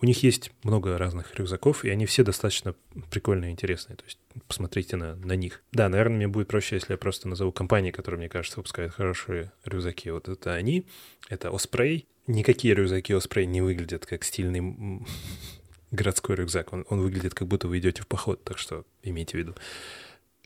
У 0.00 0.06
них 0.06 0.22
есть 0.22 0.50
много 0.64 0.98
разных 0.98 1.34
рюкзаков, 1.36 1.84
и 1.84 1.88
они 1.88 2.04
все 2.04 2.24
достаточно 2.24 2.74
прикольные 3.10 3.50
и 3.50 3.52
интересные. 3.52 3.96
То 3.96 4.04
есть 4.04 4.18
посмотрите 4.48 4.96
на, 4.96 5.14
на 5.16 5.34
них. 5.34 5.62
Да, 5.72 5.88
наверное, 5.88 6.16
мне 6.16 6.28
будет 6.28 6.48
проще, 6.48 6.76
если 6.76 6.92
я 6.92 6.98
просто 6.98 7.28
назову 7.28 7.52
компании, 7.52 7.90
которые, 7.90 8.18
мне 8.18 8.28
кажется, 8.28 8.58
выпускают 8.58 8.92
хорошие 8.92 9.52
рюкзаки. 9.64 10.10
Вот 10.10 10.28
это 10.28 10.52
они, 10.52 10.86
это 11.28 11.48
Osprey. 11.48 12.06
Никакие 12.26 12.74
рюкзаки 12.74 13.12
Osprey 13.12 13.44
не 13.44 13.62
выглядят 13.62 14.04
как 14.04 14.24
стильный 14.24 15.00
городской 15.90 16.36
рюкзак. 16.36 16.72
Он, 16.72 16.84
он 16.90 17.00
выглядит, 17.00 17.34
как 17.34 17.48
будто 17.48 17.68
вы 17.68 17.78
идете 17.78 18.02
в 18.02 18.06
поход, 18.06 18.42
так 18.42 18.58
что 18.58 18.84
имейте 19.02 19.36
в 19.36 19.40
виду. 19.40 19.54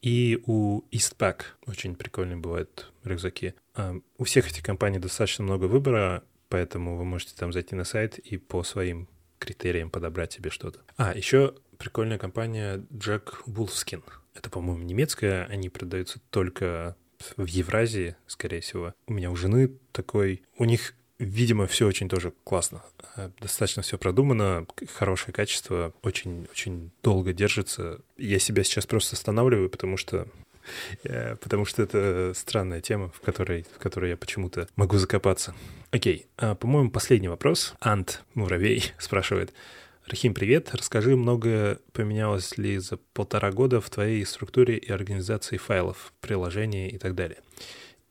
И 0.01 0.43
у 0.47 0.83
Eastpak 0.91 1.43
очень 1.67 1.97
прикольные 1.97 2.37
бывают 2.37 2.93
рюкзаки. 3.05 3.55
А, 3.75 3.97
у 4.17 4.25
всех 4.25 4.49
этих 4.51 4.63
компаний 4.63 4.99
достаточно 4.99 5.45
много 5.45 5.65
выбора, 5.65 6.23
поэтому 6.49 6.97
вы 6.97 7.05
можете 7.05 7.35
там 7.37 7.53
зайти 7.53 7.75
на 7.75 7.85
сайт 7.85 8.19
и 8.19 8.37
по 8.37 8.63
своим 8.63 9.09
критериям 9.39 9.91
подобрать 9.91 10.33
себе 10.33 10.51
что-то. 10.51 10.81
А, 10.97 11.15
еще 11.17 11.55
прикольная 11.79 12.19
компания 12.19 12.79
Jack 12.91 13.45
Wolfskin. 13.47 14.03
Это, 14.35 14.51
по-моему, 14.51 14.85
немецкая, 14.85 15.47
они 15.47 15.69
продаются 15.69 16.21
только 16.31 16.97
в 17.37 17.47
Евразии, 17.47 18.17
скорее 18.27 18.61
всего. 18.61 18.95
У 19.07 19.13
меня 19.13 19.31
у 19.31 19.37
жены 19.37 19.73
такой... 19.93 20.43
У 20.57 20.65
них 20.65 20.95
Видимо, 21.19 21.67
все 21.67 21.87
очень 21.87 22.09
тоже 22.09 22.33
классно. 22.45 22.83
Э, 23.17 23.31
достаточно 23.41 23.83
все 23.83 23.99
продумано, 23.99 24.67
хорошее 24.95 25.33
качество, 25.33 25.93
очень-очень 26.03 26.93
долго 27.03 27.33
держится. 27.33 28.01
Я 28.17 28.39
себя 28.39 28.63
сейчас 28.63 28.87
просто 28.87 29.17
останавливаю, 29.17 29.69
потому 29.69 29.97
что 29.97 30.29
э, 31.03 31.35
потому 31.37 31.65
что 31.65 31.83
это 31.83 32.33
странная 32.37 32.81
тема, 32.81 33.11
в 33.11 33.21
которой, 33.21 33.67
в 33.75 33.79
которой 33.81 34.11
я 34.11 34.17
почему-то 34.17 34.69
могу 34.77 34.97
закопаться. 34.97 35.57
Окей, 35.91 36.27
а, 36.37 36.55
по-моему, 36.55 36.91
последний 36.91 37.29
вопрос. 37.29 37.75
Ант 37.81 38.23
Муравей 38.35 38.93
спрашивает. 38.99 39.53
Рахим, 40.07 40.35
привет. 40.35 40.73
Расскажи, 40.73 41.17
многое 41.17 41.81
поменялось 41.93 42.57
ли 42.57 42.79
за 42.79 42.97
полтора 43.13 43.51
года 43.51 43.81
в 43.81 43.91
твоей 43.91 44.25
структуре 44.25 44.79
и 44.79 44.91
организации 44.93 45.57
файлов, 45.57 46.13
приложений 46.21 46.91
и 46.91 46.99
так 46.99 47.17
далее 47.17 47.39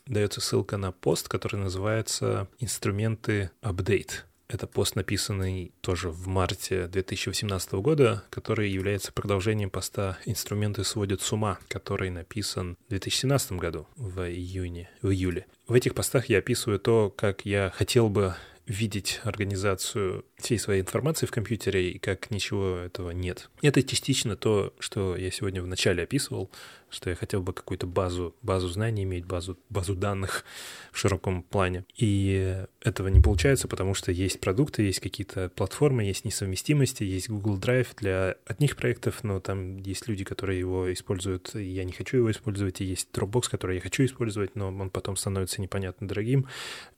дается 0.07 0.41
ссылка 0.41 0.77
на 0.77 0.91
пост, 0.91 1.27
который 1.27 1.57
называется 1.57 2.47
«Инструменты 2.59 3.51
апдейт». 3.61 4.25
Это 4.49 4.65
пост, 4.65 4.95
написанный 4.95 5.73
тоже 5.81 6.09
в 6.09 6.27
марте 6.27 6.87
2018 6.87 7.73
года, 7.73 8.23
который 8.29 8.69
является 8.69 9.11
продолжением 9.11 9.69
поста 9.69 10.17
«Инструменты 10.25 10.85
сводят 10.85 11.21
с 11.21 11.33
ума», 11.33 11.59
который 11.67 12.09
написан 12.09 12.77
в 12.85 12.89
2017 12.89 13.53
году, 13.53 13.87
в 13.97 14.21
июне, 14.21 14.89
в 15.01 15.09
июле. 15.09 15.47
В 15.67 15.73
этих 15.73 15.93
постах 15.93 16.27
я 16.27 16.37
описываю 16.37 16.79
то, 16.79 17.09
как 17.09 17.45
я 17.45 17.73
хотел 17.75 18.07
бы 18.07 18.35
видеть 18.67 19.21
организацию 19.23 20.25
всей 20.37 20.59
своей 20.59 20.81
информации 20.81 21.25
в 21.25 21.31
компьютере 21.31 21.91
и 21.91 21.99
как 21.99 22.29
ничего 22.31 22.77
этого 22.77 23.11
нет. 23.11 23.49
Это 23.61 23.81
частично 23.81 24.35
то, 24.35 24.73
что 24.79 25.15
я 25.15 25.31
сегодня 25.31 25.61
вначале 25.61 26.03
описывал, 26.03 26.51
что 26.89 27.09
я 27.09 27.15
хотел 27.15 27.41
бы 27.41 27.53
какую-то 27.53 27.87
базу, 27.87 28.35
базу 28.41 28.67
знаний 28.67 29.03
иметь, 29.03 29.25
базу, 29.25 29.57
базу 29.69 29.95
данных 29.95 30.45
в 30.91 30.97
широком 30.97 31.43
плане. 31.43 31.85
И 31.95 32.65
этого 32.81 33.07
не 33.09 33.21
получается, 33.21 33.67
потому 33.67 33.93
что 33.93 34.11
есть 34.11 34.39
продукты, 34.39 34.83
есть 34.83 34.99
какие-то 34.99 35.49
платформы, 35.49 36.03
есть 36.03 36.25
несовместимости, 36.25 37.03
есть 37.03 37.29
Google 37.29 37.57
Drive 37.57 37.87
для 37.97 38.35
одних 38.45 38.75
проектов, 38.75 39.23
но 39.23 39.39
там 39.39 39.77
есть 39.77 40.07
люди, 40.07 40.23
которые 40.23 40.59
его 40.59 40.91
используют, 40.91 41.55
и 41.55 41.63
я 41.63 41.83
не 41.83 41.91
хочу 41.91 42.17
его 42.17 42.31
использовать, 42.31 42.81
и 42.81 42.85
есть 42.85 43.09
Dropbox, 43.13 43.49
который 43.49 43.75
я 43.75 43.81
хочу 43.81 44.05
использовать, 44.05 44.55
но 44.55 44.67
он 44.67 44.89
потом 44.89 45.15
становится 45.15 45.61
непонятно 45.61 46.07
дорогим. 46.07 46.47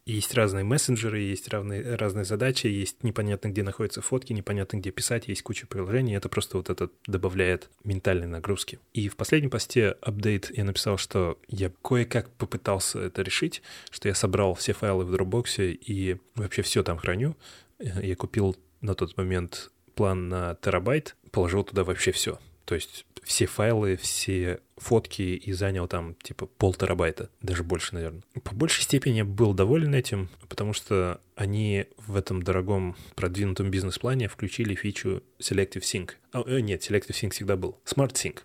Есть 0.06 0.34
разные 0.34 0.64
мессенджеры, 0.64 1.20
есть 1.20 1.48
разные, 1.50 1.96
разные 1.96 2.26
задачи, 2.26 2.68
есть 2.68 3.04
непонятно, 3.04 3.50
где 3.50 3.62
находятся 3.62 4.02
фотки, 4.02 4.34
непонятно, 4.34 4.78
где 4.78 4.92
писать, 4.92 5.28
есть 5.28 5.44
куча 5.44 5.68
приложений, 5.68 6.16
это 6.16 6.30
просто 6.30 6.58
вот 6.58 6.70
это 6.70 6.90
добавляет 7.06 7.70
ментальной 7.84 8.28
нагрузки. 8.28 8.80
И 8.94 9.08
в 9.08 9.16
последнем 9.16 9.50
посте 9.50 9.79
апдейт 9.88 10.52
я 10.56 10.64
написал, 10.64 10.98
что 10.98 11.40
я 11.48 11.72
кое-как 11.84 12.30
попытался 12.32 13.00
это 13.00 13.22
решить, 13.22 13.62
что 13.90 14.08
я 14.08 14.16
собрал 14.16 14.54
все 14.56 14.74
файлы 14.74 15.06
в 15.06 15.14
Dropbox 15.14 15.74
и 15.74 16.18
вообще 16.36 16.62
все 16.62 16.84
там 16.84 16.98
храню. 16.98 17.36
Я 17.80 18.16
купил 18.16 18.56
на 18.82 18.96
тот 18.96 19.18
момент 19.18 19.72
план 19.96 20.30
на 20.30 20.56
терабайт, 20.56 21.16
положил 21.32 21.64
туда 21.64 21.84
вообще 21.84 22.12
все. 22.12 22.40
То 22.66 22.76
есть 22.76 23.06
все 23.24 23.46
файлы, 23.46 23.96
все 23.98 24.60
фотки 24.78 25.22
и 25.22 25.52
занял 25.52 25.88
там 25.88 26.16
типа 26.16 26.46
пол 26.46 26.74
терабайта, 26.74 27.30
даже 27.42 27.64
больше, 27.64 27.94
наверное. 27.96 28.24
По 28.44 28.56
большей 28.56 28.84
степени 28.84 29.18
я 29.18 29.26
был 29.26 29.54
доволен 29.54 29.94
этим, 29.94 30.30
потому 30.48 30.74
что 30.74 31.20
они 31.36 31.88
в 31.98 32.16
этом 32.16 32.42
дорогом 32.42 32.96
продвинутом 33.16 33.72
бизнес-плане 33.72 34.28
включили 34.28 34.76
фичу 34.76 35.22
Selective 35.40 35.82
Sync. 35.82 36.12
А, 36.32 36.44
э, 36.46 36.60
нет, 36.60 36.82
Selective 36.82 37.12
Sync 37.12 37.32
всегда 37.32 37.56
был. 37.56 37.78
Smart 37.86 38.14
Sync 38.14 38.40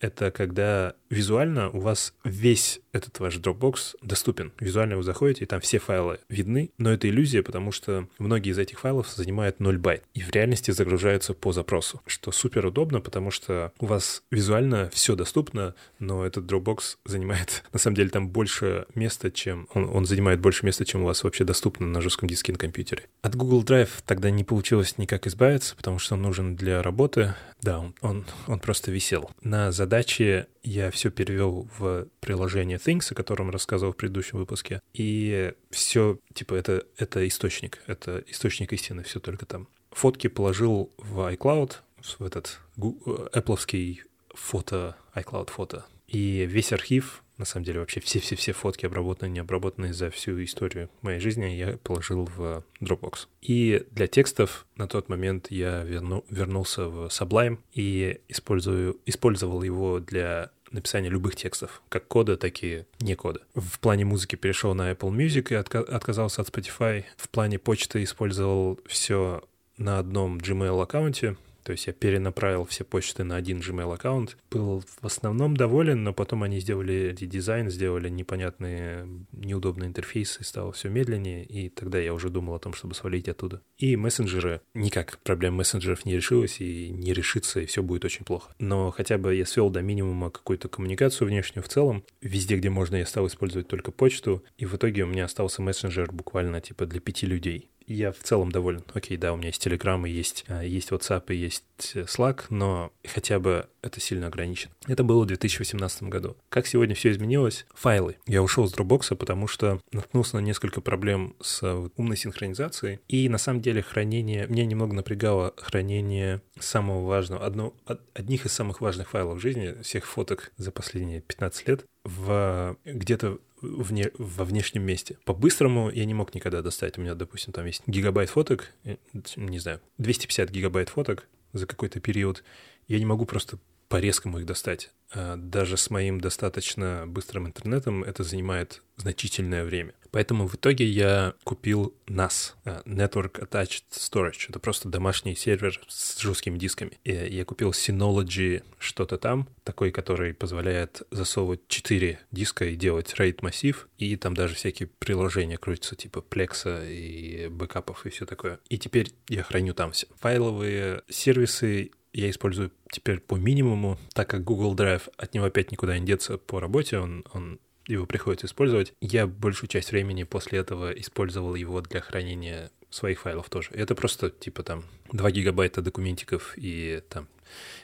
это 0.00 0.30
когда 0.30 0.94
визуально 1.10 1.70
у 1.70 1.80
вас 1.80 2.14
весь 2.24 2.80
этот 2.92 3.20
ваш 3.20 3.38
Dropbox 3.38 3.96
доступен. 4.02 4.52
Визуально 4.58 4.96
вы 4.96 5.02
заходите, 5.02 5.44
и 5.44 5.46
там 5.46 5.60
все 5.60 5.78
файлы 5.78 6.18
видны, 6.28 6.70
но 6.78 6.92
это 6.92 7.08
иллюзия, 7.08 7.42
потому 7.42 7.72
что 7.72 8.08
многие 8.18 8.50
из 8.50 8.58
этих 8.58 8.80
файлов 8.80 9.08
занимают 9.08 9.60
0 9.60 9.78
байт 9.78 10.02
и 10.14 10.20
в 10.20 10.30
реальности 10.30 10.70
загружаются 10.70 11.34
по 11.34 11.52
запросу, 11.52 12.00
что 12.06 12.32
супер 12.32 12.66
удобно, 12.66 13.00
потому 13.00 13.30
что 13.30 13.72
у 13.78 13.86
вас 13.86 14.22
визуально 14.30 14.90
все 14.92 15.14
доступно, 15.14 15.74
но 15.98 16.24
этот 16.24 16.50
Dropbox 16.50 16.96
занимает, 17.04 17.62
на 17.72 17.78
самом 17.78 17.96
деле, 17.96 18.10
там 18.10 18.28
больше 18.28 18.86
места, 18.94 19.30
чем... 19.30 19.68
Он, 19.74 19.88
он 19.88 20.06
занимает 20.06 20.40
больше 20.40 20.66
места, 20.66 20.84
чем 20.84 21.02
у 21.02 21.06
вас 21.06 21.24
вообще 21.24 21.44
доступно 21.44 21.86
на 21.86 22.00
жестком 22.00 22.28
диске 22.28 22.52
на 22.52 22.58
компьютере. 22.58 23.04
От 23.22 23.34
Google 23.36 23.62
Drive 23.62 23.90
тогда 24.04 24.30
не 24.30 24.44
получилось 24.44 24.98
никак 24.98 25.26
избавиться, 25.26 25.76
потому 25.76 25.98
что 25.98 26.14
он 26.14 26.22
нужен 26.22 26.56
для 26.56 26.82
работы. 26.82 27.34
Да, 27.60 27.78
он, 27.78 27.94
он, 28.00 28.24
он 28.46 28.60
просто 28.60 28.90
висел. 28.90 29.30
На 29.42 29.72
задачи 29.88 30.46
я 30.62 30.90
все 30.90 31.10
перевел 31.10 31.66
в 31.78 32.08
приложение 32.20 32.76
Things, 32.76 33.10
о 33.10 33.14
котором 33.14 33.50
рассказывал 33.50 33.94
в 33.94 33.96
предыдущем 33.96 34.38
выпуске. 34.38 34.82
И 34.92 35.54
все, 35.70 36.18
типа, 36.34 36.54
это, 36.54 36.84
это 36.98 37.26
источник, 37.26 37.82
это 37.86 38.22
источник 38.26 38.74
истины, 38.74 39.02
все 39.02 39.18
только 39.18 39.46
там. 39.46 39.66
Фотки 39.92 40.26
положил 40.26 40.92
в 40.98 41.20
iCloud, 41.32 41.76
в 42.18 42.22
этот 42.22 42.60
Apple 42.76 43.98
фото, 44.34 44.96
iCloud 45.14 45.50
фото. 45.50 45.86
И 46.06 46.44
весь 46.44 46.72
архив, 46.72 47.24
на 47.38 47.44
самом 47.44 47.64
деле 47.64 47.80
вообще 47.80 48.00
все-все-все 48.00 48.52
фотки, 48.52 48.84
обработанные, 48.84 49.32
не 49.32 49.38
обработанные 49.38 49.94
за 49.94 50.10
всю 50.10 50.42
историю 50.42 50.90
моей 51.02 51.20
жизни, 51.20 51.46
я 51.46 51.78
положил 51.78 52.28
в 52.36 52.64
Dropbox. 52.80 53.28
И 53.40 53.86
для 53.92 54.06
текстов 54.08 54.66
на 54.76 54.86
тот 54.88 55.08
момент 55.08 55.50
я 55.50 55.82
верну, 55.84 56.24
вернулся 56.28 56.88
в 56.88 57.06
Sublime 57.06 57.58
и 57.72 58.20
использую, 58.28 58.98
использовал 59.06 59.62
его 59.62 60.00
для 60.00 60.50
написания 60.70 61.08
любых 61.08 61.36
текстов, 61.36 61.80
как 61.88 62.06
кода, 62.08 62.36
так 62.36 62.62
и 62.62 62.84
не 63.00 63.14
кода. 63.14 63.40
В 63.54 63.78
плане 63.80 64.04
музыки 64.04 64.36
перешел 64.36 64.74
на 64.74 64.90
Apple 64.92 65.10
Music 65.10 65.48
и 65.50 65.54
отка- 65.54 65.84
отказался 65.84 66.42
от 66.42 66.48
Spotify. 66.48 67.04
В 67.16 67.28
плане 67.30 67.58
почты 67.58 68.02
использовал 68.02 68.78
все 68.86 69.42
на 69.78 69.98
одном 69.98 70.38
Gmail 70.38 70.82
аккаунте, 70.82 71.36
то 71.68 71.72
есть 71.72 71.86
я 71.86 71.92
перенаправил 71.92 72.64
все 72.64 72.82
почты 72.82 73.24
на 73.24 73.36
один 73.36 73.58
Gmail 73.58 73.92
аккаунт. 73.92 74.38
Был 74.50 74.82
в 75.02 75.04
основном 75.04 75.54
доволен, 75.54 76.02
но 76.02 76.14
потом 76.14 76.42
они 76.42 76.60
сделали 76.60 77.14
редизайн, 77.20 77.68
сделали 77.68 78.08
непонятные, 78.08 79.06
неудобные 79.32 79.88
интерфейсы, 79.88 80.44
стало 80.44 80.72
все 80.72 80.88
медленнее, 80.88 81.44
и 81.44 81.68
тогда 81.68 81.98
я 81.98 82.14
уже 82.14 82.30
думал 82.30 82.54
о 82.54 82.58
том, 82.58 82.72
чтобы 82.72 82.94
свалить 82.94 83.28
оттуда. 83.28 83.60
И 83.76 83.96
мессенджеры, 83.96 84.62
никак 84.72 85.18
проблем 85.18 85.56
мессенджеров 85.56 86.06
не 86.06 86.16
решилась 86.16 86.58
и 86.62 86.88
не 86.88 87.12
решится, 87.12 87.60
и 87.60 87.66
все 87.66 87.82
будет 87.82 88.06
очень 88.06 88.24
плохо. 88.24 88.54
Но 88.58 88.90
хотя 88.90 89.18
бы 89.18 89.34
я 89.34 89.44
свел 89.44 89.68
до 89.68 89.82
минимума 89.82 90.30
какую-то 90.30 90.70
коммуникацию 90.70 91.28
внешнюю 91.28 91.62
в 91.62 91.68
целом. 91.68 92.02
Везде, 92.22 92.56
где 92.56 92.70
можно, 92.70 92.96
я 92.96 93.04
стал 93.04 93.26
использовать 93.26 93.68
только 93.68 93.92
почту, 93.92 94.42
и 94.56 94.64
в 94.64 94.74
итоге 94.74 95.02
у 95.02 95.06
меня 95.06 95.26
остался 95.26 95.60
мессенджер 95.60 96.12
буквально 96.12 96.62
типа 96.62 96.86
для 96.86 97.00
пяти 97.00 97.26
людей 97.26 97.68
я 97.94 98.12
в 98.12 98.18
целом 98.18 98.52
доволен. 98.52 98.84
Окей, 98.94 99.16
да, 99.16 99.32
у 99.32 99.36
меня 99.36 99.48
есть 99.48 99.66
Telegram, 99.66 100.08
и 100.08 100.12
есть, 100.12 100.44
а, 100.48 100.62
есть 100.62 100.90
WhatsApp, 100.90 101.24
и 101.28 101.36
есть 101.36 101.64
э, 101.94 102.02
Slack, 102.02 102.44
но 102.50 102.92
хотя 103.04 103.38
бы 103.38 103.68
это 103.82 104.00
сильно 104.00 104.26
ограничено. 104.26 104.72
Это 104.86 105.04
было 105.04 105.24
в 105.24 105.26
2018 105.26 106.04
году. 106.04 106.36
Как 106.48 106.66
сегодня 106.66 106.94
все 106.94 107.10
изменилось? 107.10 107.66
Файлы. 107.74 108.16
Я 108.26 108.42
ушел 108.42 108.68
с 108.68 108.74
Dropbox, 108.74 109.16
потому 109.16 109.46
что 109.46 109.80
наткнулся 109.92 110.36
на 110.36 110.40
несколько 110.40 110.80
проблем 110.80 111.34
с 111.40 111.62
э, 111.62 111.88
умной 111.96 112.16
синхронизацией. 112.16 113.00
И 113.08 113.28
на 113.28 113.38
самом 113.38 113.60
деле 113.60 113.82
хранение... 113.82 114.46
Меня 114.48 114.66
немного 114.66 114.94
напрягало 114.94 115.54
хранение 115.56 116.42
самого 116.58 117.06
важного, 117.06 117.44
одно, 117.44 117.74
одних 118.14 118.46
из 118.46 118.52
самых 118.52 118.80
важных 118.80 119.10
файлов 119.10 119.38
в 119.38 119.40
жизни, 119.40 119.80
всех 119.82 120.06
фоток 120.06 120.52
за 120.56 120.70
последние 120.72 121.20
15 121.20 121.68
лет, 121.68 121.84
в 122.04 122.76
где-то 122.84 123.38
вне, 123.60 124.10
во 124.18 124.44
внешнем 124.44 124.82
месте. 124.82 125.18
По-быстрому 125.24 125.90
я 125.90 126.04
не 126.04 126.14
мог 126.14 126.34
никогда 126.34 126.62
достать. 126.62 126.98
У 126.98 127.00
меня, 127.00 127.14
допустим, 127.14 127.52
там 127.52 127.66
есть 127.66 127.82
гигабайт 127.86 128.30
фоток, 128.30 128.72
э, 128.84 128.96
не 129.36 129.58
знаю, 129.58 129.80
250 129.98 130.50
гигабайт 130.50 130.88
фоток 130.88 131.26
за 131.52 131.66
какой-то 131.66 132.00
период. 132.00 132.44
Я 132.86 132.98
не 132.98 133.06
могу 133.06 133.24
просто 133.24 133.58
по-резкому 133.88 134.38
их 134.38 134.46
достать. 134.46 134.90
А 135.12 135.36
даже 135.36 135.76
с 135.76 135.90
моим 135.90 136.20
достаточно 136.20 137.04
быстрым 137.06 137.46
интернетом 137.46 138.04
это 138.04 138.22
занимает 138.24 138.82
значительное 138.96 139.64
время. 139.64 139.94
Поэтому 140.10 140.46
в 140.46 140.54
итоге 140.54 140.86
я 140.86 141.34
купил 141.44 141.94
NAS, 142.06 142.54
а, 142.64 142.82
Network 142.84 143.40
Attached 143.46 143.84
Storage. 143.90 144.46
Это 144.48 144.58
просто 144.58 144.88
домашний 144.88 145.34
сервер 145.34 145.80
с 145.88 146.18
жесткими 146.18 146.58
дисками. 146.58 146.98
И 147.04 147.12
я 147.12 147.44
купил 147.44 147.70
Synology 147.70 148.62
что-то 148.78 149.18
там, 149.18 149.48
такой, 149.64 149.90
который 149.90 150.34
позволяет 150.34 151.02
засовывать 151.10 151.68
4 151.68 152.20
диска 152.30 152.64
и 152.64 152.76
делать 152.76 153.14
RAID 153.14 153.38
массив. 153.42 153.88
И 153.98 154.16
там 154.16 154.34
даже 154.34 154.54
всякие 154.54 154.88
приложения 154.98 155.58
крутятся, 155.58 155.94
типа 155.94 156.24
Plex 156.28 156.90
и 156.90 157.48
бэкапов 157.48 158.06
и 158.06 158.10
все 158.10 158.26
такое. 158.26 158.60
И 158.68 158.78
теперь 158.78 159.12
я 159.28 159.42
храню 159.42 159.74
там 159.74 159.92
все. 159.92 160.06
Файловые 160.18 161.02
сервисы 161.08 161.92
я 162.12 162.30
использую 162.30 162.72
теперь 162.90 163.20
по 163.20 163.36
минимуму, 163.36 163.98
так 164.14 164.28
как 164.28 164.44
Google 164.44 164.74
Drive 164.74 165.10
от 165.16 165.34
него 165.34 165.46
опять 165.46 165.70
никуда 165.70 165.98
не 165.98 166.06
деться 166.06 166.38
по 166.38 166.60
работе, 166.60 166.98
он, 166.98 167.24
он 167.32 167.60
его 167.86 168.06
приходится 168.06 168.46
использовать. 168.46 168.92
Я 169.00 169.26
большую 169.26 169.68
часть 169.68 169.90
времени 169.90 170.24
после 170.24 170.58
этого 170.60 170.92
использовал 170.92 171.54
его 171.54 171.80
для 171.80 172.00
хранения 172.00 172.70
своих 172.90 173.20
файлов 173.20 173.50
тоже. 173.50 173.70
Это 173.72 173.94
просто 173.94 174.30
типа 174.30 174.62
там 174.62 174.84
2 175.12 175.30
гигабайта 175.30 175.82
документиков 175.82 176.54
и 176.56 177.02
там 177.08 177.28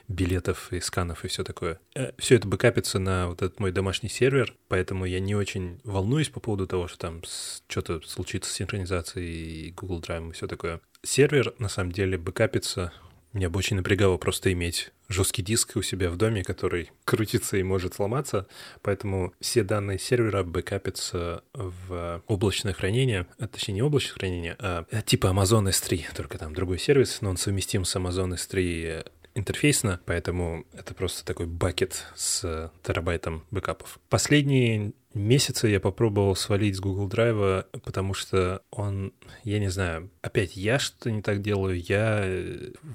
билетов 0.09 0.73
и 0.73 0.81
сканов 0.81 1.25
и 1.25 1.29
все 1.29 1.45
такое. 1.45 1.81
Э, 1.95 2.13
все 2.19 2.37
это 2.37 2.47
бэкапится 2.47 2.99
на 2.99 3.29
вот 3.29 3.43
этот 3.43 3.61
мой 3.61 3.73
домашний 3.73 4.09
сервер, 4.09 4.55
поэтому 4.69 5.05
я 5.05 5.21
не 5.21 5.35
очень 5.35 5.81
волнуюсь 5.85 6.29
по 6.29 6.41
поводу 6.41 6.67
того, 6.67 6.89
что 6.89 6.99
там 6.99 7.23
что-то 7.69 8.01
случится 8.03 8.51
с 8.51 8.55
синхронизацией 8.55 9.71
Google 9.71 10.01
Drive 10.01 10.31
и 10.31 10.33
все 10.33 10.47
такое. 10.47 10.81
Сервер 11.03 11.55
на 11.59 11.69
самом 11.69 11.93
деле 11.93 12.19
бэкапится 12.19 12.93
меня 13.35 13.51
бы 13.51 13.59
очень 13.59 13.77
напрягало 13.77 14.17
просто 14.17 14.53
иметь 14.53 14.93
жесткий 15.09 15.43
диск 15.43 15.77
у 15.77 15.83
себя 15.83 16.11
в 16.11 16.17
доме, 16.17 16.43
который 16.43 16.91
крутится 17.05 17.57
и 17.57 17.63
может 17.63 17.95
сломаться, 17.95 18.47
поэтому 18.83 19.35
все 19.41 19.63
данные 19.63 19.99
сервера 19.99 20.43
бэкапятся 20.43 21.43
в 21.53 22.23
облачное 22.27 22.73
хранение, 22.73 23.27
а, 23.39 23.47
точнее 23.47 23.75
не 23.75 23.83
облачное 23.83 24.15
хранение, 24.15 24.57
а 24.59 24.87
типа 25.05 25.27
Amazon 25.27 25.69
S3, 25.69 26.15
только 26.15 26.39
там 26.39 26.55
другой 26.55 26.79
сервис, 26.79 27.21
но 27.21 27.31
он 27.31 27.37
совместим 27.37 27.85
с 27.85 27.97
Amazon 27.97 28.35
S3 28.35 29.07
интерфейсно, 29.35 30.01
поэтому 30.05 30.65
это 30.73 30.95
просто 30.95 31.25
такой 31.25 31.47
бакет 31.47 32.07
с 32.15 32.71
терабайтом 32.83 33.45
бэкапов. 33.51 33.99
Последние 34.09 34.93
месяца 35.15 35.69
я 35.69 35.81
попробовал 35.81 36.37
свалить 36.37 36.77
с 36.77 36.81
Google 36.81 37.09
Drive, 37.09 37.67
потому 37.85 38.15
что 38.15 38.63
он, 38.71 39.13
я 39.45 39.59
не 39.59 39.69
знаю, 39.69 40.11
опять 40.23 40.57
я 40.57 40.79
что-то 40.79 41.11
не 41.11 41.23
так 41.23 41.41
делаю, 41.41 41.81
я 41.81 42.25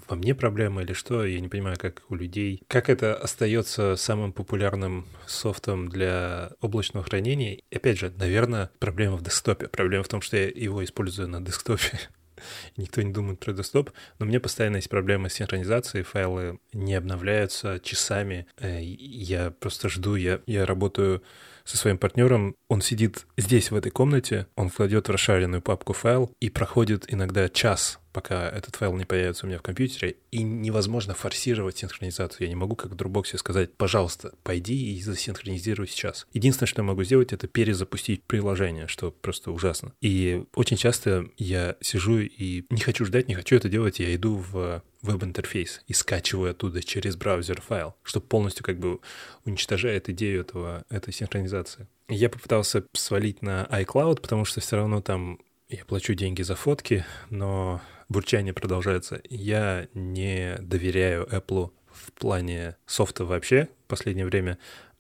во 0.07 0.15
мне 0.15 0.35
проблема 0.35 0.81
или 0.81 0.93
что, 0.93 1.25
я 1.25 1.39
не 1.39 1.47
понимаю, 1.47 1.77
как 1.79 2.03
у 2.09 2.15
людей, 2.15 2.61
как 2.67 2.89
это 2.89 3.15
остается 3.15 3.95
самым 3.95 4.33
популярным 4.33 5.07
софтом 5.25 5.89
для 5.89 6.51
облачного 6.61 7.05
хранения. 7.05 7.61
Опять 7.71 7.99
же, 7.99 8.13
наверное, 8.17 8.69
проблема 8.79 9.17
в 9.17 9.23
десктопе. 9.23 9.67
Проблема 9.67 10.03
в 10.03 10.09
том, 10.09 10.21
что 10.21 10.37
я 10.37 10.47
его 10.47 10.83
использую 10.83 11.27
на 11.29 11.41
десктопе. 11.41 11.99
Никто 12.77 13.01
не 13.01 13.11
думает 13.11 13.39
про 13.39 13.53
десктоп, 13.53 13.91
но 14.17 14.25
у 14.25 14.29
меня 14.29 14.39
постоянно 14.39 14.77
есть 14.77 14.89
проблемы 14.89 15.29
с 15.29 15.33
синхронизацией, 15.33 16.03
файлы 16.03 16.59
не 16.73 16.95
обновляются 16.95 17.79
часами. 17.79 18.47
Э, 18.57 18.79
я 18.81 19.51
просто 19.51 19.89
жду, 19.89 20.15
я, 20.15 20.41
я 20.45 20.65
работаю 20.65 21.23
со 21.69 21.77
своим 21.77 21.97
партнером. 21.97 22.55
Он 22.67 22.81
сидит 22.81 23.27
здесь, 23.37 23.71
в 23.71 23.75
этой 23.75 23.91
комнате, 23.91 24.47
он 24.55 24.69
кладет 24.69 25.07
в 25.07 25.11
расшаренную 25.11 25.61
папку 25.61 25.93
файл 25.93 26.31
и 26.39 26.49
проходит 26.49 27.05
иногда 27.07 27.47
час, 27.47 27.99
пока 28.11 28.49
этот 28.49 28.75
файл 28.75 28.95
не 28.95 29.05
появится 29.05 29.45
у 29.45 29.49
меня 29.49 29.59
в 29.59 29.61
компьютере, 29.61 30.17
и 30.31 30.43
невозможно 30.43 31.13
форсировать 31.13 31.77
синхронизацию. 31.77 32.45
Я 32.45 32.49
не 32.49 32.55
могу, 32.55 32.75
как 32.75 32.91
в 32.91 32.95
Dropbox, 32.95 33.37
сказать, 33.37 33.73
пожалуйста, 33.73 34.33
пойди 34.43 34.95
и 34.95 35.01
засинхронизируй 35.01 35.87
сейчас. 35.87 36.27
Единственное, 36.33 36.67
что 36.67 36.81
я 36.81 36.87
могу 36.87 37.03
сделать, 37.03 37.33
это 37.33 37.47
перезапустить 37.47 38.23
приложение, 38.23 38.87
что 38.87 39.11
просто 39.11 39.51
ужасно. 39.51 39.93
И 40.01 40.43
очень 40.55 40.77
часто 40.77 41.27
я 41.37 41.75
сижу 41.81 42.19
и 42.19 42.65
не 42.69 42.81
хочу 42.81 43.05
ждать, 43.05 43.27
не 43.27 43.35
хочу 43.35 43.55
это 43.55 43.69
делать, 43.69 43.99
я 43.99 44.13
иду 44.15 44.35
в 44.35 44.83
веб-интерфейс 45.01 45.81
и 45.87 45.93
скачиваю 45.93 46.51
оттуда 46.51 46.83
через 46.83 47.15
браузер 47.15 47.61
файл, 47.61 47.95
что 48.03 48.19
полностью 48.19 48.65
как 48.65 48.79
бы 48.79 48.99
уничтожает 49.45 50.09
идею 50.09 50.41
этого, 50.41 50.83
этой 50.89 51.13
синхронизации. 51.13 51.87
Я 52.09 52.29
попытался 52.29 52.83
свалить 52.93 53.41
на 53.41 53.65
iCloud, 53.71 54.21
потому 54.21 54.45
что 54.45 54.61
все 54.61 54.75
равно 54.75 55.01
там 55.01 55.39
я 55.69 55.85
плачу 55.85 56.15
деньги 56.15 56.41
за 56.41 56.55
фотки, 56.55 57.05
но 57.29 57.81
бурчание 58.09 58.53
продолжается. 58.53 59.21
Я 59.29 59.87
не 59.93 60.57
доверяю 60.59 61.25
Apple 61.27 61.71
в 61.91 62.11
плане 62.13 62.75
софта 62.85 63.25
вообще 63.25 63.69
в 63.85 63.87
последнее 63.87 64.25
время. 64.25 64.57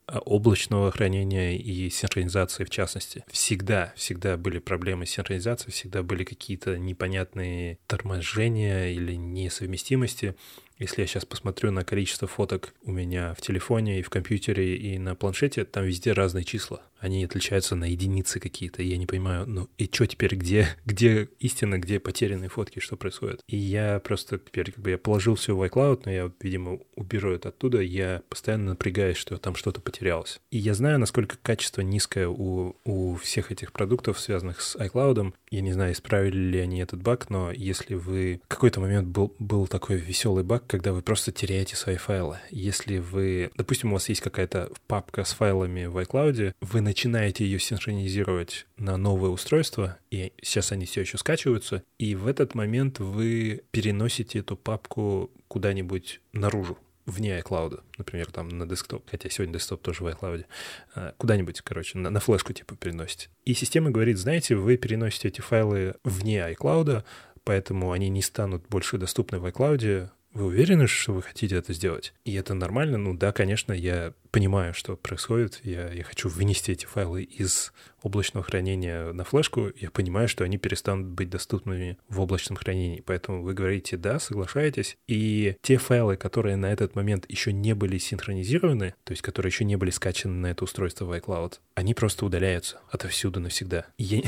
Э, 0.09 0.17
облачного 0.25 0.91
хранения 0.91 1.55
и 1.55 1.89
синхронизации 1.89 2.63
в 2.63 2.69
частности. 2.69 3.23
Всегда, 3.27 3.93
всегда 3.95 4.37
были 4.37 4.57
проблемы 4.59 5.05
с 5.05 5.11
синхронизацией, 5.11 5.71
всегда 5.71 6.01
были 6.01 6.23
какие-то 6.23 6.77
непонятные 6.79 7.77
торможения 7.85 8.87
или 8.87 9.13
несовместимости. 9.13 10.35
Если 10.79 11.01
я 11.01 11.07
сейчас 11.07 11.25
посмотрю 11.25 11.71
на 11.71 11.83
количество 11.83 12.27
фоток 12.27 12.73
у 12.83 12.91
меня 12.91 13.33
в 13.33 13.41
телефоне 13.41 13.99
и 13.99 14.01
в 14.01 14.09
компьютере 14.09 14.77
и 14.77 14.97
на 14.97 15.13
планшете, 15.13 15.65
там 15.65 15.83
везде 15.83 16.13
разные 16.13 16.45
числа. 16.45 16.81
Они 16.99 17.23
отличаются 17.23 17.75
на 17.75 17.85
единицы 17.85 18.39
какие-то. 18.39 18.81
Я 18.81 18.97
не 18.97 19.05
понимаю, 19.05 19.45
ну 19.47 19.69
и 19.77 19.89
что 19.91 20.05
теперь, 20.05 20.35
где, 20.35 20.67
где 20.85 21.29
истина, 21.39 21.79
где 21.79 21.99
потерянные 21.99 22.49
фотки, 22.49 22.79
что 22.79 22.97
происходит? 22.97 23.41
И 23.47 23.57
я 23.57 23.99
просто 23.99 24.37
теперь 24.37 24.71
как 24.71 24.83
бы 24.83 24.91
я 24.91 24.97
положил 24.97 25.35
все 25.35 25.55
в 25.55 25.63
iCloud, 25.63 26.03
но 26.05 26.11
я, 26.11 26.31
видимо, 26.41 26.79
уберу 26.95 27.33
это 27.33 27.49
оттуда. 27.49 27.81
Я 27.81 28.21
постоянно 28.29 28.71
напрягаюсь, 28.71 29.17
что 29.17 29.37
там 29.37 29.55
что-то 29.55 29.81
потерялось. 29.81 30.39
И 30.51 30.57
я 30.57 30.73
знаю, 30.73 30.99
насколько 30.99 31.37
качество 31.41 31.81
низкое 31.81 32.27
у, 32.27 32.75
у 32.83 33.15
всех 33.15 33.51
этих 33.51 33.71
продуктов, 33.71 34.19
связанных 34.19 34.61
с 34.61 34.75
iCloud. 34.75 35.33
Я 35.51 35.61
не 35.61 35.73
знаю, 35.73 35.93
исправили 35.93 36.37
ли 36.37 36.59
они 36.59 36.79
этот 36.79 37.01
баг, 37.01 37.29
но 37.29 37.51
если 37.51 37.95
вы... 37.95 38.41
В 38.45 38.47
какой-то 38.47 38.81
момент 38.81 39.07
был, 39.07 39.33
был 39.39 39.67
такой 39.67 39.97
веселый 39.97 40.43
баг, 40.43 40.67
когда 40.69 40.93
вы 40.93 41.01
просто 41.01 41.31
теряете 41.31 41.75
свои 41.75 41.97
файлы. 41.97 42.37
Если 42.51 42.99
вы, 42.99 43.49
допустим, 43.55 43.89
у 43.89 43.93
вас 43.93 44.07
есть 44.07 44.21
какая-то 44.21 44.71
папка 44.87 45.23
с 45.23 45.33
файлами 45.33 45.85
в 45.85 45.97
iCloud, 45.97 46.53
вы 46.61 46.81
начинаете 46.81 47.43
ее 47.43 47.59
синхронизировать 47.59 48.67
на 48.77 48.95
новое 48.95 49.31
устройство, 49.31 49.97
и 50.11 50.31
сейчас 50.41 50.71
они 50.71 50.85
все 50.85 51.01
еще 51.01 51.17
скачиваются, 51.17 51.83
и 51.97 52.13
в 52.13 52.27
этот 52.27 52.53
момент 52.53 52.99
вы 52.99 53.63
переносите 53.71 54.39
эту 54.39 54.55
папку 54.55 55.31
куда-нибудь 55.47 56.21
наружу 56.33 56.77
вне 57.07 57.39
iCloud, 57.39 57.81
например, 57.97 58.31
там 58.31 58.49
на 58.49 58.67
десктоп, 58.67 59.03
хотя 59.09 59.27
сегодня 59.31 59.55
десктоп 59.55 59.81
тоже 59.81 60.03
в 60.03 60.07
iCloud, 60.07 60.45
а, 60.93 61.15
куда-нибудь, 61.17 61.61
короче, 61.61 61.97
на, 61.97 62.11
на 62.11 62.19
флешку 62.19 62.53
типа 62.53 62.75
переносите. 62.75 63.29
И 63.45 63.55
система 63.55 63.89
говорит, 63.89 64.19
знаете, 64.19 64.55
вы 64.55 64.77
переносите 64.77 65.29
эти 65.29 65.41
файлы 65.41 65.95
вне 66.03 66.37
iCloud, 66.51 67.03
поэтому 67.43 67.91
они 67.91 68.09
не 68.09 68.21
станут 68.21 68.67
больше 68.69 68.99
доступны 68.99 69.39
в 69.39 69.45
iCloud, 69.47 70.11
вы 70.33 70.45
уверены, 70.45 70.85
что 70.85 71.13
вы 71.13 71.23
хотите 71.23 71.55
это 71.55 71.73
сделать? 71.73 72.13
И 72.23 72.33
это 72.35 72.53
нормально? 72.53 72.97
Ну 72.99 73.15
да, 73.15 73.31
конечно, 73.31 73.73
я 73.73 74.13
понимаю, 74.29 74.75
что 74.75 74.95
происходит. 74.95 75.59
Я, 75.63 75.91
я 75.91 76.03
хочу 76.03 76.29
вынести 76.29 76.71
эти 76.71 76.85
файлы 76.85 77.23
из 77.23 77.73
облачного 78.03 78.45
хранения 78.45 79.11
на 79.11 79.23
флешку. 79.23 79.71
Я 79.75 79.89
понимаю, 79.89 80.27
что 80.27 80.43
они 80.43 80.59
перестанут 80.59 81.07
быть 81.07 81.31
доступными 81.31 81.97
в 82.09 82.19
облачном 82.19 82.57
хранении. 82.57 83.01
Поэтому 83.03 83.41
вы 83.41 83.55
говорите 83.55 83.97
«да», 83.97 84.19
соглашаетесь. 84.19 84.97
И 85.07 85.55
те 85.63 85.77
файлы, 85.77 86.15
которые 86.15 86.57
на 86.57 86.71
этот 86.71 86.95
момент 86.95 87.25
еще 87.27 87.51
не 87.51 87.73
были 87.73 87.97
синхронизированы, 87.97 88.93
то 89.03 89.11
есть 89.11 89.23
которые 89.23 89.49
еще 89.49 89.65
не 89.65 89.77
были 89.77 89.89
скачаны 89.89 90.35
на 90.35 90.47
это 90.47 90.63
устройство 90.63 91.05
в 91.05 91.11
iCloud, 91.11 91.59
они 91.73 91.95
просто 91.95 92.25
удаляются 92.25 92.79
отовсюду 92.91 93.39
навсегда. 93.39 93.87
Я... 93.97 94.21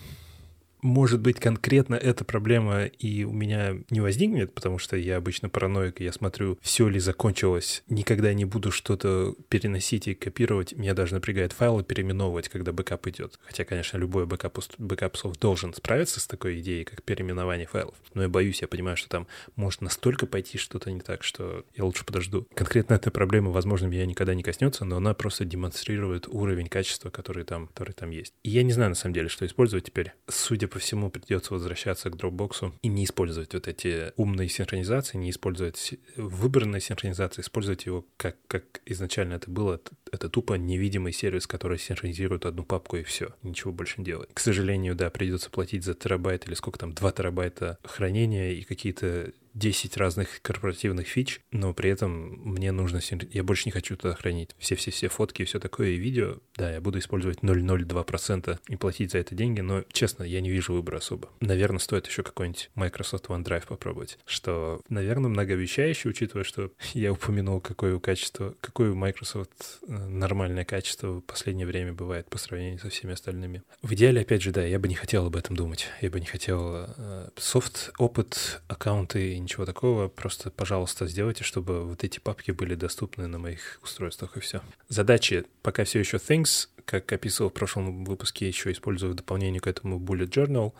Может 0.83 1.21
быть, 1.21 1.39
конкретно 1.39 1.95
эта 1.95 2.25
проблема 2.25 2.85
и 2.85 3.25
у 3.25 3.33
меня 3.33 3.77
не 3.91 4.01
возникнет, 4.01 4.55
потому 4.55 4.79
что 4.79 4.97
я 4.97 5.17
обычно 5.17 5.49
параноик, 5.49 6.01
я 6.01 6.13
смотрю, 6.13 6.59
все 6.63 6.89
ли 6.89 6.99
закончилось, 6.99 7.83
никогда 7.89 8.33
не 8.33 8.45
буду 8.45 8.71
что-то 8.71 9.35
переносить 9.49 10.09
и 10.09 10.15
копировать, 10.15 10.73
меня 10.73 10.95
даже 10.95 11.15
напрягает 11.15 11.53
файлы 11.53 11.85
переименовывать, 11.85 12.49
когда 12.49 12.73
бэкап 12.73 13.07
идет. 13.09 13.39
Хотя, 13.43 13.65
конечно, 13.65 13.99
любой 13.99 14.27
бэкап, 14.27 14.59
бэкап 14.79 15.17
софт 15.17 15.41
должен 15.41 15.75
справиться 15.75 16.21
с 16.21 16.27
такой 16.27 16.61
идеей, 16.61 16.85
как 16.85 17.03
переименование 17.03 17.67
файлов. 17.67 17.95
Но 18.15 18.23
я 18.23 18.29
боюсь, 18.29 18.63
я 18.63 18.69
понимаю, 18.69 18.97
что 18.97 19.09
там 19.09 19.27
может 19.57 19.83
настолько 19.83 20.27
пойти 20.27 20.59
что-то 20.59 20.91
не 20.91 21.01
так, 21.01 21.25
что 21.25 21.65
я 21.77 21.85
лучше 21.85 22.05
подожду. 22.05 22.47
Конкретно 22.55 22.95
эта 22.95 23.11
проблема, 23.11 23.51
возможно, 23.51 23.87
меня 23.87 24.07
никогда 24.07 24.35
не 24.35 24.43
коснется, 24.43 24.85
но 24.85 24.97
она 24.97 25.15
просто 25.15 25.45
демонстрирует 25.45 26.27
уровень 26.29 26.69
качества, 26.69 27.11
который 27.11 27.45
там, 27.45 27.67
который 27.69 27.93
там 27.93 28.11
есть. 28.11 28.35
И 28.43 28.51
я 28.51 28.63
не 28.63 28.73
знаю, 28.73 28.91
на 28.91 28.97
самом 28.97 29.15
деле, 29.15 29.29
что 29.29 29.45
использовать 29.45 29.85
теперь. 29.85 30.13
Судя 30.29 30.70
по 30.71 30.79
всему, 30.79 31.11
придется 31.11 31.53
возвращаться 31.53 32.11
к 32.11 32.15
Dropbox 32.15 32.73
и 32.83 32.89
не 32.89 33.05
использовать 33.05 33.53
вот 33.55 33.69
эти 33.69 34.13
умные 34.17 34.49
синхронизации, 34.49 35.19
не 35.19 35.31
использовать 35.31 35.95
выбранные 36.17 36.81
синхронизации, 36.81 37.43
использовать 37.43 37.87
его 37.87 38.07
как, 38.17 38.37
как 38.47 38.81
изначально 38.87 39.35
это 39.35 39.51
было. 39.51 39.75
Это, 39.75 39.91
это 40.13 40.29
тупо 40.29 40.55
невидимый 40.55 41.13
сервис, 41.13 41.47
который 41.47 41.79
синхронизирует 41.79 42.47
одну 42.47 42.65
папку 42.65 42.97
и 42.97 43.03
все, 43.03 43.35
ничего 43.43 43.73
больше 43.73 43.97
не 43.99 44.05
делает. 44.05 44.31
К 44.33 44.41
сожалению, 44.41 44.95
да, 44.95 45.11
придется 45.11 45.51
платить 45.51 45.85
за 45.85 45.95
терабайт 45.95 46.47
или 46.47 46.55
сколько 46.55 46.79
там, 46.79 46.93
2 46.93 47.13
терабайта 47.13 47.79
хранения 47.85 48.53
и 48.53 48.63
какие-то 48.63 49.33
10 49.55 49.97
разных 49.97 50.43
корпоративных 50.43 51.07
фич, 51.07 51.41
но 51.51 51.73
при 51.75 51.91
этом 51.91 52.41
мне 52.45 52.73
нужно... 52.73 53.01
Я 53.33 53.43
больше 53.43 53.67
не 53.67 53.73
хочу 53.73 53.97
туда 53.97 54.15
хранить 54.15 54.51
все-все-все 54.59 55.09
фотки 55.09 55.43
и 55.43 55.45
все 55.45 55.59
такое, 55.59 55.91
и 55.91 55.97
видео. 55.97 56.37
Да, 56.57 56.73
я 56.73 56.81
буду 56.81 56.99
использовать 56.99 57.39
0,02% 57.39 58.59
и 58.69 58.77
платить 58.77 59.13
за 59.13 59.19
это 59.19 59.35
деньги, 59.35 59.61
но, 59.61 59.85
честно, 59.93 60.23
я 60.23 60.41
не 60.41 60.51
вижу 60.51 60.73
выбора 60.73 60.99
особо. 60.99 61.31
Наверное, 61.41 61.79
стоит 61.79 62.07
еще 62.07 62.23
какой-нибудь 62.23 62.71
Microsoft 62.75 63.27
OneDrive 63.27 63.67
попробовать, 63.67 64.19
что, 64.27 64.81
наверное, 64.89 65.31
многообещающе, 65.31 66.09
учитывая, 66.09 66.45
что 66.45 66.71
я 66.95 67.13
упомянул, 67.13 67.61
какое 67.61 67.99
качество, 67.99 68.55
какое 68.61 68.93
у 68.93 68.95
Microsoft 68.95 69.79
э, 69.87 69.93
нормальное 69.93 70.65
качество 70.65 71.15
в 71.15 71.21
последнее 71.23 71.67
время 71.67 71.93
бывает 71.93 72.29
по 72.29 72.39
сравнению 72.39 72.79
со 72.79 72.91
всеми 72.91 73.15
остальными. 73.15 73.63
В 73.83 73.93
идеале, 73.95 74.21
опять 74.21 74.43
же, 74.43 74.53
да, 74.53 74.65
я 74.65 74.79
бы 74.79 74.89
не 74.89 74.95
хотел 74.95 75.27
об 75.27 75.37
этом 75.37 75.57
думать. 75.57 75.87
Я 76.01 76.11
бы 76.11 76.21
не 76.21 76.27
хотел 76.27 76.87
э, 76.97 77.29
софт, 77.37 77.93
опыт, 77.99 78.63
аккаунты 78.69 79.40
ничего 79.43 79.65
такого. 79.67 80.09
Просто, 80.09 80.51
пожалуйста, 80.51 81.07
сделайте, 81.07 81.45
чтобы 81.45 81.85
вот 81.85 82.05
эти 82.05 82.19
папки 82.19 82.51
были 82.51 82.75
доступны 82.75 83.27
на 83.27 83.39
моих 83.39 83.79
устройствах, 83.83 84.37
и 84.37 84.41
все. 84.41 84.61
Задачи 84.89 85.45
пока 85.63 85.85
все 85.85 85.99
еще 85.99 86.19
Things, 86.19 86.69
как 86.85 87.13
описывал 87.13 87.51
в 87.51 87.55
прошлом 87.55 88.05
выпуске, 88.05 88.49
еще 88.49 88.73
использую 88.73 89.13
в 89.13 89.17
дополнение 89.17 89.61
к 89.61 89.67
этому 89.67 89.99
Bullet 89.99 90.29
Journal. 90.29 90.73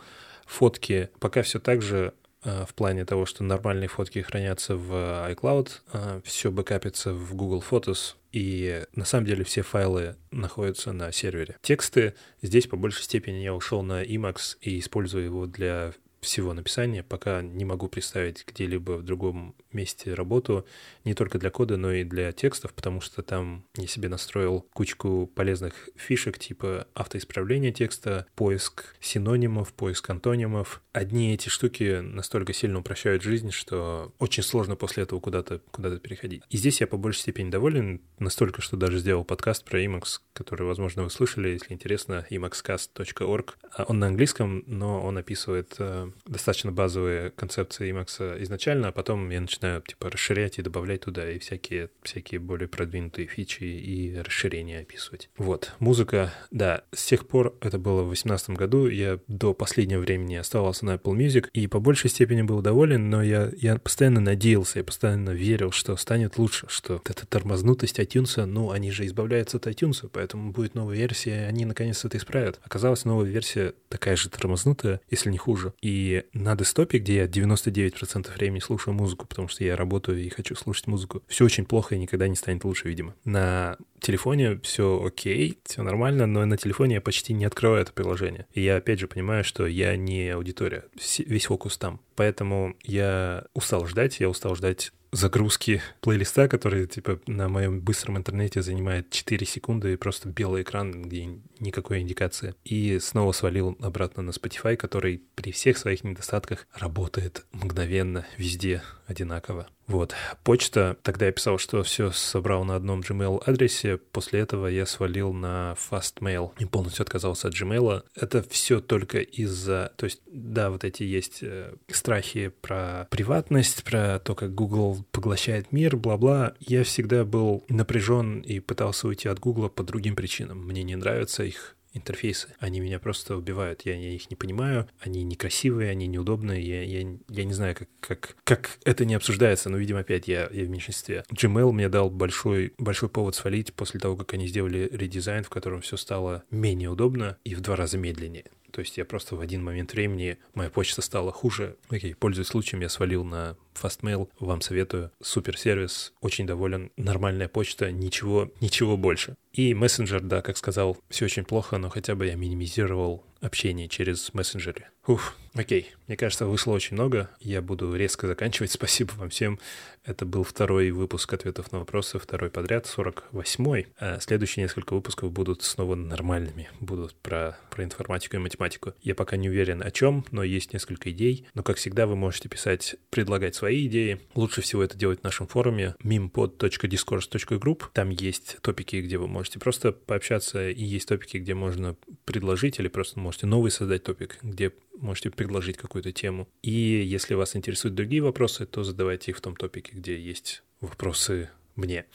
Фотки 0.45 1.09
пока 1.19 1.43
все 1.43 1.59
так 1.59 1.81
же 1.81 2.13
э, 2.43 2.65
в 2.67 2.73
плане 2.73 3.05
того, 3.05 3.25
что 3.25 3.43
нормальные 3.43 3.87
фотки 3.87 4.19
хранятся 4.19 4.75
в 4.75 4.91
iCloud, 5.31 5.69
э, 5.93 6.21
все 6.25 6.51
бэкапится 6.51 7.13
в 7.13 7.33
Google 7.35 7.63
Photos, 7.67 8.15
и 8.31 8.85
на 8.95 9.05
самом 9.05 9.25
деле 9.25 9.43
все 9.43 9.61
файлы 9.61 10.15
находятся 10.31 10.93
на 10.93 11.11
сервере. 11.11 11.57
Тексты 11.61 12.15
здесь 12.41 12.67
по 12.67 12.77
большей 12.77 13.03
степени 13.03 13.37
я 13.37 13.53
ушел 13.53 13.81
на 13.81 14.03
Emacs 14.03 14.57
и 14.61 14.79
использую 14.79 15.25
его 15.25 15.45
для 15.45 15.93
всего 16.21 16.53
написания, 16.53 17.03
пока 17.03 17.41
не 17.41 17.65
могу 17.65 17.87
представить 17.87 18.45
где-либо 18.45 18.93
в 18.93 19.03
другом 19.03 19.55
месте 19.71 20.13
работу, 20.13 20.65
не 21.03 21.13
только 21.13 21.39
для 21.39 21.49
кода, 21.49 21.77
но 21.77 21.91
и 21.91 22.03
для 22.03 22.31
текстов, 22.31 22.73
потому 22.73 23.01
что 23.01 23.23
там 23.23 23.65
я 23.75 23.87
себе 23.87 24.07
настроил 24.07 24.67
кучку 24.73 25.29
полезных 25.33 25.89
фишек, 25.95 26.37
типа 26.37 26.87
автоисправления 26.93 27.71
текста, 27.71 28.27
поиск 28.35 28.95
синонимов, 28.99 29.73
поиск 29.73 30.09
антонимов. 30.09 30.81
Одни 30.93 31.33
эти 31.33 31.49
штуки 31.49 32.01
настолько 32.01 32.53
сильно 32.53 32.79
упрощают 32.79 33.23
жизнь, 33.23 33.51
что 33.51 34.13
очень 34.19 34.43
сложно 34.43 34.75
после 34.75 35.03
этого 35.03 35.19
куда-то 35.19 35.61
куда 35.71 35.97
переходить. 35.97 36.43
И 36.49 36.57
здесь 36.57 36.81
я 36.81 36.87
по 36.87 36.97
большей 36.97 37.21
степени 37.21 37.49
доволен, 37.49 38.01
настолько, 38.19 38.61
что 38.61 38.77
даже 38.77 38.99
сделал 38.99 39.23
подкаст 39.23 39.65
про 39.65 39.83
Emacs, 39.83 40.19
который, 40.33 40.67
возможно, 40.67 41.03
вы 41.03 41.09
слышали, 41.09 41.49
если 41.49 41.73
интересно, 41.73 42.25
emacscast.org. 42.29 43.57
А 43.75 43.83
он 43.85 43.99
на 43.99 44.07
английском, 44.07 44.63
но 44.67 45.01
он 45.01 45.17
описывает 45.17 45.75
э, 45.79 46.10
достаточно 46.25 46.71
базовые 46.71 47.31
концепции 47.31 47.91
Emacs 47.91 48.41
изначально, 48.43 48.89
а 48.89 48.91
потом 48.91 49.29
я 49.29 49.41
начинаю 49.41 49.81
типа 49.81 50.09
расширять 50.09 50.59
и 50.59 50.61
добавлять 50.61 51.01
туда 51.01 51.29
и 51.29 51.39
всякие, 51.39 51.89
всякие 52.03 52.39
более 52.39 52.67
продвинутые 52.67 53.27
фичи 53.27 53.63
и 53.63 54.17
расширения 54.17 54.79
описывать. 54.79 55.29
Вот. 55.37 55.73
Музыка, 55.79 56.33
да, 56.51 56.83
с 56.93 57.05
тех 57.05 57.27
пор, 57.27 57.55
это 57.61 57.77
было 57.77 58.01
в 58.01 58.07
2018 58.07 58.49
году, 58.51 58.87
я 58.87 59.19
до 59.27 59.53
последнего 59.53 59.99
времени 59.99 60.35
оставался 60.35 60.85
на 60.85 60.95
Apple 60.95 61.15
Music 61.15 61.49
и 61.53 61.67
по 61.67 61.79
большей 61.79 62.09
степени 62.09 62.41
был 62.41 62.61
доволен, 62.61 63.09
но 63.09 63.23
я, 63.23 63.51
я 63.57 63.77
постоянно 63.77 64.19
надеялся, 64.19 64.79
я 64.79 64.85
постоянно 64.85 65.31
верил, 65.31 65.71
что 65.71 65.95
станет 65.97 66.37
лучше, 66.37 66.67
что 66.69 67.01
эта 67.05 67.25
тормознутость 67.25 67.99
iTunes, 67.99 68.45
ну, 68.45 68.71
они 68.71 68.91
же 68.91 69.05
избавляются 69.05 69.57
от 69.57 69.67
iTunes, 69.67 70.09
поэтому 70.11 70.51
будет 70.51 70.75
новая 70.75 70.97
версия, 70.97 71.45
они 71.47 71.65
наконец 71.65 72.03
это 72.05 72.17
исправят. 72.17 72.59
Оказалось, 72.63 73.05
новая 73.05 73.29
версия 73.29 73.73
такая 73.89 74.15
же 74.15 74.29
тормознутая, 74.29 75.01
если 75.09 75.29
не 75.29 75.37
хуже. 75.37 75.73
И 75.81 76.00
на 76.33 76.55
десктопе, 76.55 76.99
где 76.99 77.15
я 77.17 77.25
99% 77.25 78.33
времени 78.35 78.59
слушаю 78.59 78.93
музыку, 78.93 79.25
потому 79.25 79.47
что 79.47 79.63
я 79.63 79.75
работаю 79.75 80.19
и 80.19 80.29
хочу 80.29 80.55
слушать 80.55 80.87
музыку, 80.87 81.21
все 81.27 81.45
очень 81.45 81.65
плохо 81.65 81.95
и 81.95 81.99
никогда 81.99 82.27
не 82.27 82.35
станет 82.35 82.63
лучше, 82.63 82.87
видимо. 82.87 83.15
На 83.25 83.77
телефоне 84.01 84.59
все 84.63 85.01
окей, 85.03 85.59
все 85.63 85.83
нормально, 85.83 86.25
но 86.25 86.45
на 86.45 86.57
телефоне 86.57 86.95
я 86.95 87.01
почти 87.01 87.33
не 87.33 87.45
открываю 87.45 87.81
это 87.81 87.93
приложение. 87.93 88.47
И 88.53 88.61
я 88.61 88.77
опять 88.77 88.99
же 88.99 89.07
понимаю, 89.07 89.43
что 89.43 89.65
я 89.65 89.95
не 89.95 90.29
аудитория, 90.29 90.85
весь 91.19 91.45
фокус 91.45 91.77
там. 91.77 92.01
Поэтому 92.15 92.75
я 92.83 93.45
устал 93.53 93.85
ждать, 93.85 94.19
я 94.19 94.29
устал 94.29 94.55
ждать 94.55 94.91
загрузки 95.11 95.81
плейлиста, 95.99 96.47
который, 96.47 96.87
типа, 96.87 97.19
на 97.27 97.49
моем 97.49 97.81
быстром 97.81 98.17
интернете 98.17 98.61
занимает 98.61 99.09
4 99.09 99.45
секунды 99.45 99.93
и 99.93 99.97
просто 99.97 100.29
белый 100.29 100.63
экран, 100.63 101.03
где 101.03 101.27
никакой 101.59 101.99
индикации. 101.99 102.55
И 102.63 102.97
снова 102.99 103.31
свалил 103.33 103.77
обратно 103.81 104.23
на 104.23 104.29
Spotify, 104.31 104.77
который 104.77 105.21
при 105.35 105.51
всех 105.51 105.77
своих 105.77 106.03
недостатках 106.03 106.65
работает 106.73 107.45
мгновенно, 107.51 108.25
везде 108.37 108.83
одинаково. 109.05 109.67
Вот. 109.91 110.15
Почта, 110.45 110.95
тогда 111.03 111.25
я 111.25 111.33
писал, 111.33 111.57
что 111.57 111.83
все 111.83 112.11
собрал 112.11 112.63
на 112.63 112.75
одном 112.77 113.01
Gmail 113.01 113.43
адресе, 113.45 113.97
после 113.97 114.39
этого 114.39 114.67
я 114.67 114.85
свалил 114.85 115.33
на 115.33 115.75
Fastmail 115.91 116.51
и 116.59 116.65
полностью 116.65 117.03
отказался 117.03 117.49
от 117.49 117.53
Gmail. 117.53 118.03
Это 118.15 118.41
все 118.41 118.79
только 118.79 119.19
из-за, 119.19 119.91
то 119.97 120.05
есть, 120.05 120.21
да, 120.31 120.69
вот 120.69 120.85
эти 120.85 121.03
есть 121.03 121.39
э, 121.41 121.73
страхи 121.89 122.53
про 122.61 123.05
приватность, 123.11 123.83
про 123.83 124.19
то, 124.19 124.33
как 124.33 124.55
Google 124.55 125.05
поглощает 125.11 125.73
мир, 125.73 125.97
бла-бла. 125.97 126.53
Я 126.61 126.85
всегда 126.85 127.25
был 127.25 127.65
напряжен 127.67 128.39
и 128.39 128.61
пытался 128.61 129.09
уйти 129.09 129.27
от 129.27 129.41
Google 129.41 129.67
по 129.67 129.83
другим 129.83 130.15
причинам. 130.15 130.65
Мне 130.65 130.83
не 130.83 130.95
нравится 130.95 131.43
их 131.43 131.75
интерфейсы. 131.93 132.49
Они 132.59 132.79
меня 132.79 132.99
просто 132.99 133.37
убивают. 133.37 133.81
Я, 133.85 133.95
я 133.95 134.09
их 134.09 134.29
не 134.29 134.35
понимаю. 134.35 134.87
Они 134.99 135.23
некрасивые, 135.23 135.91
они 135.91 136.07
неудобные. 136.07 136.61
Я, 136.61 136.83
я, 136.83 137.07
я 137.29 137.43
не 137.43 137.53
знаю, 137.53 137.75
как, 137.75 137.89
как, 137.99 138.35
как 138.43 138.77
это 138.83 139.05
не 139.05 139.15
обсуждается, 139.15 139.69
но, 139.69 139.77
видимо, 139.77 139.99
опять 139.99 140.27
я, 140.27 140.49
я 140.51 140.65
в 140.65 140.69
меньшинстве. 140.69 141.23
Gmail 141.31 141.71
мне 141.71 141.89
дал 141.89 142.09
большой, 142.09 142.73
большой 142.77 143.09
повод 143.09 143.35
свалить 143.35 143.73
после 143.73 143.99
того, 143.99 144.15
как 144.15 144.33
они 144.33 144.47
сделали 144.47 144.89
редизайн, 144.91 145.43
в 145.43 145.49
котором 145.49 145.81
все 145.81 145.97
стало 145.97 146.43
менее 146.49 146.89
удобно 146.89 147.37
и 147.43 147.55
в 147.55 147.61
два 147.61 147.75
раза 147.75 147.97
медленнее. 147.97 148.45
То 148.71 148.81
есть 148.81 148.97
я 148.97 149.05
просто 149.05 149.35
в 149.35 149.41
один 149.41 149.63
момент 149.63 149.93
времени, 149.93 150.37
моя 150.53 150.69
почта 150.69 151.01
стала 151.01 151.31
хуже. 151.31 151.77
Окей, 151.89 152.15
пользуясь 152.15 152.47
случаем, 152.47 152.81
я 152.81 152.89
свалил 152.89 153.23
на 153.23 153.57
Fastmail. 153.73 154.29
Вам 154.39 154.61
советую. 154.61 155.11
Супер 155.21 155.57
сервис, 155.57 156.13
очень 156.21 156.47
доволен. 156.47 156.91
Нормальная 156.97 157.47
почта, 157.47 157.91
ничего, 157.91 158.51
ничего 158.61 158.97
больше. 158.97 159.35
И 159.53 159.73
мессенджер, 159.73 160.21
да, 160.21 160.41
как 160.41 160.57
сказал, 160.57 160.97
все 161.09 161.25
очень 161.25 161.43
плохо, 161.43 161.77
но 161.77 161.89
хотя 161.89 162.15
бы 162.15 162.25
я 162.25 162.35
минимизировал 162.35 163.25
общение 163.41 163.89
через 163.89 164.33
мессенджеры. 164.33 164.85
Уф, 165.07 165.35
окей. 165.55 165.91
Мне 166.07 166.15
кажется, 166.15 166.45
вышло 166.45 166.73
очень 166.73 166.93
много. 166.93 167.31
Я 167.39 167.63
буду 167.63 167.95
резко 167.95 168.27
заканчивать. 168.27 168.71
Спасибо 168.71 169.13
вам 169.13 169.29
всем. 169.29 169.59
Это 170.03 170.25
был 170.25 170.43
второй 170.43 170.91
выпуск 170.91 171.33
ответов 171.33 171.71
на 171.71 171.79
вопросы, 171.79 172.19
второй 172.19 172.51
подряд, 172.51 172.85
48-й. 172.85 173.87
А 173.97 174.19
следующие 174.19 174.63
несколько 174.63 174.93
выпусков 174.93 175.31
будут 175.31 175.63
снова 175.63 175.95
нормальными. 175.95 176.69
Будут 176.79 177.15
про, 177.15 177.57
про 177.71 177.83
информатику 177.83 178.35
и 178.35 178.39
математику. 178.39 178.93
Я 179.01 179.15
пока 179.15 179.37
не 179.37 179.49
уверен 179.49 179.81
о 179.81 179.89
чем, 179.89 180.23
но 180.29 180.43
есть 180.43 180.71
несколько 180.71 181.09
идей. 181.09 181.47
Но, 181.55 181.63
как 181.63 181.77
всегда, 181.77 182.05
вы 182.05 182.15
можете 182.15 182.47
писать, 182.47 182.95
предлагать 183.09 183.55
свои 183.55 183.87
идеи. 183.87 184.21
Лучше 184.35 184.61
всего 184.61 184.83
это 184.83 184.97
делать 184.97 185.21
в 185.21 185.23
нашем 185.23 185.47
форуме 185.47 185.95
mimpod.discourse.group. 186.03 187.85
Там 187.93 188.09
есть 188.11 188.57
топики, 188.61 188.97
где 188.97 189.17
вы 189.17 189.27
можете 189.27 189.57
просто 189.57 189.93
пообщаться, 189.93 190.69
и 190.69 190.83
есть 190.83 191.07
топики, 191.07 191.37
где 191.37 191.55
можно 191.55 191.95
предложить 192.25 192.79
или 192.79 192.87
просто 192.87 193.19
можете 193.19 193.47
новый 193.47 193.71
создать 193.71 194.03
топик, 194.03 194.37
где 194.43 194.71
можете 194.97 195.29
предложить 195.29 195.77
какую-то 195.77 196.11
тему. 196.11 196.47
И 196.61 196.71
если 196.71 197.33
вас 197.33 197.55
интересуют 197.55 197.95
другие 197.95 198.21
вопросы, 198.21 198.65
то 198.65 198.83
задавайте 198.83 199.31
их 199.31 199.37
в 199.37 199.41
том 199.41 199.55
топике, 199.55 199.93
где 199.93 200.19
есть 200.19 200.63
вопросы 200.79 201.49
мне. 201.75 202.05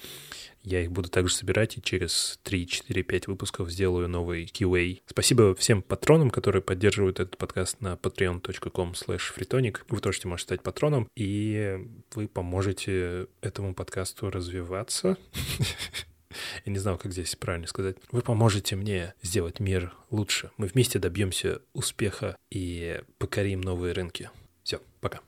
Я 0.63 0.83
их 0.83 0.91
буду 0.91 1.09
также 1.09 1.35
собирать 1.35 1.79
и 1.79 1.83
через 1.83 2.41
3-4-5 2.45 3.25
выпусков 3.29 3.71
сделаю 3.71 4.09
новый 4.09 4.47
QA. 4.47 5.01
Спасибо 5.07 5.55
всем 5.55 5.81
патронам, 5.81 6.31
которые 6.31 6.61
поддерживают 6.61 7.21
этот 7.21 7.39
подкаст 7.39 7.81
на 7.81 7.95
patreon.com 7.95 8.93
freetonic. 8.93 9.79
Вы 9.89 10.01
тоже 10.01 10.21
можете 10.25 10.49
стать 10.49 10.63
патроном, 10.63 11.09
и 11.15 11.79
вы 12.15 12.27
поможете 12.27 13.29
этому 13.43 13.75
подкасту 13.75 14.31
развиваться. 14.31 15.17
Я 16.65 16.73
не 16.73 16.79
знаю, 16.79 16.99
как 16.99 17.13
здесь 17.13 17.37
правильно 17.37 17.67
сказать. 17.67 17.97
Вы 18.11 18.23
поможете 18.23 18.77
мне 18.77 19.15
сделать 19.23 19.61
мир 19.61 19.93
лучше. 20.11 20.51
Мы 20.57 20.67
вместе 20.67 20.99
добьемся 20.99 21.61
успеха 21.73 22.37
и 22.51 23.01
покорим 23.19 23.61
новые 23.61 23.93
рынки. 23.93 24.31
Все, 24.63 24.81
пока. 25.01 25.21